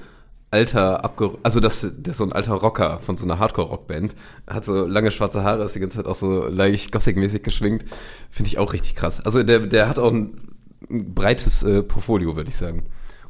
alter, 0.51 1.05
abge 1.05 1.33
also 1.43 1.61
das, 1.61 1.81
der 1.83 2.11
ist 2.11 2.19
so 2.19 2.25
ein 2.25 2.33
alter 2.33 2.55
Rocker 2.55 3.01
von 3.01 3.17
so 3.17 3.27
einer 3.27 3.39
Hardcore-Rockband. 3.39 4.15
Er 4.47 4.55
Hat 4.55 4.65
so 4.65 4.87
lange 4.87 5.11
schwarze 5.11 5.43
Haare, 5.43 5.65
ist 5.65 5.75
die 5.75 5.81
ganze 5.81 5.99
Zeit 5.99 6.07
auch 6.07 6.15
so 6.15 6.47
leicht 6.47 6.93
Gothic-mäßig 6.93 7.43
geschwingt. 7.43 7.85
Finde 8.31 8.49
ich 8.49 8.59
auch 8.59 8.73
richtig 8.73 8.95
krass. 8.95 9.21
Also 9.21 9.43
der, 9.43 9.61
der 9.61 9.89
hat 9.89 9.99
auch 9.99 10.13
ein, 10.13 10.39
ein 10.89 11.15
breites 11.15 11.63
äh, 11.63 11.83
Portfolio, 11.83 12.37
würde 12.37 12.51
ich 12.51 12.57
sagen. 12.57 12.85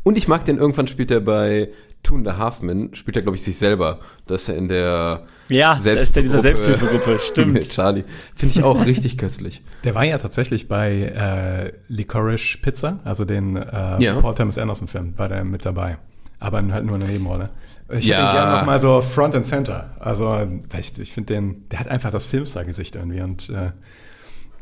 Und 0.04 0.16
ich 0.16 0.28
mag 0.28 0.44
den, 0.44 0.58
irgendwann 0.58 0.86
spielt 0.86 1.10
er 1.10 1.20
bei 1.20 1.70
Two 2.02 2.14
and 2.16 2.28
a 2.28 2.38
Half 2.38 2.62
Men, 2.62 2.94
spielt 2.94 3.16
er, 3.16 3.22
glaube 3.22 3.36
ich, 3.36 3.42
sich 3.42 3.56
selber. 3.58 3.98
Das 4.26 4.42
ist 4.42 4.48
er 4.50 4.56
in 4.56 4.68
der 4.68 5.24
Ja, 5.48 5.74
ist 5.74 5.84
der 5.84 6.22
dieser 6.22 6.40
Selbsthilfegruppe, 6.40 7.10
mit 7.12 7.20
stimmt. 7.22 7.68
Charlie. 7.70 8.04
Finde 8.34 8.54
ich 8.58 8.62
auch 8.64 8.86
richtig 8.86 9.18
köstlich. 9.18 9.62
Der 9.84 9.94
war 9.94 10.04
ja 10.04 10.16
tatsächlich 10.18 10.68
bei 10.68 10.92
äh, 11.02 11.72
Licorice 11.88 12.58
Pizza, 12.62 13.00
also 13.04 13.24
den 13.24 13.56
äh, 13.56 14.02
Ja. 14.02 14.20
Paul 14.20 14.34
Thomas 14.34 14.56
Anderson 14.58 14.88
Film, 14.88 15.14
war 15.18 15.28
der 15.28 15.44
mit 15.44 15.66
dabei. 15.66 15.98
Aber 16.40 16.62
halt 16.72 16.84
nur 16.86 16.94
in 16.94 17.00
der 17.00 17.10
Nebenrolle. 17.10 17.50
Ich 17.90 18.06
Ja. 18.06 18.16
hätte 18.16 18.26
ihn 18.28 18.32
gerne 18.32 18.58
nochmal 18.58 18.80
so 18.80 19.00
Front 19.00 19.34
and 19.34 19.44
Center. 19.44 19.90
Also, 19.98 20.46
ich, 20.78 20.98
ich 21.00 21.12
finde 21.12 21.34
den, 21.34 21.68
der 21.70 21.80
hat 21.80 21.88
einfach 21.88 22.10
das 22.10 22.26
Filmstar-Gesicht 22.26 22.94
irgendwie 22.96 23.20
und 23.22 23.48
äh, 23.50 23.72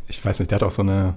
ich 0.08 0.24
weiß 0.24 0.38
nicht, 0.38 0.50
der 0.50 0.56
hat 0.56 0.62
auch 0.62 0.70
so 0.70 0.82
eine 0.82 1.14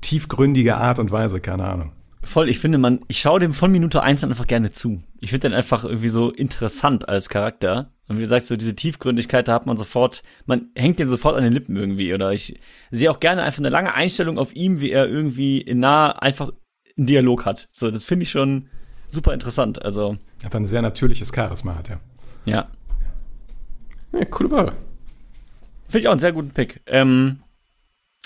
tiefgründige 0.00 0.76
Art 0.76 0.98
und 0.98 1.10
Weise, 1.10 1.40
keine 1.40 1.64
Ahnung. 1.64 1.92
Voll, 2.26 2.50
ich 2.50 2.58
finde, 2.58 2.78
man, 2.78 3.00
ich 3.06 3.20
schaue 3.20 3.38
dem 3.38 3.54
von 3.54 3.70
Minute 3.70 4.02
eins 4.02 4.24
an 4.24 4.30
einfach 4.30 4.48
gerne 4.48 4.72
zu. 4.72 5.00
Ich 5.20 5.30
finde 5.30 5.48
den 5.48 5.56
einfach 5.56 5.84
irgendwie 5.84 6.08
so 6.08 6.30
interessant 6.30 7.08
als 7.08 7.28
Charakter. 7.28 7.92
Und 8.08 8.16
wie 8.16 8.22
gesagt, 8.22 8.46
so 8.46 8.56
diese 8.56 8.74
Tiefgründigkeit, 8.74 9.46
da 9.46 9.54
hat 9.54 9.66
man 9.66 9.76
sofort, 9.76 10.24
man 10.44 10.70
hängt 10.74 10.98
dem 10.98 11.06
sofort 11.06 11.36
an 11.36 11.44
den 11.44 11.52
Lippen 11.52 11.76
irgendwie. 11.76 12.12
Oder 12.12 12.32
ich 12.32 12.58
sehe 12.90 13.12
auch 13.12 13.20
gerne 13.20 13.44
einfach 13.44 13.60
eine 13.60 13.68
lange 13.68 13.94
Einstellung 13.94 14.38
auf 14.38 14.56
ihm, 14.56 14.80
wie 14.80 14.90
er 14.90 15.06
irgendwie 15.08 15.60
in 15.60 15.78
nah 15.78 16.10
einfach 16.10 16.50
einen 16.98 17.06
Dialog 17.06 17.46
hat. 17.46 17.68
So, 17.72 17.92
das 17.92 18.04
finde 18.04 18.24
ich 18.24 18.30
schon 18.30 18.68
super 19.06 19.32
interessant. 19.32 19.80
Also, 19.82 20.16
Einfach 20.42 20.58
ein 20.58 20.66
sehr 20.66 20.82
natürliches 20.82 21.30
Charisma 21.32 21.76
hat 21.76 21.90
er. 21.90 22.00
ja. 22.44 22.68
Ja, 24.12 24.24
coole 24.24 24.50
Wahl. 24.50 24.72
Finde 25.86 25.98
ich 25.98 26.08
auch 26.08 26.12
einen 26.12 26.20
sehr 26.20 26.32
guten 26.32 26.50
Pick. 26.50 26.80
Ähm, 26.86 27.40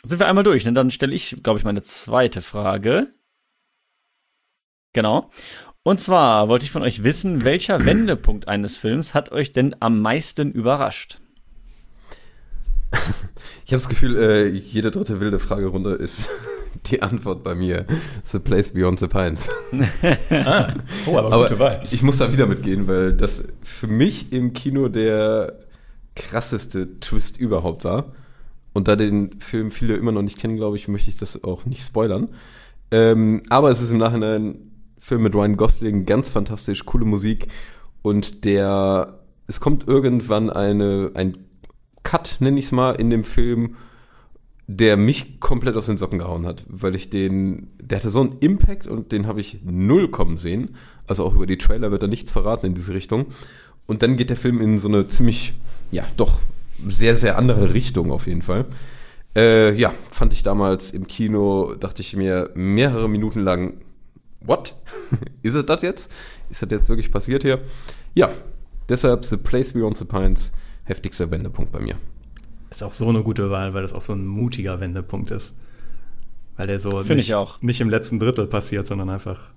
sind 0.02 0.20
wir 0.20 0.26
einmal 0.26 0.44
durch. 0.44 0.64
Ne? 0.64 0.72
Dann 0.72 0.90
stelle 0.90 1.14
ich, 1.14 1.42
glaube 1.42 1.58
ich, 1.58 1.64
meine 1.64 1.82
zweite 1.82 2.40
Frage. 2.40 3.10
Genau. 4.92 5.30
Und 5.82 6.00
zwar 6.00 6.48
wollte 6.48 6.64
ich 6.64 6.70
von 6.70 6.82
euch 6.82 7.04
wissen, 7.04 7.44
welcher 7.44 7.84
Wendepunkt 7.86 8.48
eines 8.48 8.76
Films 8.76 9.14
hat 9.14 9.32
euch 9.32 9.52
denn 9.52 9.74
am 9.80 10.00
meisten 10.00 10.52
überrascht? 10.52 11.20
Ich 13.64 13.72
habe 13.72 13.82
das 13.82 13.88
Gefühl, 13.88 14.16
äh, 14.16 14.48
jede 14.48 14.90
dritte 14.90 15.20
wilde 15.20 15.38
Fragerunde 15.38 15.92
ist 15.92 16.28
die 16.86 17.02
Antwort 17.02 17.44
bei 17.44 17.54
mir. 17.54 17.86
The 18.24 18.40
Place 18.40 18.70
Beyond 18.70 18.98
the 18.98 19.06
Pines. 19.06 19.48
ah, 20.30 20.74
oh, 21.06 21.16
aber, 21.16 21.32
Aber 21.32 21.42
gute 21.44 21.60
Wahl. 21.60 21.84
ich 21.92 22.02
muss 22.02 22.18
da 22.18 22.32
wieder 22.32 22.48
mitgehen, 22.48 22.88
weil 22.88 23.12
das 23.12 23.44
für 23.62 23.86
mich 23.86 24.32
im 24.32 24.54
Kino 24.54 24.88
der 24.88 25.60
krasseste 26.16 26.98
Twist 26.98 27.38
überhaupt 27.38 27.84
war. 27.84 28.12
Und 28.72 28.88
da 28.88 28.96
den 28.96 29.38
Film 29.40 29.70
viele 29.70 29.94
immer 29.94 30.10
noch 30.10 30.22
nicht 30.22 30.38
kennen, 30.38 30.56
glaube 30.56 30.76
ich, 30.76 30.88
möchte 30.88 31.10
ich 31.10 31.16
das 31.16 31.44
auch 31.44 31.64
nicht 31.64 31.84
spoilern. 31.84 32.30
Ähm, 32.90 33.42
aber 33.50 33.70
es 33.70 33.80
ist 33.80 33.92
im 33.92 33.98
Nachhinein 33.98 34.46
ein 34.46 34.69
Film 35.00 35.22
mit 35.22 35.34
Ryan 35.34 35.56
Gosling, 35.56 36.06
ganz 36.06 36.30
fantastisch, 36.30 36.84
coole 36.84 37.04
Musik. 37.04 37.48
Und 38.02 38.44
der, 38.44 39.18
es 39.46 39.60
kommt 39.60 39.88
irgendwann 39.88 40.50
eine, 40.50 41.10
ein 41.14 41.38
Cut, 42.02 42.36
nenne 42.40 42.58
ich 42.58 42.66
es 42.66 42.72
mal, 42.72 42.92
in 42.92 43.10
dem 43.10 43.24
Film, 43.24 43.76
der 44.66 44.96
mich 44.96 45.40
komplett 45.40 45.76
aus 45.76 45.86
den 45.86 45.96
Socken 45.96 46.20
gehauen 46.20 46.46
hat, 46.46 46.64
weil 46.68 46.94
ich 46.94 47.10
den, 47.10 47.68
der 47.80 47.98
hatte 47.98 48.08
so 48.08 48.20
einen 48.20 48.36
Impact 48.38 48.86
und 48.86 49.10
den 49.10 49.26
habe 49.26 49.40
ich 49.40 49.58
null 49.64 50.08
kommen 50.08 50.36
sehen. 50.36 50.76
Also 51.08 51.24
auch 51.24 51.34
über 51.34 51.46
die 51.46 51.58
Trailer 51.58 51.90
wird 51.90 52.04
da 52.04 52.06
nichts 52.06 52.30
verraten 52.30 52.66
in 52.66 52.74
diese 52.74 52.94
Richtung. 52.94 53.26
Und 53.86 54.02
dann 54.02 54.16
geht 54.16 54.30
der 54.30 54.36
Film 54.36 54.60
in 54.60 54.78
so 54.78 54.86
eine 54.86 55.08
ziemlich, 55.08 55.54
ja, 55.90 56.04
doch 56.16 56.38
sehr, 56.86 57.16
sehr 57.16 57.36
andere 57.36 57.74
Richtung 57.74 58.12
auf 58.12 58.28
jeden 58.28 58.42
Fall. 58.42 58.66
Äh, 59.34 59.74
ja, 59.74 59.92
fand 60.08 60.32
ich 60.32 60.44
damals 60.44 60.92
im 60.92 61.08
Kino, 61.08 61.74
dachte 61.74 62.02
ich 62.02 62.16
mir 62.16 62.50
mehrere 62.54 63.08
Minuten 63.08 63.40
lang, 63.40 63.74
what? 64.40 64.74
Ist 65.42 65.54
es 65.54 65.66
das 65.66 65.82
jetzt? 65.82 66.10
Ist 66.50 66.62
das 66.62 66.70
jetzt 66.70 66.88
wirklich 66.88 67.10
passiert 67.10 67.42
hier? 67.42 67.60
Ja, 68.14 68.30
deshalb 68.88 69.24
The 69.24 69.36
Place 69.36 69.72
Beyond 69.72 69.96
the 69.96 70.04
Pines, 70.04 70.52
heftigster 70.84 71.30
Wendepunkt 71.30 71.72
bei 71.72 71.80
mir. 71.80 71.96
Ist 72.70 72.82
auch 72.82 72.92
so 72.92 73.08
eine 73.08 73.22
gute 73.22 73.50
Wahl, 73.50 73.74
weil 73.74 73.82
das 73.82 73.92
auch 73.92 74.00
so 74.00 74.12
ein 74.12 74.26
mutiger 74.26 74.80
Wendepunkt 74.80 75.30
ist. 75.30 75.56
Weil 76.56 76.66
der 76.66 76.78
so 76.78 77.00
nicht, 77.00 77.10
ich 77.10 77.34
auch. 77.34 77.60
nicht 77.62 77.80
im 77.80 77.88
letzten 77.88 78.18
Drittel 78.18 78.46
passiert, 78.46 78.86
sondern 78.86 79.10
einfach 79.10 79.52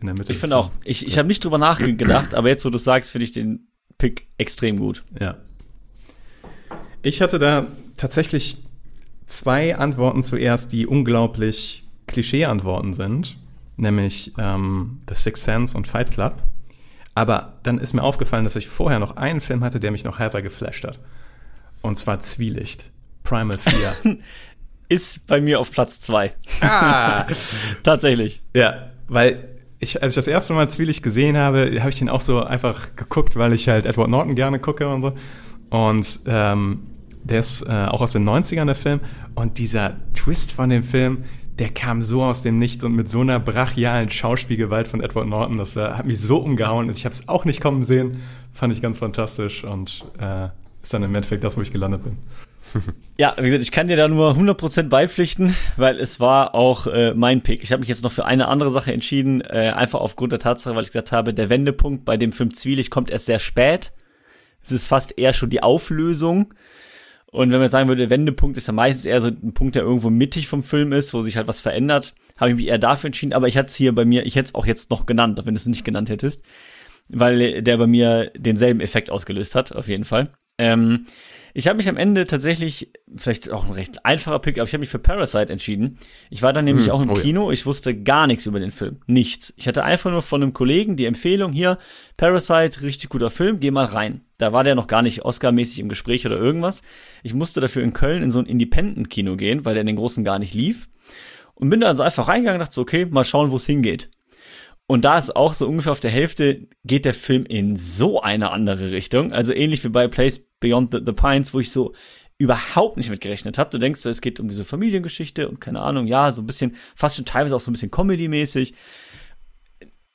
in 0.00 0.06
der 0.06 0.16
Mitte. 0.16 0.32
Ich 0.32 0.38
finde 0.38 0.56
auch, 0.56 0.70
ich, 0.84 1.06
ich 1.06 1.18
habe 1.18 1.28
nicht 1.28 1.44
drüber 1.44 1.58
nachgedacht, 1.58 2.34
aber 2.34 2.48
jetzt, 2.48 2.64
wo 2.64 2.70
du 2.70 2.76
es 2.76 2.84
sagst, 2.84 3.10
finde 3.10 3.24
ich 3.24 3.32
den 3.32 3.68
Pick 3.96 4.28
extrem 4.38 4.78
gut. 4.78 5.04
Ja. 5.18 5.38
Ich 7.02 7.22
hatte 7.22 7.38
da 7.38 7.66
tatsächlich 7.96 8.58
zwei 9.26 9.76
Antworten 9.76 10.22
zuerst, 10.22 10.72
die 10.72 10.86
unglaublich 10.86 11.84
Klischee-Antworten 12.06 12.92
sind, 12.92 13.36
nämlich 13.78 14.32
ähm, 14.38 15.00
The 15.08 15.14
Sixth 15.14 15.44
Sense 15.44 15.76
und 15.76 15.86
Fight 15.86 16.10
Club. 16.10 16.42
Aber 17.14 17.54
dann 17.62 17.78
ist 17.78 17.94
mir 17.94 18.02
aufgefallen, 18.02 18.44
dass 18.44 18.56
ich 18.56 18.68
vorher 18.68 18.98
noch 18.98 19.16
einen 19.16 19.40
Film 19.40 19.64
hatte, 19.64 19.80
der 19.80 19.90
mich 19.90 20.04
noch 20.04 20.18
härter 20.18 20.42
geflasht 20.42 20.84
hat. 20.84 21.00
Und 21.80 21.98
zwar 21.98 22.20
Zwielicht. 22.20 22.90
Primal 23.24 23.58
Fear. 23.58 23.96
Ist 24.88 25.26
bei 25.26 25.40
mir 25.40 25.60
auf 25.60 25.70
Platz 25.70 26.00
zwei. 26.00 26.32
ah! 26.60 27.26
Tatsächlich. 27.82 28.40
Ja, 28.54 28.90
weil 29.06 29.58
ich, 29.80 30.02
als 30.02 30.12
ich 30.12 30.16
das 30.16 30.28
erste 30.28 30.54
Mal 30.54 30.70
Zwielicht 30.70 31.02
gesehen 31.02 31.36
habe, 31.36 31.76
habe 31.80 31.90
ich 31.90 31.98
den 31.98 32.08
auch 32.08 32.22
so 32.22 32.42
einfach 32.42 32.96
geguckt, 32.96 33.36
weil 33.36 33.52
ich 33.52 33.68
halt 33.68 33.84
Edward 33.84 34.08
Norton 34.08 34.34
gerne 34.34 34.58
gucke 34.58 34.88
und 34.88 35.02
so. 35.02 35.12
Und 35.70 36.20
ähm, 36.26 36.86
der 37.22 37.40
ist 37.40 37.62
äh, 37.62 37.86
auch 37.86 38.00
aus 38.00 38.12
den 38.12 38.28
90ern, 38.28 38.64
der 38.64 38.74
Film. 38.74 39.00
Und 39.34 39.58
dieser 39.58 39.96
Twist 40.14 40.52
von 40.52 40.70
dem 40.70 40.82
Film, 40.82 41.24
der 41.58 41.70
kam 41.70 42.02
so 42.02 42.22
aus 42.22 42.42
dem 42.42 42.58
Nichts 42.58 42.84
und 42.84 42.94
mit 42.94 43.08
so 43.08 43.20
einer 43.20 43.40
brachialen 43.40 44.10
Schauspielgewalt 44.10 44.86
von 44.86 45.00
Edward 45.00 45.26
Norton, 45.26 45.58
das 45.58 45.76
war, 45.76 45.98
hat 45.98 46.06
mich 46.06 46.20
so 46.20 46.38
umgehauen. 46.38 46.90
Ich 46.90 47.04
habe 47.04 47.12
es 47.12 47.28
auch 47.28 47.44
nicht 47.44 47.60
kommen 47.60 47.82
sehen. 47.82 48.22
Fand 48.52 48.72
ich 48.72 48.80
ganz 48.80 48.98
fantastisch 48.98 49.64
und 49.64 50.04
äh, 50.20 50.48
ist 50.82 50.94
dann 50.94 51.02
im 51.02 51.14
Endeffekt 51.14 51.44
das, 51.44 51.56
wo 51.56 51.62
ich 51.62 51.72
gelandet 51.72 52.04
bin. 52.04 52.18
Ja, 53.20 53.34
wie 53.36 53.46
gesagt, 53.46 53.64
ich 53.64 53.72
kann 53.72 53.88
dir 53.88 53.96
da 53.96 54.06
nur 54.06 54.30
100% 54.30 54.90
beipflichten, 54.90 55.56
weil 55.76 55.98
es 55.98 56.20
war 56.20 56.54
auch 56.54 56.86
äh, 56.86 57.14
mein 57.14 57.42
Pick. 57.42 57.64
Ich 57.64 57.72
habe 57.72 57.80
mich 57.80 57.88
jetzt 57.88 58.04
noch 58.04 58.12
für 58.12 58.26
eine 58.26 58.46
andere 58.46 58.70
Sache 58.70 58.92
entschieden, 58.92 59.40
äh, 59.40 59.72
einfach 59.74 59.98
aufgrund 59.98 60.30
der 60.30 60.38
Tatsache, 60.38 60.76
weil 60.76 60.84
ich 60.84 60.90
gesagt 60.90 61.10
habe, 61.10 61.34
der 61.34 61.50
Wendepunkt 61.50 62.04
bei 62.04 62.16
dem 62.16 62.30
Film 62.30 62.54
Zwielicht 62.54 62.90
kommt 62.90 63.10
erst 63.10 63.26
sehr 63.26 63.40
spät. 63.40 63.92
Es 64.62 64.70
ist 64.70 64.86
fast 64.86 65.18
eher 65.18 65.32
schon 65.32 65.50
die 65.50 65.64
Auflösung. 65.64 66.54
Und 67.30 67.50
wenn 67.50 67.58
man 67.58 67.62
jetzt 67.62 67.72
sagen 67.72 67.88
würde, 67.88 68.08
Wendepunkt 68.08 68.56
ist 68.56 68.68
ja 68.68 68.72
meistens 68.72 69.04
eher 69.04 69.20
so 69.20 69.28
ein 69.28 69.52
Punkt, 69.52 69.74
der 69.74 69.82
irgendwo 69.82 70.08
mittig 70.08 70.48
vom 70.48 70.62
Film 70.62 70.92
ist, 70.92 71.12
wo 71.12 71.20
sich 71.20 71.36
halt 71.36 71.46
was 71.46 71.60
verändert, 71.60 72.14
habe 72.38 72.50
ich 72.50 72.56
mich 72.56 72.66
eher 72.66 72.78
dafür 72.78 73.08
entschieden. 73.08 73.34
Aber 73.34 73.48
ich 73.48 73.58
hatte 73.58 73.68
es 73.68 73.76
hier 73.76 73.94
bei 73.94 74.04
mir, 74.04 74.24
ich 74.24 74.34
hätte 74.34 74.46
es 74.46 74.54
auch 74.54 74.64
jetzt 74.64 74.90
noch 74.90 75.04
genannt, 75.04 75.38
wenn 75.44 75.54
du 75.54 75.58
es 75.58 75.66
nicht 75.66 75.84
genannt 75.84 76.08
hättest, 76.08 76.42
weil 77.08 77.62
der 77.62 77.76
bei 77.76 77.86
mir 77.86 78.32
denselben 78.36 78.80
Effekt 78.80 79.10
ausgelöst 79.10 79.54
hat, 79.54 79.72
auf 79.74 79.88
jeden 79.88 80.04
Fall. 80.04 80.30
Ähm, 80.56 81.06
ich 81.58 81.66
habe 81.66 81.78
mich 81.78 81.88
am 81.88 81.96
Ende 81.96 82.24
tatsächlich, 82.24 82.92
vielleicht 83.16 83.50
auch 83.50 83.64
ein 83.64 83.72
recht 83.72 84.06
einfacher 84.06 84.38
Pick, 84.38 84.58
aber 84.58 84.68
ich 84.68 84.72
habe 84.74 84.78
mich 84.78 84.90
für 84.90 85.00
Parasite 85.00 85.52
entschieden. 85.52 85.98
Ich 86.30 86.40
war 86.40 86.52
dann 86.52 86.64
nämlich 86.64 86.86
Hm, 86.86 86.92
auch 86.92 87.02
im 87.02 87.10
oh 87.10 87.16
ja. 87.16 87.20
Kino, 87.20 87.50
ich 87.50 87.66
wusste 87.66 88.00
gar 88.00 88.28
nichts 88.28 88.46
über 88.46 88.60
den 88.60 88.70
Film. 88.70 88.98
Nichts. 89.08 89.54
Ich 89.56 89.66
hatte 89.66 89.82
einfach 89.82 90.12
nur 90.12 90.22
von 90.22 90.40
einem 90.40 90.52
Kollegen 90.52 90.94
die 90.94 91.04
Empfehlung 91.04 91.52
hier, 91.52 91.78
Parasite, 92.16 92.82
richtig 92.82 93.10
guter 93.10 93.28
Film, 93.28 93.58
geh 93.58 93.72
mal 93.72 93.86
rein. 93.86 94.20
Da 94.38 94.52
war 94.52 94.62
der 94.62 94.76
noch 94.76 94.86
gar 94.86 95.02
nicht 95.02 95.24
Oscar-mäßig 95.24 95.80
im 95.80 95.88
Gespräch 95.88 96.24
oder 96.24 96.36
irgendwas. 96.36 96.82
Ich 97.24 97.34
musste 97.34 97.60
dafür 97.60 97.82
in 97.82 97.92
Köln 97.92 98.22
in 98.22 98.30
so 98.30 98.38
ein 98.38 98.46
Independent-Kino 98.46 99.34
gehen, 99.34 99.64
weil 99.64 99.74
der 99.74 99.80
in 99.80 99.88
den 99.88 99.96
großen 99.96 100.22
gar 100.22 100.38
nicht 100.38 100.54
lief. 100.54 100.88
Und 101.56 101.70
bin 101.70 101.80
da 101.80 101.88
also 101.88 102.04
einfach 102.04 102.28
reingegangen 102.28 102.60
und 102.60 102.66
dachte 102.66 102.76
so, 102.76 102.82
okay, 102.82 103.04
mal 103.04 103.24
schauen, 103.24 103.50
wo 103.50 103.56
es 103.56 103.66
hingeht. 103.66 104.10
Und 104.90 105.04
da 105.04 105.18
ist 105.18 105.36
auch 105.36 105.52
so 105.52 105.68
ungefähr 105.68 105.92
auf 105.92 106.00
der 106.00 106.10
Hälfte 106.10 106.66
geht 106.82 107.04
der 107.04 107.12
Film 107.12 107.44
in 107.44 107.76
so 107.76 108.22
eine 108.22 108.50
andere 108.50 108.90
Richtung. 108.90 109.32
Also 109.32 109.52
ähnlich 109.52 109.84
wie 109.84 109.90
bei 109.90 110.08
Place 110.08 110.38
Beyond 110.60 110.92
the, 110.92 111.00
the 111.04 111.12
Pines, 111.12 111.52
wo 111.52 111.60
ich 111.60 111.70
so 111.70 111.92
überhaupt 112.38 112.96
nicht 112.96 113.10
mit 113.10 113.20
gerechnet 113.20 113.58
habe. 113.58 113.68
Du 113.68 113.76
denkst 113.76 114.00
so, 114.00 114.08
es 114.08 114.22
geht 114.22 114.40
um 114.40 114.48
diese 114.48 114.64
Familiengeschichte 114.64 115.46
und 115.46 115.60
keine 115.60 115.82
Ahnung, 115.82 116.06
ja, 116.06 116.32
so 116.32 116.40
ein 116.40 116.46
bisschen, 116.46 116.74
fast 116.96 117.16
schon 117.16 117.26
teilweise 117.26 117.54
auch 117.54 117.60
so 117.60 117.70
ein 117.70 117.74
bisschen 117.74 117.90
Comedy-mäßig. 117.90 118.72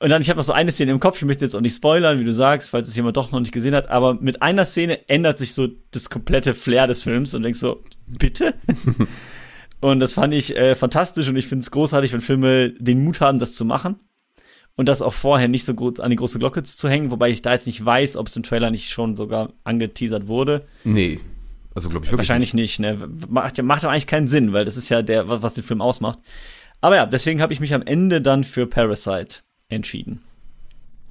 Und 0.00 0.10
dann, 0.10 0.20
ich 0.20 0.28
habe 0.28 0.38
noch 0.38 0.44
so 0.44 0.52
eine 0.52 0.72
Szene 0.72 0.90
im 0.90 0.98
Kopf, 0.98 1.18
ich 1.18 1.24
möchte 1.24 1.44
jetzt 1.44 1.54
auch 1.54 1.60
nicht 1.60 1.76
spoilern, 1.76 2.18
wie 2.18 2.24
du 2.24 2.32
sagst, 2.32 2.70
falls 2.70 2.88
es 2.88 2.96
jemand 2.96 3.16
doch 3.16 3.30
noch 3.30 3.38
nicht 3.38 3.52
gesehen 3.52 3.76
hat, 3.76 3.88
aber 3.90 4.14
mit 4.14 4.42
einer 4.42 4.64
Szene 4.64 5.08
ändert 5.08 5.38
sich 5.38 5.54
so 5.54 5.68
das 5.92 6.10
komplette 6.10 6.52
Flair 6.52 6.88
des 6.88 7.04
Films 7.04 7.32
und 7.34 7.44
denkst 7.44 7.60
so, 7.60 7.84
bitte? 8.08 8.54
und 9.80 10.00
das 10.00 10.14
fand 10.14 10.34
ich 10.34 10.56
äh, 10.56 10.74
fantastisch 10.74 11.28
und 11.28 11.36
ich 11.36 11.46
finde 11.46 11.62
es 11.62 11.70
großartig, 11.70 12.12
wenn 12.12 12.20
Filme 12.20 12.72
den 12.72 13.04
Mut 13.04 13.20
haben, 13.20 13.38
das 13.38 13.54
zu 13.54 13.64
machen 13.64 14.00
und 14.76 14.86
das 14.88 15.02
auch 15.02 15.12
vorher 15.12 15.48
nicht 15.48 15.64
so 15.64 15.74
gut 15.74 16.00
an 16.00 16.10
die 16.10 16.16
große 16.16 16.38
Glocke 16.38 16.62
zu 16.62 16.88
hängen, 16.88 17.10
wobei 17.10 17.30
ich 17.30 17.42
da 17.42 17.52
jetzt 17.52 17.66
nicht 17.66 17.84
weiß, 17.84 18.16
ob 18.16 18.26
es 18.26 18.36
im 18.36 18.42
Trailer 18.42 18.70
nicht 18.70 18.90
schon 18.90 19.16
sogar 19.16 19.52
angeteasert 19.64 20.26
wurde. 20.28 20.64
Nee. 20.84 21.20
Also 21.74 21.88
glaube 21.88 22.04
ich 22.06 22.12
wirklich 22.12 22.28
Wahrscheinlich 22.28 22.54
nicht, 22.54 22.78
ne? 22.80 23.08
Macht, 23.28 23.60
macht 23.62 23.84
aber 23.84 23.92
eigentlich 23.92 24.06
keinen 24.06 24.28
Sinn, 24.28 24.52
weil 24.52 24.64
das 24.64 24.76
ist 24.76 24.88
ja 24.88 25.02
der, 25.02 25.28
was, 25.28 25.42
was 25.42 25.54
den 25.54 25.64
Film 25.64 25.80
ausmacht. 25.80 26.18
Aber 26.80 26.96
ja, 26.96 27.06
deswegen 27.06 27.40
habe 27.40 27.52
ich 27.52 27.60
mich 27.60 27.74
am 27.74 27.82
Ende 27.82 28.20
dann 28.20 28.44
für 28.44 28.66
Parasite 28.66 29.40
entschieden. 29.68 30.22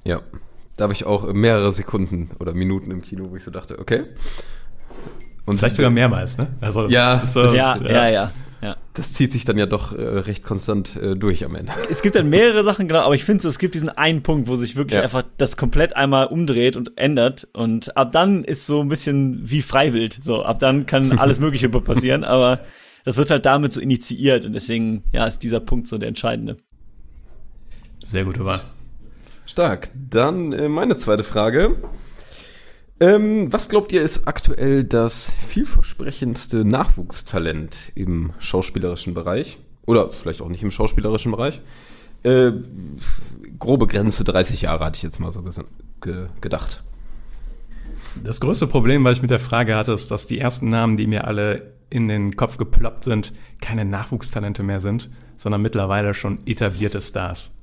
Ja. 0.04 0.20
Da 0.76 0.84
habe 0.84 0.92
ich 0.92 1.04
auch 1.04 1.32
mehrere 1.32 1.70
Sekunden 1.72 2.30
oder 2.40 2.52
Minuten 2.54 2.90
im 2.90 3.02
Kino, 3.02 3.30
wo 3.30 3.36
ich 3.36 3.44
so 3.44 3.50
dachte, 3.50 3.78
okay. 3.78 4.04
Und 5.44 5.58
Vielleicht 5.58 5.76
sogar 5.76 5.90
mehrmals, 5.90 6.38
ne? 6.38 6.48
Also, 6.60 6.88
Ja, 6.88 7.14
das 7.14 7.24
ist 7.24 7.32
so, 7.34 7.42
das- 7.42 7.56
Ja, 7.56 7.76
ja, 7.76 7.90
ja, 7.92 8.08
ja. 8.08 8.32
Das 8.94 9.12
zieht 9.12 9.32
sich 9.32 9.44
dann 9.44 9.58
ja 9.58 9.66
doch 9.66 9.92
äh, 9.96 10.02
recht 10.02 10.42
konstant 10.44 10.96
äh, 10.96 11.14
durch 11.14 11.44
am 11.44 11.54
Ende. 11.54 11.72
Es 11.90 12.02
gibt 12.02 12.14
dann 12.16 12.28
mehrere 12.28 12.64
Sachen, 12.64 12.88
genau, 12.88 13.00
aber 13.00 13.14
ich 13.14 13.24
finde 13.24 13.42
so, 13.42 13.48
es 13.48 13.58
gibt 13.58 13.74
diesen 13.74 13.88
einen 13.88 14.22
Punkt, 14.22 14.48
wo 14.48 14.56
sich 14.56 14.76
wirklich 14.76 14.96
Ja. 14.96 15.02
einfach 15.02 15.24
das 15.36 15.56
komplett 15.56 15.96
einmal 15.96 16.26
umdreht 16.26 16.76
und 16.76 16.96
ändert. 16.96 17.48
Und 17.52 17.96
ab 17.96 18.12
dann 18.12 18.44
ist 18.44 18.66
so 18.66 18.80
ein 18.80 18.88
bisschen 18.88 19.40
wie 19.50 19.62
Freiwild. 19.62 20.18
So, 20.22 20.42
ab 20.42 20.58
dann 20.58 20.86
kann 20.86 21.18
alles 21.18 21.40
Mögliche 21.40 21.68
passieren, 21.68 22.24
aber 22.24 22.60
das 23.04 23.16
wird 23.16 23.30
halt 23.30 23.44
damit 23.44 23.72
so 23.72 23.80
initiiert 23.80 24.46
und 24.46 24.52
deswegen, 24.54 25.04
ja, 25.12 25.26
ist 25.26 25.40
dieser 25.42 25.60
Punkt 25.60 25.86
so 25.88 25.98
der 25.98 26.08
entscheidende. 26.08 26.56
Sehr 28.02 28.24
gute 28.24 28.44
Wahl. 28.44 28.62
Stark. 29.46 29.90
Dann 30.10 30.52
äh, 30.52 30.68
meine 30.68 30.96
zweite 30.96 31.22
Frage. 31.22 31.76
Ähm, 33.00 33.52
was 33.52 33.68
glaubt 33.68 33.92
ihr 33.92 34.02
ist 34.02 34.28
aktuell 34.28 34.84
das 34.84 35.30
vielversprechendste 35.30 36.64
Nachwuchstalent 36.64 37.92
im 37.94 38.32
schauspielerischen 38.38 39.14
Bereich? 39.14 39.58
Oder 39.86 40.12
vielleicht 40.12 40.40
auch 40.40 40.48
nicht 40.48 40.62
im 40.62 40.70
schauspielerischen 40.70 41.32
Bereich? 41.32 41.60
Äh, 42.22 42.52
grobe 43.58 43.86
Grenze 43.86 44.24
30 44.24 44.62
Jahre 44.62 44.84
hatte 44.84 44.96
ich 44.96 45.02
jetzt 45.02 45.18
mal 45.18 45.32
so 45.32 45.42
ge 46.00 46.28
gedacht. 46.40 46.82
Das 48.22 48.40
größte 48.40 48.68
Problem, 48.68 49.04
was 49.04 49.16
ich 49.16 49.22
mit 49.22 49.30
der 49.30 49.40
Frage 49.40 49.74
hatte, 49.74 49.92
ist, 49.92 50.10
dass 50.10 50.26
die 50.26 50.38
ersten 50.38 50.68
Namen, 50.68 50.96
die 50.96 51.08
mir 51.08 51.26
alle 51.26 51.74
in 51.90 52.06
den 52.08 52.36
Kopf 52.36 52.58
geploppt 52.58 53.04
sind, 53.04 53.32
keine 53.60 53.84
Nachwuchstalente 53.84 54.62
mehr 54.62 54.80
sind, 54.80 55.10
sondern 55.36 55.62
mittlerweile 55.62 56.14
schon 56.14 56.38
etablierte 56.46 57.00
Stars. 57.00 57.58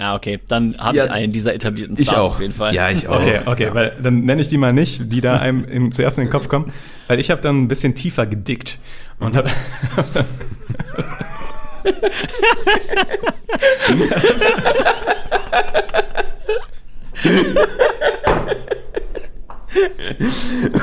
Ja, 0.00 0.14
okay. 0.16 0.40
Dann 0.48 0.76
habe 0.78 0.96
Ja, 0.96 1.04
ich 1.04 1.10
einen 1.10 1.32
dieser 1.32 1.54
etablierten 1.54 1.96
Ich 1.98 2.08
Stars 2.08 2.20
auch. 2.20 2.30
auf 2.34 2.40
jeden 2.40 2.52
Fall. 2.54 2.74
Ja, 2.74 2.90
ich 2.90 3.06
auch. 3.14 3.20
Okay, 3.20 3.40
okay, 3.46 3.68
weil 3.72 3.92
dann 4.02 4.24
nenne 4.24 4.42
ich 4.42 4.48
die 4.48 4.58
mal 4.58 4.72
nicht, 4.72 5.12
die 5.12 5.20
da 5.20 5.38
einem 5.38 5.64
in, 5.70 5.92
zuerst 5.92 6.18
in 6.18 6.24
den 6.24 6.30
Kopf 6.30 6.48
kommen, 6.48 6.72
weil 7.08 7.20
ich 7.20 7.30
habe 7.30 7.40
dann 7.40 7.62
ein 7.62 7.68
bisschen 7.68 7.94
tiefer 7.94 8.26
gedickt 8.26 8.78
und 9.20 9.36
habe 9.36 9.48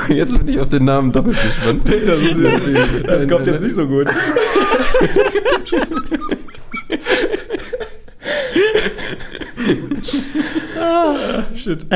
Jetzt 0.08 0.38
bin 0.38 0.48
ich 0.48 0.60
auf 0.60 0.68
den 0.68 0.84
Namen 0.84 1.12
doppelt 1.12 1.36
gespannt. 1.42 1.88
das, 1.88 2.20
ist, 2.20 2.40
das 3.06 3.28
kommt 3.28 3.46
jetzt 3.46 3.62
nicht 3.62 3.74
so 3.74 3.86
gut. 3.86 4.08
Ah, 10.80 11.42
shit. 11.54 11.86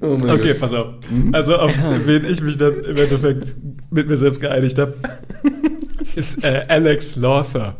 Oh 0.00 0.18
Okay, 0.28 0.54
pass 0.54 0.72
auf. 0.72 0.94
Also 1.32 1.56
auf 1.56 1.72
wen 2.06 2.24
ich 2.24 2.40
mich 2.42 2.56
dann 2.58 2.74
im 2.84 2.96
Endeffekt 2.96 3.56
mit 3.90 4.08
mir 4.08 4.16
selbst 4.16 4.40
geeinigt 4.40 4.78
habe, 4.78 4.94
ist 6.14 6.42
äh, 6.44 6.64
Alex 6.68 7.16
Lawther. 7.16 7.76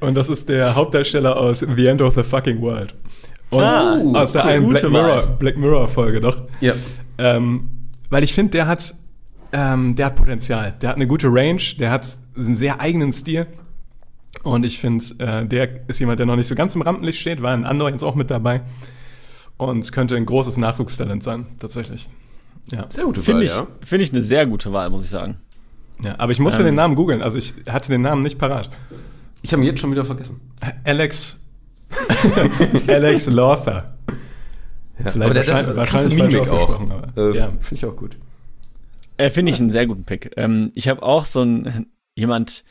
Und 0.00 0.14
das 0.14 0.28
ist 0.28 0.48
der 0.48 0.74
Hauptdarsteller 0.74 1.36
aus 1.36 1.60
The 1.60 1.86
End 1.86 2.02
of 2.02 2.14
the 2.14 2.22
Fucking 2.22 2.60
World. 2.60 2.94
Und 3.50 3.62
Ah, 3.62 4.00
aus 4.14 4.32
der 4.32 4.44
cool, 4.44 4.50
einen 4.50 4.68
Black 4.68 4.90
Mirror. 4.90 5.22
Black 5.38 5.56
Mirror 5.56 5.88
Folge 5.88 6.20
doch. 6.20 6.42
Ja. 6.60 6.74
Ähm, 7.18 7.68
weil 8.10 8.22
ich 8.24 8.34
finde, 8.34 8.50
der 8.52 8.66
hat, 8.66 8.94
ähm, 9.52 9.94
der 9.94 10.06
hat 10.06 10.16
Potenzial. 10.16 10.74
Der 10.82 10.90
hat 10.90 10.96
eine 10.96 11.06
gute 11.06 11.28
Range, 11.28 11.62
der 11.78 11.90
hat 11.90 12.06
einen 12.36 12.56
sehr 12.56 12.80
eigenen 12.80 13.12
Stil. 13.12 13.46
Und 14.42 14.64
ich 14.64 14.78
finde, 14.78 15.04
äh, 15.18 15.46
der 15.46 15.88
ist 15.88 15.98
jemand, 15.98 16.18
der 16.18 16.26
noch 16.26 16.36
nicht 16.36 16.46
so 16.46 16.54
ganz 16.54 16.74
im 16.74 16.82
Rampenlicht 16.82 17.18
steht, 17.18 17.40
war 17.42 17.52
ein 17.54 17.64
anderer 17.64 17.90
jetzt 17.90 18.02
auch 18.02 18.14
mit 18.14 18.30
dabei. 18.30 18.60
Und 19.58 19.78
es 19.80 19.92
könnte 19.92 20.16
ein 20.16 20.26
großes 20.26 20.56
Nachwuchstalent 20.58 21.22
sein, 21.22 21.46
tatsächlich. 21.58 22.08
Ja. 22.72 22.86
Sehr 22.90 23.04
gute 23.04 23.22
Finde 23.22 23.40
Wahl, 23.40 23.44
ich, 23.46 23.50
ja. 23.54 23.66
finde 23.82 24.04
ich 24.04 24.12
eine 24.12 24.20
sehr 24.22 24.46
gute 24.46 24.72
Wahl, 24.72 24.90
muss 24.90 25.02
ich 25.04 25.10
sagen. 25.10 25.36
ja. 26.04 26.14
Aber 26.18 26.32
ich 26.32 26.38
musste 26.40 26.60
Ähm. 26.62 26.66
den 26.66 26.74
Namen 26.74 26.94
googeln, 26.94 27.22
also 27.22 27.38
ich 27.38 27.54
hatte 27.68 27.90
den 27.90 28.02
Namen 28.02 28.22
nicht 28.22 28.38
parat. 28.38 28.70
Ich 29.42 29.52
habe 29.52 29.62
ihn 29.62 29.66
jetzt 29.66 29.80
schon 29.80 29.90
wieder 29.92 30.04
vergessen. 30.04 30.40
Alex. 30.84 31.42
Alex 32.88 33.26
Lawther. 33.26 33.94
Ja, 35.04 35.10
Vielleicht 35.10 35.34
wahrscheinlich- 35.36 35.76
wahrscheinlich 35.76 36.18
falsch 36.18 36.34
ausgesprochen, 36.36 36.90
aber, 36.90 37.12
Äh, 37.34 37.36
ja. 37.36 37.46
Finde 37.60 37.74
ich 37.74 37.84
auch 37.86 37.96
gut. 37.96 38.16
Äh, 39.18 39.30
Finde 39.30 39.52
ich 39.52 39.60
einen 39.60 39.70
sehr 39.70 39.86
guten 39.86 40.04
Pick. 40.04 40.32
Ähm, 40.36 40.72
ich 40.74 40.88
habe 40.88 41.02
auch 41.02 41.24
so 41.24 41.40
einen 41.42 41.86
jemand 42.14 42.64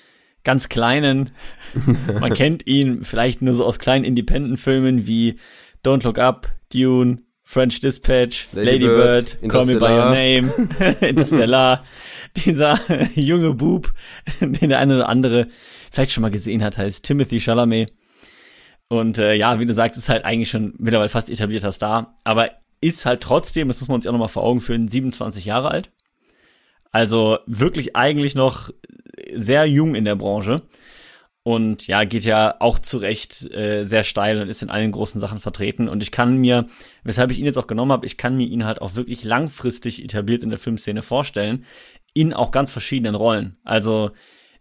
ganz 0.44 0.70
kleinen, 0.70 1.32
man 2.20 2.34
kennt 2.34 2.68
ihn 2.68 3.04
vielleicht 3.04 3.42
nur 3.42 3.54
so 3.54 3.66
aus 3.66 3.80
kleinen 3.80 4.06
Independent-Filmen 4.06 5.08
wie 5.08 5.38
Don't 5.86 6.04
Look 6.04 6.18
Up, 6.20 6.50
Dune, 6.76 7.24
French 7.44 7.80
Dispatch, 7.80 8.48
Lady 8.54 8.72
Lady, 8.72 8.86
Bird, 8.86 9.38
Bird, 9.40 9.52
Call 9.52 9.66
Me 9.66 9.80
By 9.80 9.86
Your. 9.86 10.12
Name, 10.12 10.98
Interstellar. 11.02 11.86
Dieser 12.36 12.80
junge 13.16 13.54
Bub, 13.54 13.94
den 14.42 14.70
der 14.70 14.80
eine 14.80 14.96
oder 14.96 15.10
andere 15.10 15.48
vielleicht 15.92 16.12
schon 16.12 16.24
mal 16.24 16.32
gesehen 16.32 16.64
hat, 16.64 16.78
heißt 16.78 17.06
Timothy 17.06 17.40
Chalamet. 17.40 17.94
Und 18.90 19.18
äh, 19.18 19.34
ja, 19.34 19.60
wie 19.60 19.66
du 19.66 19.74
sagst, 19.74 19.98
ist 19.98 20.10
halt 20.10 20.26
eigentlich 20.26 20.50
schon 20.50 20.74
mittlerweile 20.78 21.10
fast 21.10 21.30
etablierter 21.30 21.72
Star, 21.72 22.18
aber 22.24 22.52
ist 22.82 23.06
halt 23.06 23.22
trotzdem, 23.22 23.68
das 23.68 23.80
muss 23.80 23.88
man 23.88 23.96
uns 23.96 24.06
ja 24.06 24.12
auch 24.12 24.14
nochmal 24.14 24.28
vor 24.28 24.44
Augen 24.44 24.62
führen, 24.62 24.90
27 24.90 25.46
Jahre 25.46 25.72
alt. 25.72 25.92
Also 26.92 27.40
wirklich 27.46 27.96
eigentlich 27.96 28.36
noch 28.36 28.70
sehr 29.34 29.66
jung 29.66 29.96
in 29.96 30.06
der 30.06 30.16
Branche. 30.16 30.62
Und 31.48 31.86
ja, 31.86 32.06
geht 32.06 32.24
ja 32.24 32.56
auch 32.60 32.80
zu 32.80 32.98
Recht 32.98 33.54
äh, 33.54 33.84
sehr 33.84 34.02
steil 34.02 34.41
und 34.41 34.50
ist 34.50 34.64
in 34.64 34.72
allen 34.72 34.91
großen 34.91 35.22
Sachen 35.22 35.38
vertreten. 35.38 35.88
Und 35.88 36.02
ich 36.02 36.12
kann 36.12 36.38
mir, 36.38 36.66
weshalb 37.04 37.30
ich 37.30 37.38
ihn 37.38 37.46
jetzt 37.46 37.60
auch 37.60 37.68
genommen 37.68 37.91
habe, 37.91 38.08
ich 38.08 38.18
kann 38.18 38.36
mir 38.36 38.48
ihn 38.48 38.66
halt 38.66 38.82
auch 38.82 38.96
wirklich 38.96 39.24
langfristig 39.24 40.04
etabliert 40.04 40.41
in 40.41 40.50
der 40.50 40.58
Filmszene 40.58 41.04
vorstellen, 41.04 41.64
in 42.16 42.34
auch 42.34 42.50
ganz 42.50 42.72
verschiedenen 42.72 43.14
Rollen. 43.14 43.58
Also 43.64 44.10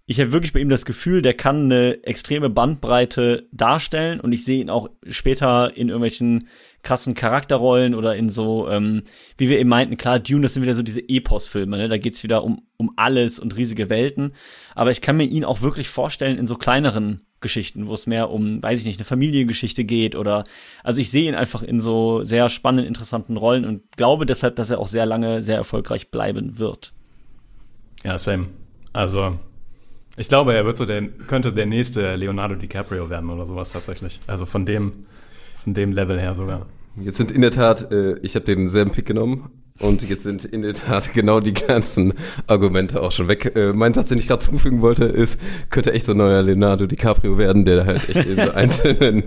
ich 0.07 0.21
habe 0.21 0.33
wirklich 0.33 0.53
bei 0.53 0.61
ihm 0.61 0.69
das 0.69 0.85
Gefühl, 0.85 1.23
der 1.23 1.35
kann 1.35 1.65
eine 1.65 2.05
extreme 2.05 2.51
Bandbreite 2.51 3.49
darstellen 3.53 4.21
und 4.21 4.33
ich 4.33 4.45
sehe 4.45 4.61
ihn 4.61 4.69
auch 4.69 4.91
später 5.09 5.75
in 5.77 5.89
irgendwelchen 5.89 6.49
krassen 6.83 7.15
Charakterrollen 7.15 7.95
oder 7.95 8.15
in 8.15 8.29
so, 8.29 8.69
ähm, 8.69 9.05
wie 9.39 9.49
wir 9.49 9.59
eben 9.59 9.71
meinten, 9.71 9.97
klar, 9.97 10.19
Dune, 10.19 10.43
das 10.43 10.53
sind 10.53 10.63
wieder 10.63 10.75
so 10.75 10.83
diese 10.83 11.01
Epos-Filme, 11.09 11.79
ne? 11.79 11.89
da 11.89 11.97
geht's 11.97 12.23
wieder 12.23 12.45
um, 12.45 12.63
um 12.77 12.93
alles 12.97 13.39
und 13.39 13.57
riesige 13.57 13.89
Welten, 13.89 14.35
aber 14.75 14.91
ich 14.91 15.01
kann 15.01 15.17
mir 15.17 15.25
ihn 15.25 15.47
auch 15.47 15.63
wirklich 15.63 15.89
vorstellen 15.89 16.37
in 16.37 16.47
so 16.47 16.57
kleineren 16.57 17.23
Geschichten, 17.41 17.87
wo 17.87 17.95
es 17.95 18.07
mehr 18.07 18.31
um, 18.31 18.63
weiß 18.63 18.81
ich 18.81 18.87
nicht, 18.87 19.01
eine 19.01 19.07
Familiengeschichte 19.07 19.85
geht 19.85 20.15
oder, 20.15 20.45
also 20.83 21.01
ich 21.01 21.11
sehe 21.11 21.29
ihn 21.29 21.35
einfach 21.35 21.63
in 21.63 21.81
so 21.81 22.23
sehr 22.23 22.51
spannenden, 22.51 22.87
interessanten 22.87 23.39
Rollen 23.39 23.65
und 23.65 23.91
glaube 23.97 24.27
deshalb, 24.27 24.57
dass 24.57 24.69
er 24.69 24.79
auch 24.79 24.89
sehr 24.89 25.07
lange 25.07 25.41
sehr 25.41 25.57
erfolgreich 25.57 26.11
bleiben 26.11 26.59
wird. 26.59 26.93
Ja, 28.05 28.19
same. 28.19 28.49
Also, 28.93 29.39
ich 30.17 30.29
glaube, 30.29 30.55
er 30.55 30.65
wird 30.65 30.77
so 30.77 30.87
der, 30.87 31.03
könnte 31.03 31.53
der 31.53 31.67
nächste 31.67 32.15
Leonardo 32.17 32.55
DiCaprio 32.55 33.11
werden 33.11 33.31
oder 33.31 33.47
sowas 33.47 33.73
tatsächlich. 33.73 34.21
Also 34.27 34.47
von 34.47 34.65
dem, 34.65 34.93
von 35.63 35.75
dem 35.75 35.93
Level 35.93 36.21
her 36.21 36.35
sogar. 36.35 36.67
Jetzt 36.97 37.17
sind 37.17 37.33
in 37.33 37.41
der 37.41 37.51
Tat, 37.51 37.91
äh, 37.91 38.19
ich 38.21 38.37
habe 38.37 38.45
denselben 38.45 38.93
Pick 38.93 39.07
genommen 39.07 39.51
und 39.81 40.09
jetzt 40.09 40.23
sind 40.23 40.45
in 40.45 40.63
der 40.63 40.75
Tat 40.75 41.13
genau 41.13 41.41
die 41.41 41.53
ganzen 41.53 42.15
Argumente 42.47 43.03
auch 43.03 43.11
schon 43.11 43.27
weg. 43.27 43.57
Äh, 43.57 43.73
mein 43.73 43.93
Satz, 43.93 44.11
den 44.11 44.19
ich 44.19 44.29
gerade 44.29 44.39
zufügen 44.39 44.81
wollte, 44.81 45.05
ist, 45.05 45.41
könnte 45.71 45.93
echt 45.93 46.07
so 46.07 46.13
ein 46.13 46.19
neuer 46.19 46.43
Leonardo 46.43 46.87
DiCaprio 46.87 47.37
werden, 47.37 47.65
der 47.65 47.85
halt 47.85 48.09
echt 48.09 48.29
in 48.29 48.37
so 48.37 48.51
einzelnen 48.55 49.25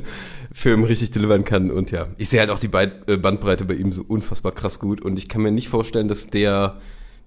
Filmen 0.53 0.85
richtig 0.85 1.11
delivern 1.11 1.43
kann. 1.43 1.69
Und 1.69 1.91
ja, 1.91 2.07
ich 2.17 2.29
sehe 2.29 2.39
halt 2.39 2.49
auch 2.49 2.59
die 2.59 2.69
äh, 2.73 3.17
Bandbreite 3.17 3.65
bei 3.65 3.73
ihm 3.73 3.91
so 3.91 4.05
unfassbar 4.07 4.53
krass 4.53 4.79
gut 4.79 5.01
und 5.01 5.19
ich 5.19 5.27
kann 5.27 5.41
mir 5.41 5.51
nicht 5.51 5.67
vorstellen, 5.67 6.07
dass 6.07 6.27
der, 6.27 6.79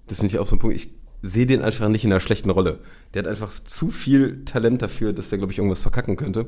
das 0.07 0.17
finde 0.19 0.33
ich 0.33 0.39
auch 0.39 0.47
so 0.47 0.55
ein 0.55 0.59
Punkt, 0.59 0.75
ich 0.75 0.89
sehe 1.21 1.45
den 1.45 1.61
einfach 1.61 1.87
nicht 1.89 2.03
in 2.03 2.11
einer 2.11 2.19
schlechten 2.19 2.49
Rolle. 2.49 2.79
Der 3.13 3.23
hat 3.23 3.29
einfach 3.29 3.51
zu 3.63 3.89
viel 3.89 4.43
Talent 4.45 4.81
dafür, 4.81 5.13
dass 5.13 5.29
der, 5.29 5.37
glaube 5.37 5.51
ich, 5.53 5.59
irgendwas 5.59 5.81
verkacken 5.81 6.15
könnte. 6.15 6.47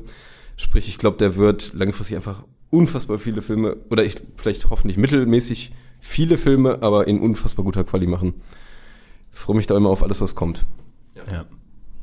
Sprich, 0.56 0.88
ich 0.88 0.98
glaube, 0.98 1.16
der 1.18 1.36
wird 1.36 1.72
langfristig 1.74 2.16
einfach 2.16 2.44
unfassbar 2.70 3.18
viele 3.18 3.42
Filme, 3.42 3.76
oder 3.90 4.04
ich 4.04 4.16
vielleicht 4.36 4.70
hoffentlich 4.70 4.96
mittelmäßig 4.96 5.72
viele 6.00 6.38
Filme, 6.38 6.82
aber 6.82 7.06
in 7.06 7.20
unfassbar 7.20 7.64
guter 7.64 7.84
Quali 7.84 8.06
machen. 8.06 8.34
Ich 9.32 9.38
freue 9.38 9.56
mich 9.56 9.66
da 9.66 9.76
immer 9.76 9.90
auf 9.90 10.02
alles, 10.02 10.20
was 10.20 10.34
kommt. 10.34 10.66
Ja. 11.30 11.44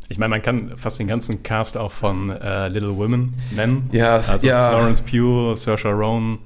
Ich 0.10 0.18
meine, 0.18 0.32
man 0.32 0.42
kann 0.42 0.78
fast 0.78 1.00
den 1.00 1.08
ganzen 1.08 1.42
Cast 1.44 1.78
auch 1.78 1.92
von 1.92 2.30
äh, 2.30 2.68
Little 2.68 2.98
Women 2.98 3.34
nennen. 3.56 3.90
Ja, 3.94 4.18
also 4.18 4.46
ja. 4.46 4.70
Florence 4.70 5.02
Pugh, 5.02 5.56
Saoirse 5.56 5.88
Ronan, 5.88 6.40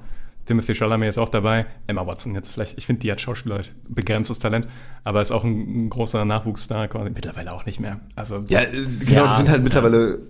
Timothy 0.46 0.74
Chalamet 0.74 1.08
ist 1.08 1.18
auch 1.18 1.28
dabei. 1.28 1.66
Emma 1.86 2.06
Watson 2.06 2.34
jetzt 2.34 2.50
vielleicht. 2.52 2.78
Ich 2.78 2.86
finde, 2.86 3.00
die 3.00 3.12
hat 3.12 3.20
Schauspieler 3.20 3.60
begrenztes 3.88 4.38
Talent, 4.38 4.68
aber 5.04 5.20
ist 5.20 5.32
auch 5.32 5.44
ein, 5.44 5.86
ein 5.86 5.90
großer 5.90 6.24
Nachwuchsstar. 6.24 6.88
quasi. 6.88 7.10
Mittlerweile 7.10 7.52
auch 7.52 7.66
nicht 7.66 7.80
mehr. 7.80 8.00
Also 8.14 8.44
Ja, 8.48 8.60
äh, 8.60 8.66
genau, 9.00 9.24
Ja, 9.24 9.30
die 9.30 9.36
sind 9.36 9.48
halt 9.48 9.62
mittlerweile 9.62 10.20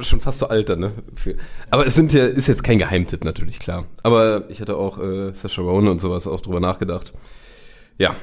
schon 0.00 0.20
fast 0.20 0.38
so 0.38 0.48
alt 0.48 0.68
dann, 0.68 0.80
ne? 0.80 0.92
Aber 1.70 1.86
es 1.86 1.94
sind 1.94 2.12
ja, 2.12 2.24
ist 2.26 2.46
jetzt 2.46 2.62
kein 2.62 2.78
Geheimtipp 2.78 3.24
natürlich, 3.24 3.58
klar. 3.58 3.86
Aber 4.02 4.44
ich 4.48 4.60
hatte 4.60 4.76
auch 4.76 4.98
äh, 4.98 5.32
Saoirse 5.32 5.60
Ronan 5.62 5.92
und 5.92 6.00
sowas 6.00 6.26
auch 6.26 6.40
drüber 6.40 6.60
nachgedacht. 6.60 7.12
Ja. 7.98 8.14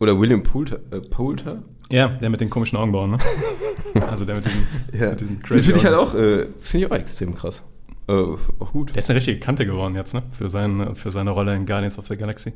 Oder 0.00 0.18
William 0.20 0.42
Poulter, 0.42 0.78
äh, 0.90 1.00
Poulter? 1.00 1.62
ja, 1.90 2.08
der 2.08 2.30
mit 2.30 2.40
den 2.40 2.50
komischen 2.50 2.76
Augenbrauen, 2.78 3.12
ne? 3.12 3.18
also 4.06 4.24
der 4.24 4.36
mit 4.36 4.44
diesen, 4.44 4.66
Ja, 4.92 5.10
mit 5.10 5.20
diesen 5.20 5.36
den 5.36 5.42
crazy 5.42 5.62
finde 5.62 5.78
ich 5.78 5.84
halt 5.84 5.96
auch, 5.96 6.14
äh, 6.14 6.46
finde 6.60 6.86
ich 6.86 6.92
auch 6.92 6.96
extrem 6.96 7.34
krass. 7.34 7.62
Äh, 8.08 8.12
auch 8.12 8.72
gut. 8.72 8.90
Der 8.90 8.98
ist 8.98 9.10
eine 9.10 9.18
richtige 9.18 9.38
Kante 9.38 9.66
geworden 9.66 9.94
jetzt, 9.94 10.14
ne? 10.14 10.22
Für, 10.32 10.48
seine 10.48 10.94
für 10.94 11.10
seine 11.10 11.30
Rolle 11.30 11.54
in 11.54 11.66
Guardians 11.66 11.98
of 11.98 12.06
the 12.06 12.16
Galaxy. 12.16 12.54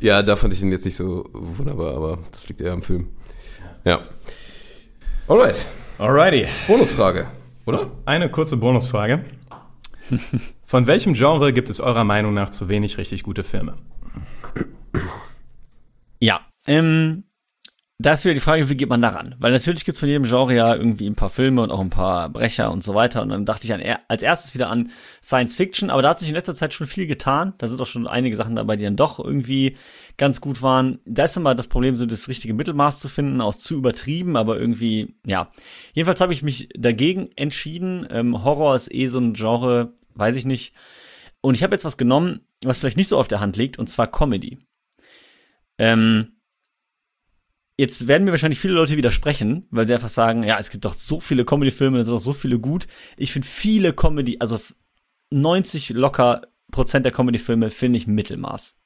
Ja, 0.00 0.22
da 0.22 0.36
fand 0.36 0.52
ich 0.52 0.62
ihn 0.62 0.72
jetzt 0.72 0.84
nicht 0.84 0.96
so 0.96 1.28
wunderbar, 1.32 1.94
aber 1.94 2.18
das 2.32 2.48
liegt 2.48 2.60
eher 2.60 2.72
am 2.72 2.82
Film. 2.82 3.08
Ja. 3.84 4.00
Alright. 5.28 5.66
Alrighty. 5.98 6.46
Bonusfrage, 6.66 7.28
oder? 7.66 7.90
Eine 8.04 8.28
kurze 8.28 8.56
Bonusfrage. 8.56 9.24
Von 10.64 10.86
welchem 10.86 11.14
Genre 11.14 11.52
gibt 11.52 11.70
es 11.70 11.80
eurer 11.80 12.04
Meinung 12.04 12.34
nach 12.34 12.50
zu 12.50 12.68
wenig 12.68 12.98
richtig 12.98 13.22
gute 13.22 13.44
Filme? 13.44 13.74
Ja, 16.18 16.40
ähm, 16.66 17.24
da 17.98 18.12
ist 18.12 18.24
wieder 18.24 18.34
die 18.34 18.40
Frage, 18.40 18.68
wie 18.68 18.76
geht 18.76 18.88
man 18.88 19.00
daran? 19.00 19.36
Weil 19.38 19.52
natürlich 19.52 19.84
gibt's 19.84 20.00
von 20.00 20.08
jedem 20.08 20.24
Genre 20.24 20.52
ja 20.52 20.74
irgendwie 20.74 21.06
ein 21.06 21.14
paar 21.14 21.30
Filme 21.30 21.62
und 21.62 21.70
auch 21.70 21.80
ein 21.80 21.90
paar 21.90 22.28
Brecher 22.28 22.72
und 22.72 22.82
so 22.82 22.94
weiter. 22.96 23.22
Und 23.22 23.28
dann 23.28 23.46
dachte 23.46 23.66
ich 23.66 23.72
an, 23.72 23.80
als 24.08 24.24
erstes 24.24 24.52
wieder 24.52 24.68
an 24.68 24.90
Science 25.22 25.54
Fiction, 25.54 25.90
aber 25.90 26.02
da 26.02 26.08
hat 26.10 26.18
sich 26.18 26.28
in 26.28 26.34
letzter 26.34 26.56
Zeit 26.56 26.74
schon 26.74 26.88
viel 26.88 27.06
getan. 27.06 27.54
Da 27.58 27.68
sind 27.68 27.80
auch 27.80 27.86
schon 27.86 28.08
einige 28.08 28.34
Sachen 28.34 28.56
dabei, 28.56 28.74
die 28.74 28.84
dann 28.84 28.96
doch 28.96 29.20
irgendwie 29.20 29.76
ganz 30.16 30.40
gut 30.40 30.60
waren. 30.60 30.98
Da 31.04 31.24
ist 31.24 31.36
immer 31.36 31.54
das 31.54 31.68
Problem, 31.68 31.94
so 31.94 32.04
das 32.04 32.26
richtige 32.26 32.52
Mittelmaß 32.52 32.98
zu 32.98 33.08
finden, 33.08 33.40
aus 33.40 33.60
zu 33.60 33.76
übertrieben, 33.76 34.36
aber 34.36 34.58
irgendwie, 34.58 35.14
ja. 35.24 35.52
Jedenfalls 35.92 36.20
habe 36.20 36.32
ich 36.32 36.42
mich 36.42 36.70
dagegen 36.76 37.30
entschieden. 37.36 38.08
Ähm, 38.10 38.42
Horror 38.42 38.74
ist 38.74 38.92
eh 38.92 39.06
so 39.06 39.20
ein 39.20 39.34
Genre, 39.34 39.92
weiß 40.14 40.34
ich 40.34 40.46
nicht. 40.46 40.74
Und 41.40 41.54
ich 41.54 41.62
habe 41.62 41.76
jetzt 41.76 41.84
was 41.84 41.96
genommen, 41.96 42.40
was 42.64 42.80
vielleicht 42.80 42.96
nicht 42.96 43.08
so 43.08 43.18
auf 43.18 43.28
der 43.28 43.38
Hand 43.38 43.56
liegt, 43.56 43.78
und 43.78 43.88
zwar 43.88 44.08
Comedy. 44.10 44.58
Ähm, 45.78 46.33
jetzt 47.76 48.06
werden 48.06 48.24
mir 48.24 48.30
wahrscheinlich 48.30 48.60
viele 48.60 48.74
Leute 48.74 48.96
widersprechen, 48.96 49.66
weil 49.70 49.86
sie 49.86 49.94
einfach 49.94 50.08
sagen, 50.08 50.42
ja, 50.44 50.58
es 50.58 50.70
gibt 50.70 50.84
doch 50.84 50.94
so 50.94 51.20
viele 51.20 51.44
Comedy-Filme, 51.44 51.96
da 51.98 52.02
sind 52.02 52.12
doch 52.12 52.18
so 52.18 52.32
viele 52.32 52.58
gut. 52.58 52.86
Ich 53.18 53.32
finde 53.32 53.48
viele 53.48 53.92
Comedy, 53.92 54.36
also 54.40 54.56
f- 54.56 54.74
90 55.30 55.90
locker 55.90 56.42
Prozent 56.70 57.04
der 57.04 57.12
Comedy-Filme 57.12 57.70
finde 57.70 57.96
ich 57.98 58.06
Mittelmaß. 58.06 58.76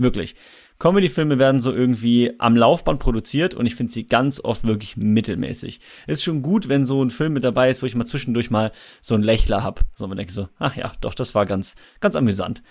Wirklich. 0.00 0.36
Comedy-Filme 0.78 1.40
werden 1.40 1.60
so 1.60 1.72
irgendwie 1.72 2.34
am 2.38 2.54
Laufband 2.54 3.00
produziert 3.00 3.54
und 3.54 3.66
ich 3.66 3.74
finde 3.74 3.92
sie 3.92 4.06
ganz 4.06 4.38
oft 4.38 4.64
wirklich 4.64 4.96
mittelmäßig. 4.96 5.80
Ist 6.06 6.22
schon 6.22 6.40
gut, 6.42 6.68
wenn 6.68 6.84
so 6.84 7.02
ein 7.02 7.10
Film 7.10 7.32
mit 7.32 7.42
dabei 7.42 7.68
ist, 7.68 7.82
wo 7.82 7.86
ich 7.86 7.96
mal 7.96 8.04
zwischendurch 8.06 8.48
mal 8.50 8.70
so 9.02 9.16
einen 9.16 9.24
Lächler 9.24 9.64
hab. 9.64 9.86
So 9.94 10.06
man 10.06 10.16
denkt 10.16 10.32
so, 10.32 10.48
ach 10.60 10.76
ja, 10.76 10.92
doch, 11.00 11.14
das 11.14 11.34
war 11.34 11.46
ganz, 11.46 11.74
ganz 11.98 12.14
amüsant. 12.14 12.62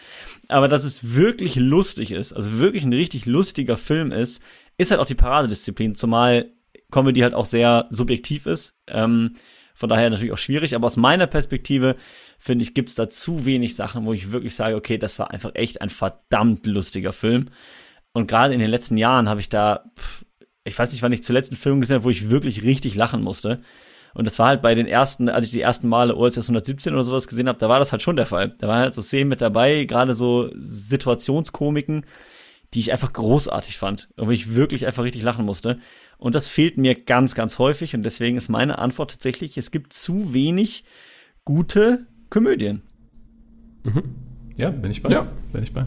Aber 0.48 0.70
dass 0.70 0.86
es 0.86 1.16
wirklich 1.16 1.56
lustig 1.56 2.12
ist, 2.12 2.32
also 2.32 2.60
wirklich 2.60 2.86
ein 2.86 2.94
richtig 2.94 3.26
lustiger 3.26 3.76
Film 3.76 4.14
ist, 4.14 4.42
ist 4.78 4.92
halt 4.92 5.00
auch 5.00 5.06
die 5.06 5.16
Paradedisziplin, 5.16 5.96
zumal 5.96 6.52
Comedy 6.92 7.22
halt 7.22 7.34
auch 7.34 7.46
sehr 7.46 7.88
subjektiv 7.90 8.46
ist. 8.46 8.80
Ähm, 8.88 9.34
von 9.74 9.90
daher 9.90 10.10
natürlich 10.10 10.32
auch 10.32 10.38
schwierig, 10.38 10.76
aber 10.76 10.86
aus 10.86 10.98
meiner 10.98 11.28
Perspektive 11.28 11.96
finde 12.40 12.64
ich, 12.64 12.74
gibt's 12.74 12.96
da 12.96 13.10
zu 13.10 13.46
wenig 13.46 13.76
Sachen, 13.76 14.06
wo 14.06 14.14
ich 14.14 14.32
wirklich 14.32 14.56
sage, 14.56 14.76
okay, 14.76 14.98
das 14.98 15.20
war 15.20 15.32
einfach 15.32 15.52
echt 15.54 15.82
ein 15.82 15.90
verdammt 15.90 16.66
lustiger 16.66 17.14
Film. 17.14 17.50
Und 18.14 18.28
gerade 18.28 18.54
in 18.54 18.60
den 18.60 18.70
letzten 18.70 18.98
Jahren 18.98 19.30
habe 19.30 19.40
ich 19.40 19.50
da, 19.50 19.92
ich 20.64 20.78
weiß 20.78 20.92
nicht, 20.92 21.04
wann 21.04 21.14
ich 21.14 21.24
zuletzt 21.24 21.52
einen 21.52 21.60
Film 21.60 21.80
gesehen 21.80 21.96
habe, 21.96 22.06
wo 22.06 22.10
ich 22.10 22.30
wirklich 22.30 22.64
richtig 22.64 22.96
lachen 22.96 23.22
musste. 23.22 23.62
Und 24.14 24.26
das 24.26 24.40
war 24.40 24.48
halt 24.48 24.64
bei 24.64 24.74
den 24.74 24.88
ersten, 24.88 25.30
als 25.30 25.46
ich 25.46 25.52
die 25.52 25.62
ersten 25.62 25.88
Male 25.88 26.16
OSS 26.16 26.38
117 26.50 26.94
oder 26.94 27.04
sowas 27.04 27.28
gesehen 27.28 27.48
habe, 27.48 27.60
da 27.60 27.70
war 27.70 27.78
das 27.78 27.92
halt 27.92 28.02
schon 28.02 28.16
der 28.16 28.26
Fall. 28.26 28.56
Da 28.58 28.68
waren 28.68 28.80
halt 28.80 28.94
so 28.96 29.02
Szenen 29.02 29.30
mit 29.30 29.42
dabei, 29.42 29.84
gerade 29.84 30.16
so 30.16 30.50
Situationskomiken, 30.58 32.06
die 32.74 32.80
ich 32.82 32.92
einfach 32.92 33.14
großartig 33.14 33.78
fand. 33.78 34.10
Und 34.18 34.28
wo 34.28 34.32
ich 34.32 34.56
wirklich 34.56 34.86
einfach 34.86 35.04
richtig 35.04 35.24
lachen 35.24 35.46
musste. 35.46 35.80
Und 36.18 36.36
das 36.36 36.48
fehlt 36.48 36.78
mir 36.78 36.96
ganz, 36.96 37.36
ganz 37.36 37.60
häufig. 37.60 37.96
Und 37.96 38.04
deswegen 38.04 38.38
ist 38.38 38.50
meine 38.50 38.80
Antwort 38.80 39.12
tatsächlich, 39.12 39.58
es 39.58 39.72
gibt 39.72 39.94
zu 39.94 40.34
wenig 40.34 40.84
gute 41.46 42.06
Komödien. 42.30 42.82
Mhm. 43.84 44.04
Ja, 44.58 44.70
bin 44.70 44.92
ich 44.92 45.02
bei. 45.02 45.10
Ja. 45.10 45.28
Bin 45.54 45.64
ich 45.64 45.74
bei. 45.74 45.82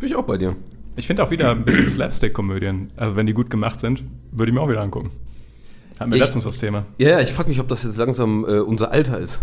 Bin 0.00 0.08
ich 0.08 0.16
auch 0.16 0.24
bei 0.24 0.38
dir. 0.38 0.56
Ich 0.96 1.06
finde 1.06 1.24
auch 1.24 1.30
wieder 1.30 1.50
ein 1.50 1.64
bisschen 1.64 1.86
Slapstick-Komödien. 1.86 2.88
Also 2.96 3.16
wenn 3.16 3.26
die 3.26 3.34
gut 3.34 3.50
gemacht 3.50 3.80
sind, 3.80 4.02
würde 4.30 4.50
ich 4.50 4.54
mir 4.54 4.60
auch 4.60 4.68
wieder 4.68 4.80
angucken. 4.82 5.10
Haben 5.98 6.10
wir 6.12 6.16
Ich- 6.16 6.22
letztens 6.24 6.44
das 6.44 6.58
Thema. 6.58 6.86
Ja, 6.98 7.10
ja, 7.10 7.20
ich 7.20 7.30
frage 7.32 7.48
mich, 7.48 7.60
ob 7.60 7.68
das 7.68 7.82
jetzt 7.82 7.96
langsam 7.96 8.44
äh, 8.44 8.60
unser 8.60 8.90
Alter 8.92 9.18
ist. 9.18 9.42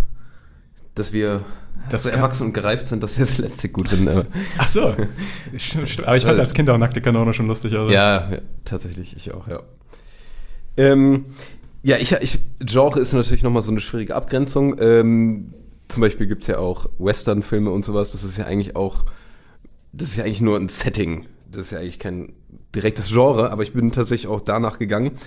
Dass 1.00 1.14
wir 1.14 1.46
Das 1.90 2.04
so 2.04 2.10
erwachsen 2.10 2.48
und 2.48 2.54
gereift 2.54 2.90
sind, 2.90 3.02
dass 3.02 3.18
wir 3.18 3.26
Slapstick 3.26 3.72
gut 3.72 3.88
finden. 3.88 4.10
Aber 4.10 4.26
Ach 4.58 4.68
so. 4.68 4.94
Stimmt, 5.58 5.88
stimmt. 5.88 6.08
Aber 6.10 6.18
ich 6.18 6.26
fand 6.26 6.38
als 6.38 6.54
Kind 6.54 6.70
auch 6.70 6.78
nackte 6.78 7.00
Kanone 7.00 7.34
schon 7.34 7.48
lustig. 7.48 7.74
Also. 7.74 7.90
ja, 7.90 8.30
ja, 8.30 8.40
tatsächlich, 8.66 9.16
ich 9.16 9.34
auch, 9.34 9.48
ja. 9.48 9.62
Ähm, 10.76 11.28
ja, 11.84 11.96
ich, 11.96 12.12
ich, 12.12 12.40
Genre 12.60 13.00
ist 13.00 13.14
natürlich 13.14 13.44
nochmal 13.44 13.64
so 13.64 13.72
eine 13.72 13.80
schwierige 13.80 14.14
Abgrenzung. 14.14 14.76
Ähm, 14.80 15.54
zum 15.88 16.02
Beispiel 16.02 16.28
gibt's 16.28 16.48
ja 16.48 16.58
auch 16.58 16.90
Western-Filme 17.00 17.72
und 17.72 17.86
sowas. 17.86 18.12
Das 18.12 18.26
ist 18.26 18.38
ja 18.38 18.46
eigentlich 18.46 18.76
auch, 18.76 19.06
das 19.94 20.10
ist 20.10 20.18
ja 20.18 20.26
eigentlich 20.26 20.42
nur 20.42 20.58
ein 20.58 20.68
Setting. 20.68 21.28
Das 21.50 21.68
ist 21.68 21.72
ja 21.72 21.80
eigentlich 21.80 22.00
kein 22.00 22.34
direktes 22.76 23.08
Genre, 23.08 23.52
aber 23.52 23.64
ich 23.64 23.72
bin 23.72 23.94
tatsächlich 23.94 24.30
auch 24.30 24.42
danach 24.42 24.80
gegangen. 24.80 25.18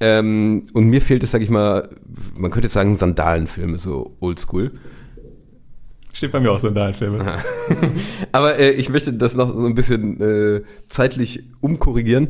Ähm, 0.00 0.62
und 0.74 0.84
mir 0.84 1.00
fehlt 1.00 1.22
es, 1.22 1.30
sag 1.30 1.40
ich 1.40 1.50
mal, 1.50 1.88
man 2.36 2.50
könnte 2.50 2.66
jetzt 2.66 2.74
sagen, 2.74 2.94
Sandalenfilme, 2.94 3.78
so 3.78 4.16
oldschool. 4.20 4.72
Steht 6.14 6.30
bei 6.30 6.38
mir 6.38 6.52
auch 6.52 6.60
Sandalenfilme. 6.60 7.42
Aber 8.32 8.58
äh, 8.58 8.70
ich 8.70 8.88
möchte 8.88 9.12
das 9.12 9.34
noch 9.34 9.52
so 9.52 9.66
ein 9.66 9.74
bisschen 9.74 10.20
äh, 10.20 10.62
zeitlich 10.88 11.42
umkorrigieren. 11.60 12.28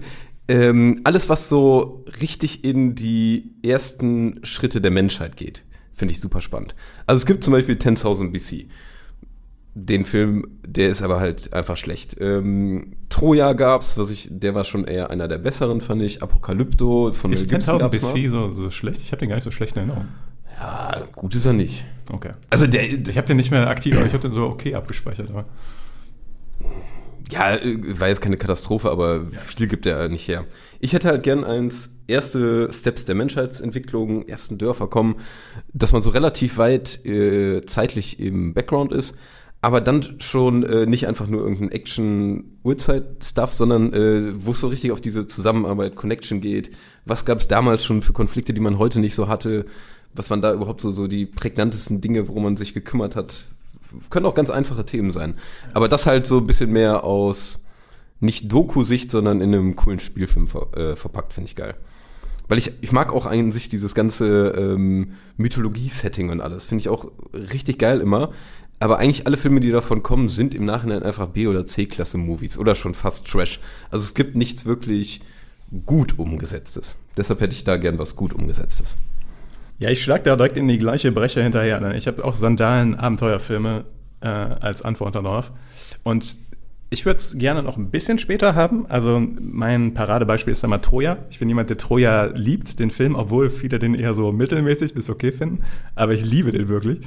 Ähm, 0.49 1.03
alles, 1.05 1.29
was 1.29 1.51
so 1.51 2.03
richtig 2.21 2.65
in 2.65 2.95
die 2.95 3.53
ersten 3.63 4.41
Schritte 4.43 4.81
der 4.81 4.91
Menschheit 4.91 5.37
geht, 5.37 5.65
finde 5.93 6.13
ich 6.13 6.21
super 6.21 6.41
spannend. 6.41 6.75
Also 7.07 7.19
es 7.19 7.27
gibt 7.27 7.45
zum 7.45 7.53
Beispiel 7.53 7.75
10.000 7.75 8.33
BC. 8.33 8.69
Den 9.75 10.07
Film, 10.07 10.47
der 10.67 10.89
ist 10.89 11.03
aber 11.03 11.21
halt 11.21 11.53
einfach 11.53 11.77
schlecht. 11.77 12.17
Ähm, 12.21 12.97
Troja 13.11 13.53
gab's, 13.53 13.99
was 13.99 14.09
ich, 14.09 14.29
der 14.31 14.55
war 14.55 14.65
schon 14.65 14.85
eher 14.85 15.11
einer 15.11 15.29
der 15.29 15.39
besseren, 15.39 15.83
fand 15.83 16.01
ich. 16.01 16.23
Apokalypto 16.23 17.13
von 17.13 17.33
Ist 17.33 17.51
Mel 17.51 17.59
Gibson 17.59 17.77
10.000 17.77 17.79
gab's 17.81 18.13
BC 18.13 18.31
so, 18.31 18.49
so 18.49 18.71
schlecht? 18.71 19.03
Ich 19.03 19.13
habe 19.13 19.21
den 19.21 19.29
gar 19.29 19.35
nicht 19.35 19.45
so 19.45 19.51
schlecht 19.51 19.77
in 19.77 19.81
Erinnerung. 19.83 20.09
Ja, 20.59 21.03
gut 21.15 21.35
ist 21.35 21.45
er 21.45 21.53
nicht. 21.53 21.85
Okay. 22.13 22.33
Also 22.51 22.67
der, 22.67 22.85
Ich 22.85 23.17
habe 23.17 23.27
den 23.27 23.37
nicht 23.37 23.51
mehr 23.51 23.69
aktiv, 23.69 23.97
aber 23.97 24.07
ich 24.07 24.13
habe 24.13 24.23
den 24.23 24.33
so 24.33 24.45
okay 24.47 24.75
abgespeichert. 24.75 25.31
Aber. 25.31 25.47
Ja, 27.31 27.57
äh, 27.57 27.99
war 27.99 28.09
jetzt 28.09 28.21
keine 28.21 28.37
Katastrophe, 28.37 28.91
aber 28.91 29.27
viel 29.33 29.67
gibt 29.67 29.87
er 29.87 30.09
nicht 30.09 30.29
her. 30.29 30.45
Ich 30.81 30.93
hätte 30.93 31.09
halt 31.09 31.23
gern 31.23 31.45
eins, 31.45 31.97
erste 32.07 32.71
Steps 32.73 33.07
der 33.07 33.15
Menschheitsentwicklung, 33.15 34.29
ersten 34.29 34.59
Dörfer 34.59 34.89
kommen, 34.89 35.17
dass 35.73 35.93
man 35.93 36.03
so 36.03 36.11
relativ 36.11 36.59
weit 36.59 37.05
äh, 37.07 37.63
zeitlich 37.63 38.21
im 38.21 38.53
Background 38.53 38.93
ist, 38.93 39.15
aber 39.63 39.81
dann 39.81 40.21
schon 40.21 40.63
äh, 40.65 40.85
nicht 40.85 41.07
einfach 41.09 41.27
nur 41.27 41.41
irgendein 41.41 41.71
Action-Uhrzeit-Stuff, 41.71 43.55
sondern 43.55 43.95
äh, 43.95 44.35
wo 44.37 44.51
es 44.51 44.61
so 44.61 44.69
richtig 44.69 44.93
auf 44.93 45.01
diese 45.01 45.27
Zusammenarbeit, 45.27 45.97
Connection 45.97 46.43
geht. 46.43 46.71
Was 47.07 47.25
gab 47.25 47.39
es 47.39 47.49
damals 47.49 47.83
schon 47.83 48.03
für 48.03 48.13
Konflikte, 48.13 48.53
die 48.53 48.61
man 48.61 48.79
heute 48.79 49.01
nicht 49.01 49.15
so 49.15 49.29
hatte? 49.29 49.65
Was 50.15 50.31
waren 50.31 50.41
da 50.41 50.53
überhaupt 50.53 50.81
so, 50.81 50.91
so 50.91 51.07
die 51.07 51.27
prägnantesten 51.27 52.01
Dinge, 52.01 52.29
worum 52.29 52.45
man 52.45 52.57
sich 52.57 52.75
gekümmert 52.75 53.17
hat? 53.17 53.47
können 54.11 54.27
auch 54.27 54.35
ganz 54.35 54.51
einfache 54.51 54.85
Themen 54.85 55.13
sein. 55.13 55.35
Aber 55.73 55.89
das 55.89 56.07
halt 56.07 56.27
so 56.27 56.39
ein 56.39 56.47
bisschen 56.47 56.71
mehr 56.71 57.05
aus 57.05 57.59
nicht 58.21 58.51
Doku-Sicht, 58.51 59.11
sondern 59.11 59.41
in 59.41 59.55
einem 59.55 59.77
coolen 59.77 59.99
Spielfilm 59.99 60.49
ver 60.49 60.75
äh, 60.77 60.97
verpackt, 60.97 61.33
finde 61.33 61.49
ich 61.49 61.57
geil. 61.57 61.75
Weil 62.49 62.59
ich, 62.59 62.73
ich 62.81 62.93
mag 62.93 63.13
auch 63.13 63.27
an 63.27 63.53
sich 63.53 63.69
dieses 63.69 63.95
ganze 63.95 64.49
ähm, 64.51 65.13
Mythologie-Setting 65.37 66.31
und 66.31 66.41
alles. 66.41 66.65
Finde 66.65 66.83
ich 66.83 66.89
auch 66.89 67.11
richtig 67.33 67.79
geil 67.79 68.01
immer. 68.01 68.33
Aber 68.81 68.99
eigentlich 68.99 69.27
alle 69.27 69.37
Filme, 69.37 69.61
die 69.61 69.71
davon 69.71 70.03
kommen, 70.03 70.29
sind 70.29 70.55
im 70.55 70.65
Nachhinein 70.65 71.03
einfach 71.03 71.29
B- 71.29 71.47
oder 71.47 71.67
C-Klasse-Movies 71.67 72.59
oder 72.59 72.75
schon 72.75 72.95
fast 72.95 73.27
Trash. 73.27 73.61
Also 73.91 74.05
es 74.05 74.15
gibt 74.15 74.37
nichts 74.37 74.67
wirklich 74.67 75.21
gut 75.87 76.19
umgesetztes. 76.19 76.97
Deshalb 77.17 77.41
hätte 77.41 77.55
ich 77.55 77.65
da 77.65 77.77
gern 77.77 77.99
was 77.99 78.15
gut 78.15 78.35
umgesetztes. 78.35 78.99
Ja, 79.85 79.91
ich 79.91 80.03
schlag 80.03 80.25
da 80.25 80.35
direkt 80.35 80.57
in 80.57 80.67
die 80.67 80.79
gleiche 80.79 81.13
Breche 81.13 81.43
hinterher. 81.43 81.79
Ne? 81.79 81.95
Ich 81.95 82.07
habe 82.07 82.25
auch 82.25 82.37
Sandalen-Abenteuerfilme 82.37 83.85
äh, 84.23 84.27
als 84.27 84.81
Antwort 84.81 85.15
darauf. 85.15 85.53
Und 86.03 86.39
ich 86.89 87.05
würde 87.05 87.19
es 87.19 87.37
gerne 87.37 87.63
noch 87.63 87.77
ein 87.77 87.91
bisschen 87.91 88.19
später 88.19 88.55
haben. 88.55 88.87
Also 88.89 89.21
mein 89.39 89.93
Paradebeispiel 89.93 90.53
ist 90.53 90.65
einmal 90.65 90.81
Troja. 90.81 91.19
Ich 91.29 91.39
bin 91.39 91.51
jemand, 91.51 91.69
der 91.69 91.77
Troja 91.77 92.31
liebt, 92.35 92.79
den 92.79 92.89
Film, 92.89 93.15
obwohl 93.15 93.51
viele 93.51 93.79
den 93.79 93.95
eher 93.95 94.15
so 94.15 94.33
mittelmäßig 94.33 94.95
bis 94.95 95.11
okay 95.11 95.33
finden. 95.33 95.65
Aber 95.95 96.15
ich 96.15 96.25
liebe 96.25 96.51
den 96.51 96.69
wirklich. 96.69 97.01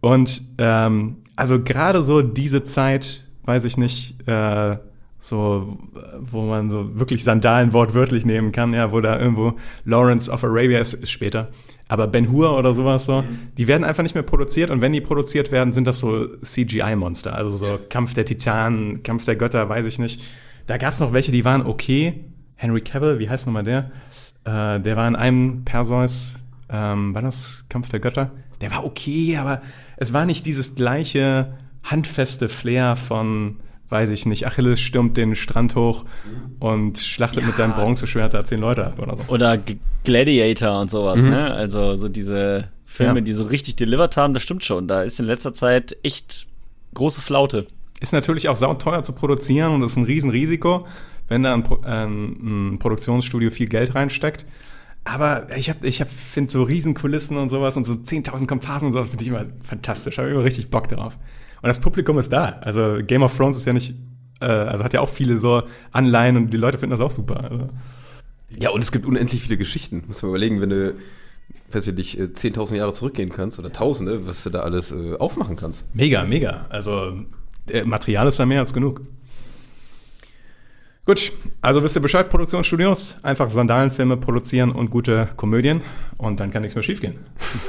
Und 0.00 0.42
ähm, 0.58 1.18
also 1.36 1.62
gerade 1.62 2.02
so 2.02 2.20
diese 2.20 2.64
Zeit, 2.64 3.28
weiß 3.44 3.64
ich 3.64 3.76
nicht, 3.76 4.26
äh, 4.26 4.76
so, 5.20 5.78
wo 6.18 6.42
man 6.42 6.68
so 6.68 6.98
wirklich 6.98 7.22
Sandalen 7.22 7.72
wortwörtlich 7.72 8.26
nehmen 8.26 8.50
kann, 8.50 8.74
ja, 8.74 8.90
wo 8.90 9.00
da 9.00 9.20
irgendwo 9.20 9.54
Lawrence 9.84 10.28
of 10.28 10.42
Arabia 10.42 10.80
ist, 10.80 10.94
ist 10.94 11.12
später. 11.12 11.46
Aber 11.94 12.08
Ben 12.08 12.32
Hur 12.32 12.58
oder 12.58 12.74
sowas 12.74 13.04
so, 13.04 13.22
die 13.56 13.68
werden 13.68 13.84
einfach 13.84 14.02
nicht 14.02 14.16
mehr 14.16 14.24
produziert 14.24 14.68
und 14.70 14.80
wenn 14.80 14.92
die 14.92 15.00
produziert 15.00 15.52
werden, 15.52 15.72
sind 15.72 15.86
das 15.86 16.00
so 16.00 16.26
CGI-Monster. 16.42 17.32
Also 17.36 17.56
so 17.56 17.78
Kampf 17.88 18.14
der 18.14 18.24
Titanen, 18.24 19.04
Kampf 19.04 19.26
der 19.26 19.36
Götter, 19.36 19.68
weiß 19.68 19.86
ich 19.86 20.00
nicht. 20.00 20.20
Da 20.66 20.76
gab 20.76 20.92
es 20.92 20.98
noch 20.98 21.12
welche, 21.12 21.30
die 21.30 21.44
waren 21.44 21.64
okay. 21.64 22.24
Henry 22.56 22.80
Cavill, 22.80 23.20
wie 23.20 23.30
heißt 23.30 23.46
nochmal 23.46 23.62
der? 23.62 23.92
Äh, 24.44 24.80
der 24.80 24.96
war 24.96 25.06
in 25.06 25.14
einem 25.14 25.64
Perseus, 25.64 26.42
ähm, 26.68 27.14
war 27.14 27.22
das 27.22 27.64
Kampf 27.68 27.90
der 27.90 28.00
Götter? 28.00 28.32
Der 28.60 28.72
war 28.72 28.84
okay, 28.84 29.36
aber 29.36 29.62
es 29.96 30.12
war 30.12 30.26
nicht 30.26 30.46
dieses 30.46 30.74
gleiche 30.74 31.56
handfeste 31.84 32.48
Flair 32.48 32.96
von, 32.96 33.60
weiß 33.88 34.08
ich 34.10 34.26
nicht, 34.26 34.46
Achilles 34.46 34.80
stürmt 34.80 35.16
den 35.16 35.36
Strand 35.36 35.74
hoch 35.76 36.04
und 36.58 36.98
schlachtet 36.98 37.44
mit 37.44 37.54
seinem 37.56 37.74
Bronzeschwert 37.74 38.34
da 38.34 38.44
zehn 38.44 38.60
Leute 38.60 38.86
ab 38.86 38.98
oder 38.98 39.16
so. 39.16 39.22
Oder 39.32 39.56
G 39.58 39.76
Gladiator 40.04 40.80
und 40.80 40.90
sowas, 40.90 41.22
ne? 41.22 41.52
Also 41.52 41.96
so 41.96 42.08
diese 42.08 42.68
Filme, 42.84 43.20
Ja. 43.20 43.20
die 43.22 43.32
so 43.32 43.44
richtig 43.44 43.76
delivered 43.76 44.16
haben, 44.16 44.34
das 44.34 44.42
stimmt 44.42 44.64
schon. 44.64 44.86
Da 44.86 45.02
ist 45.02 45.18
in 45.18 45.26
letzter 45.26 45.52
Zeit 45.52 45.96
echt 46.02 46.46
große 46.92 47.20
Flaute. 47.20 47.66
Ist 48.00 48.12
natürlich 48.12 48.48
auch 48.48 48.56
sauteuer 48.56 49.02
zu 49.02 49.12
produzieren 49.12 49.72
und 49.74 49.82
ist 49.82 49.96
ein 49.96 50.04
Riesenrisiko, 50.04 50.86
wenn 51.28 51.42
da 51.42 51.54
ein, 51.54 51.62
Pro 51.64 51.80
ähm, 51.86 52.72
ein 52.74 52.78
Produktionsstudio 52.78 53.50
viel 53.50 53.66
Geld 53.68 53.94
reinsteckt. 53.94 54.44
Aber 55.04 55.46
ich 55.56 55.70
hab, 55.70 55.82
ich 55.84 56.00
hab, 56.00 56.10
finde 56.10 56.50
so 56.50 56.62
Riesenkulissen 56.62 57.36
und 57.36 57.48
sowas 57.48 57.76
und 57.76 57.84
so 57.84 57.92
10.000 57.92 58.46
Komparsen 58.46 58.86
und 58.86 58.92
sowas 58.92 59.08
finde 59.10 59.24
ich 59.24 59.28
immer 59.30 59.44
fantastisch. 59.62 60.18
Habe 60.18 60.28
immer 60.28 60.44
richtig 60.44 60.70
Bock 60.70 60.88
drauf. 60.88 61.18
Und 61.64 61.68
das 61.68 61.80
Publikum 61.80 62.18
ist 62.18 62.30
da. 62.30 62.58
Also 62.60 62.98
Game 63.06 63.22
of 63.22 63.34
Thrones 63.34 63.56
ist 63.56 63.64
ja 63.64 63.72
nicht, 63.72 63.94
äh, 64.38 64.44
also 64.44 64.84
hat 64.84 64.92
ja 64.92 65.00
auch 65.00 65.08
viele 65.08 65.38
so 65.38 65.62
Anleihen 65.92 66.36
und 66.36 66.52
die 66.52 66.58
Leute 66.58 66.76
finden 66.76 66.90
das 66.90 67.00
auch 67.00 67.10
super. 67.10 67.42
Also, 67.42 67.68
Ja, 68.58 68.68
und 68.68 68.82
es 68.82 68.92
gibt 68.92 69.06
unendlich 69.06 69.40
viele 69.40 69.56
Geschichten. 69.56 70.04
Muss 70.06 70.20
man 70.20 70.28
überlegen, 70.28 70.60
wenn 70.60 70.68
du, 70.68 70.94
weiß 71.72 71.86
ich 71.86 71.94
nicht, 71.94 72.20
äh, 72.20 72.24
10.000 72.24 72.76
Jahre 72.76 72.92
zurückgehen 72.92 73.30
kannst 73.30 73.58
oder 73.58 73.72
Tausende, 73.72 74.26
was 74.26 74.44
du 74.44 74.50
da 74.50 74.60
alles 74.60 74.92
äh, 74.92 75.14
aufmachen 75.16 75.56
kannst. 75.56 75.86
mega, 75.94 76.24
mega. 76.24 76.66
Also 76.68 77.14
äh, 77.70 77.84
Material 77.84 78.28
ist 78.28 78.38
da 78.38 78.44
mehr 78.44 78.60
als 78.60 78.74
genug. 78.74 79.00
Gut, 81.06 81.32
also 81.60 81.82
wisst 81.82 81.96
ihr 81.96 82.00
Bescheid, 82.02 82.30
Produktionsstudios, 82.30 83.16
einfach 83.22 83.50
Sandalenfilme 83.50 84.16
produzieren 84.16 84.72
und 84.72 84.90
gute 84.90 85.28
Komödien 85.36 85.82
und 86.16 86.40
dann 86.40 86.50
kann 86.50 86.62
nichts 86.62 86.74
mehr 86.76 86.82
schiefgehen. 86.82 87.18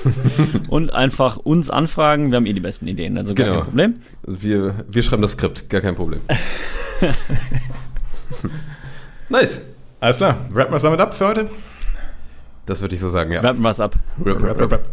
Und 0.70 0.94
einfach 0.94 1.36
uns 1.38 1.70
anfragen, 1.70 2.30
wir 2.32 2.38
haben 2.38 2.46
eh 2.46 2.54
die 2.54 2.60
besten 2.62 2.88
Ideen, 2.88 3.18
also 3.18 3.34
gar 3.34 3.46
Genau. 3.48 3.58
kein 3.58 3.66
Problem. 3.66 3.96
Wir, 4.26 4.86
wir 4.88 5.04
schreiben 5.04 5.22
das 5.22 5.34
Skript, 5.34 5.70
gar 5.70 5.82
kein 5.82 5.96
Problem. 5.96 6.22
nice. 9.30 9.62
Alles 10.00 10.18
klar, 10.18 10.38
wrappen 10.52 10.72
wir 10.72 10.78
es 10.78 10.84
damit 10.84 11.00
ab 11.00 11.14
für 11.14 11.28
heute? 11.28 11.50
Das 12.66 12.82
würde 12.82 12.96
ich 12.96 13.02
so 13.02 13.10
sagen, 13.10 13.32
ja. 13.32 13.42
Rappen 13.42 13.62
wir's 13.62 13.80
ab. 13.80 13.96
Rap, 14.24 14.42
rap, 14.44 14.72
rap. 14.72 14.90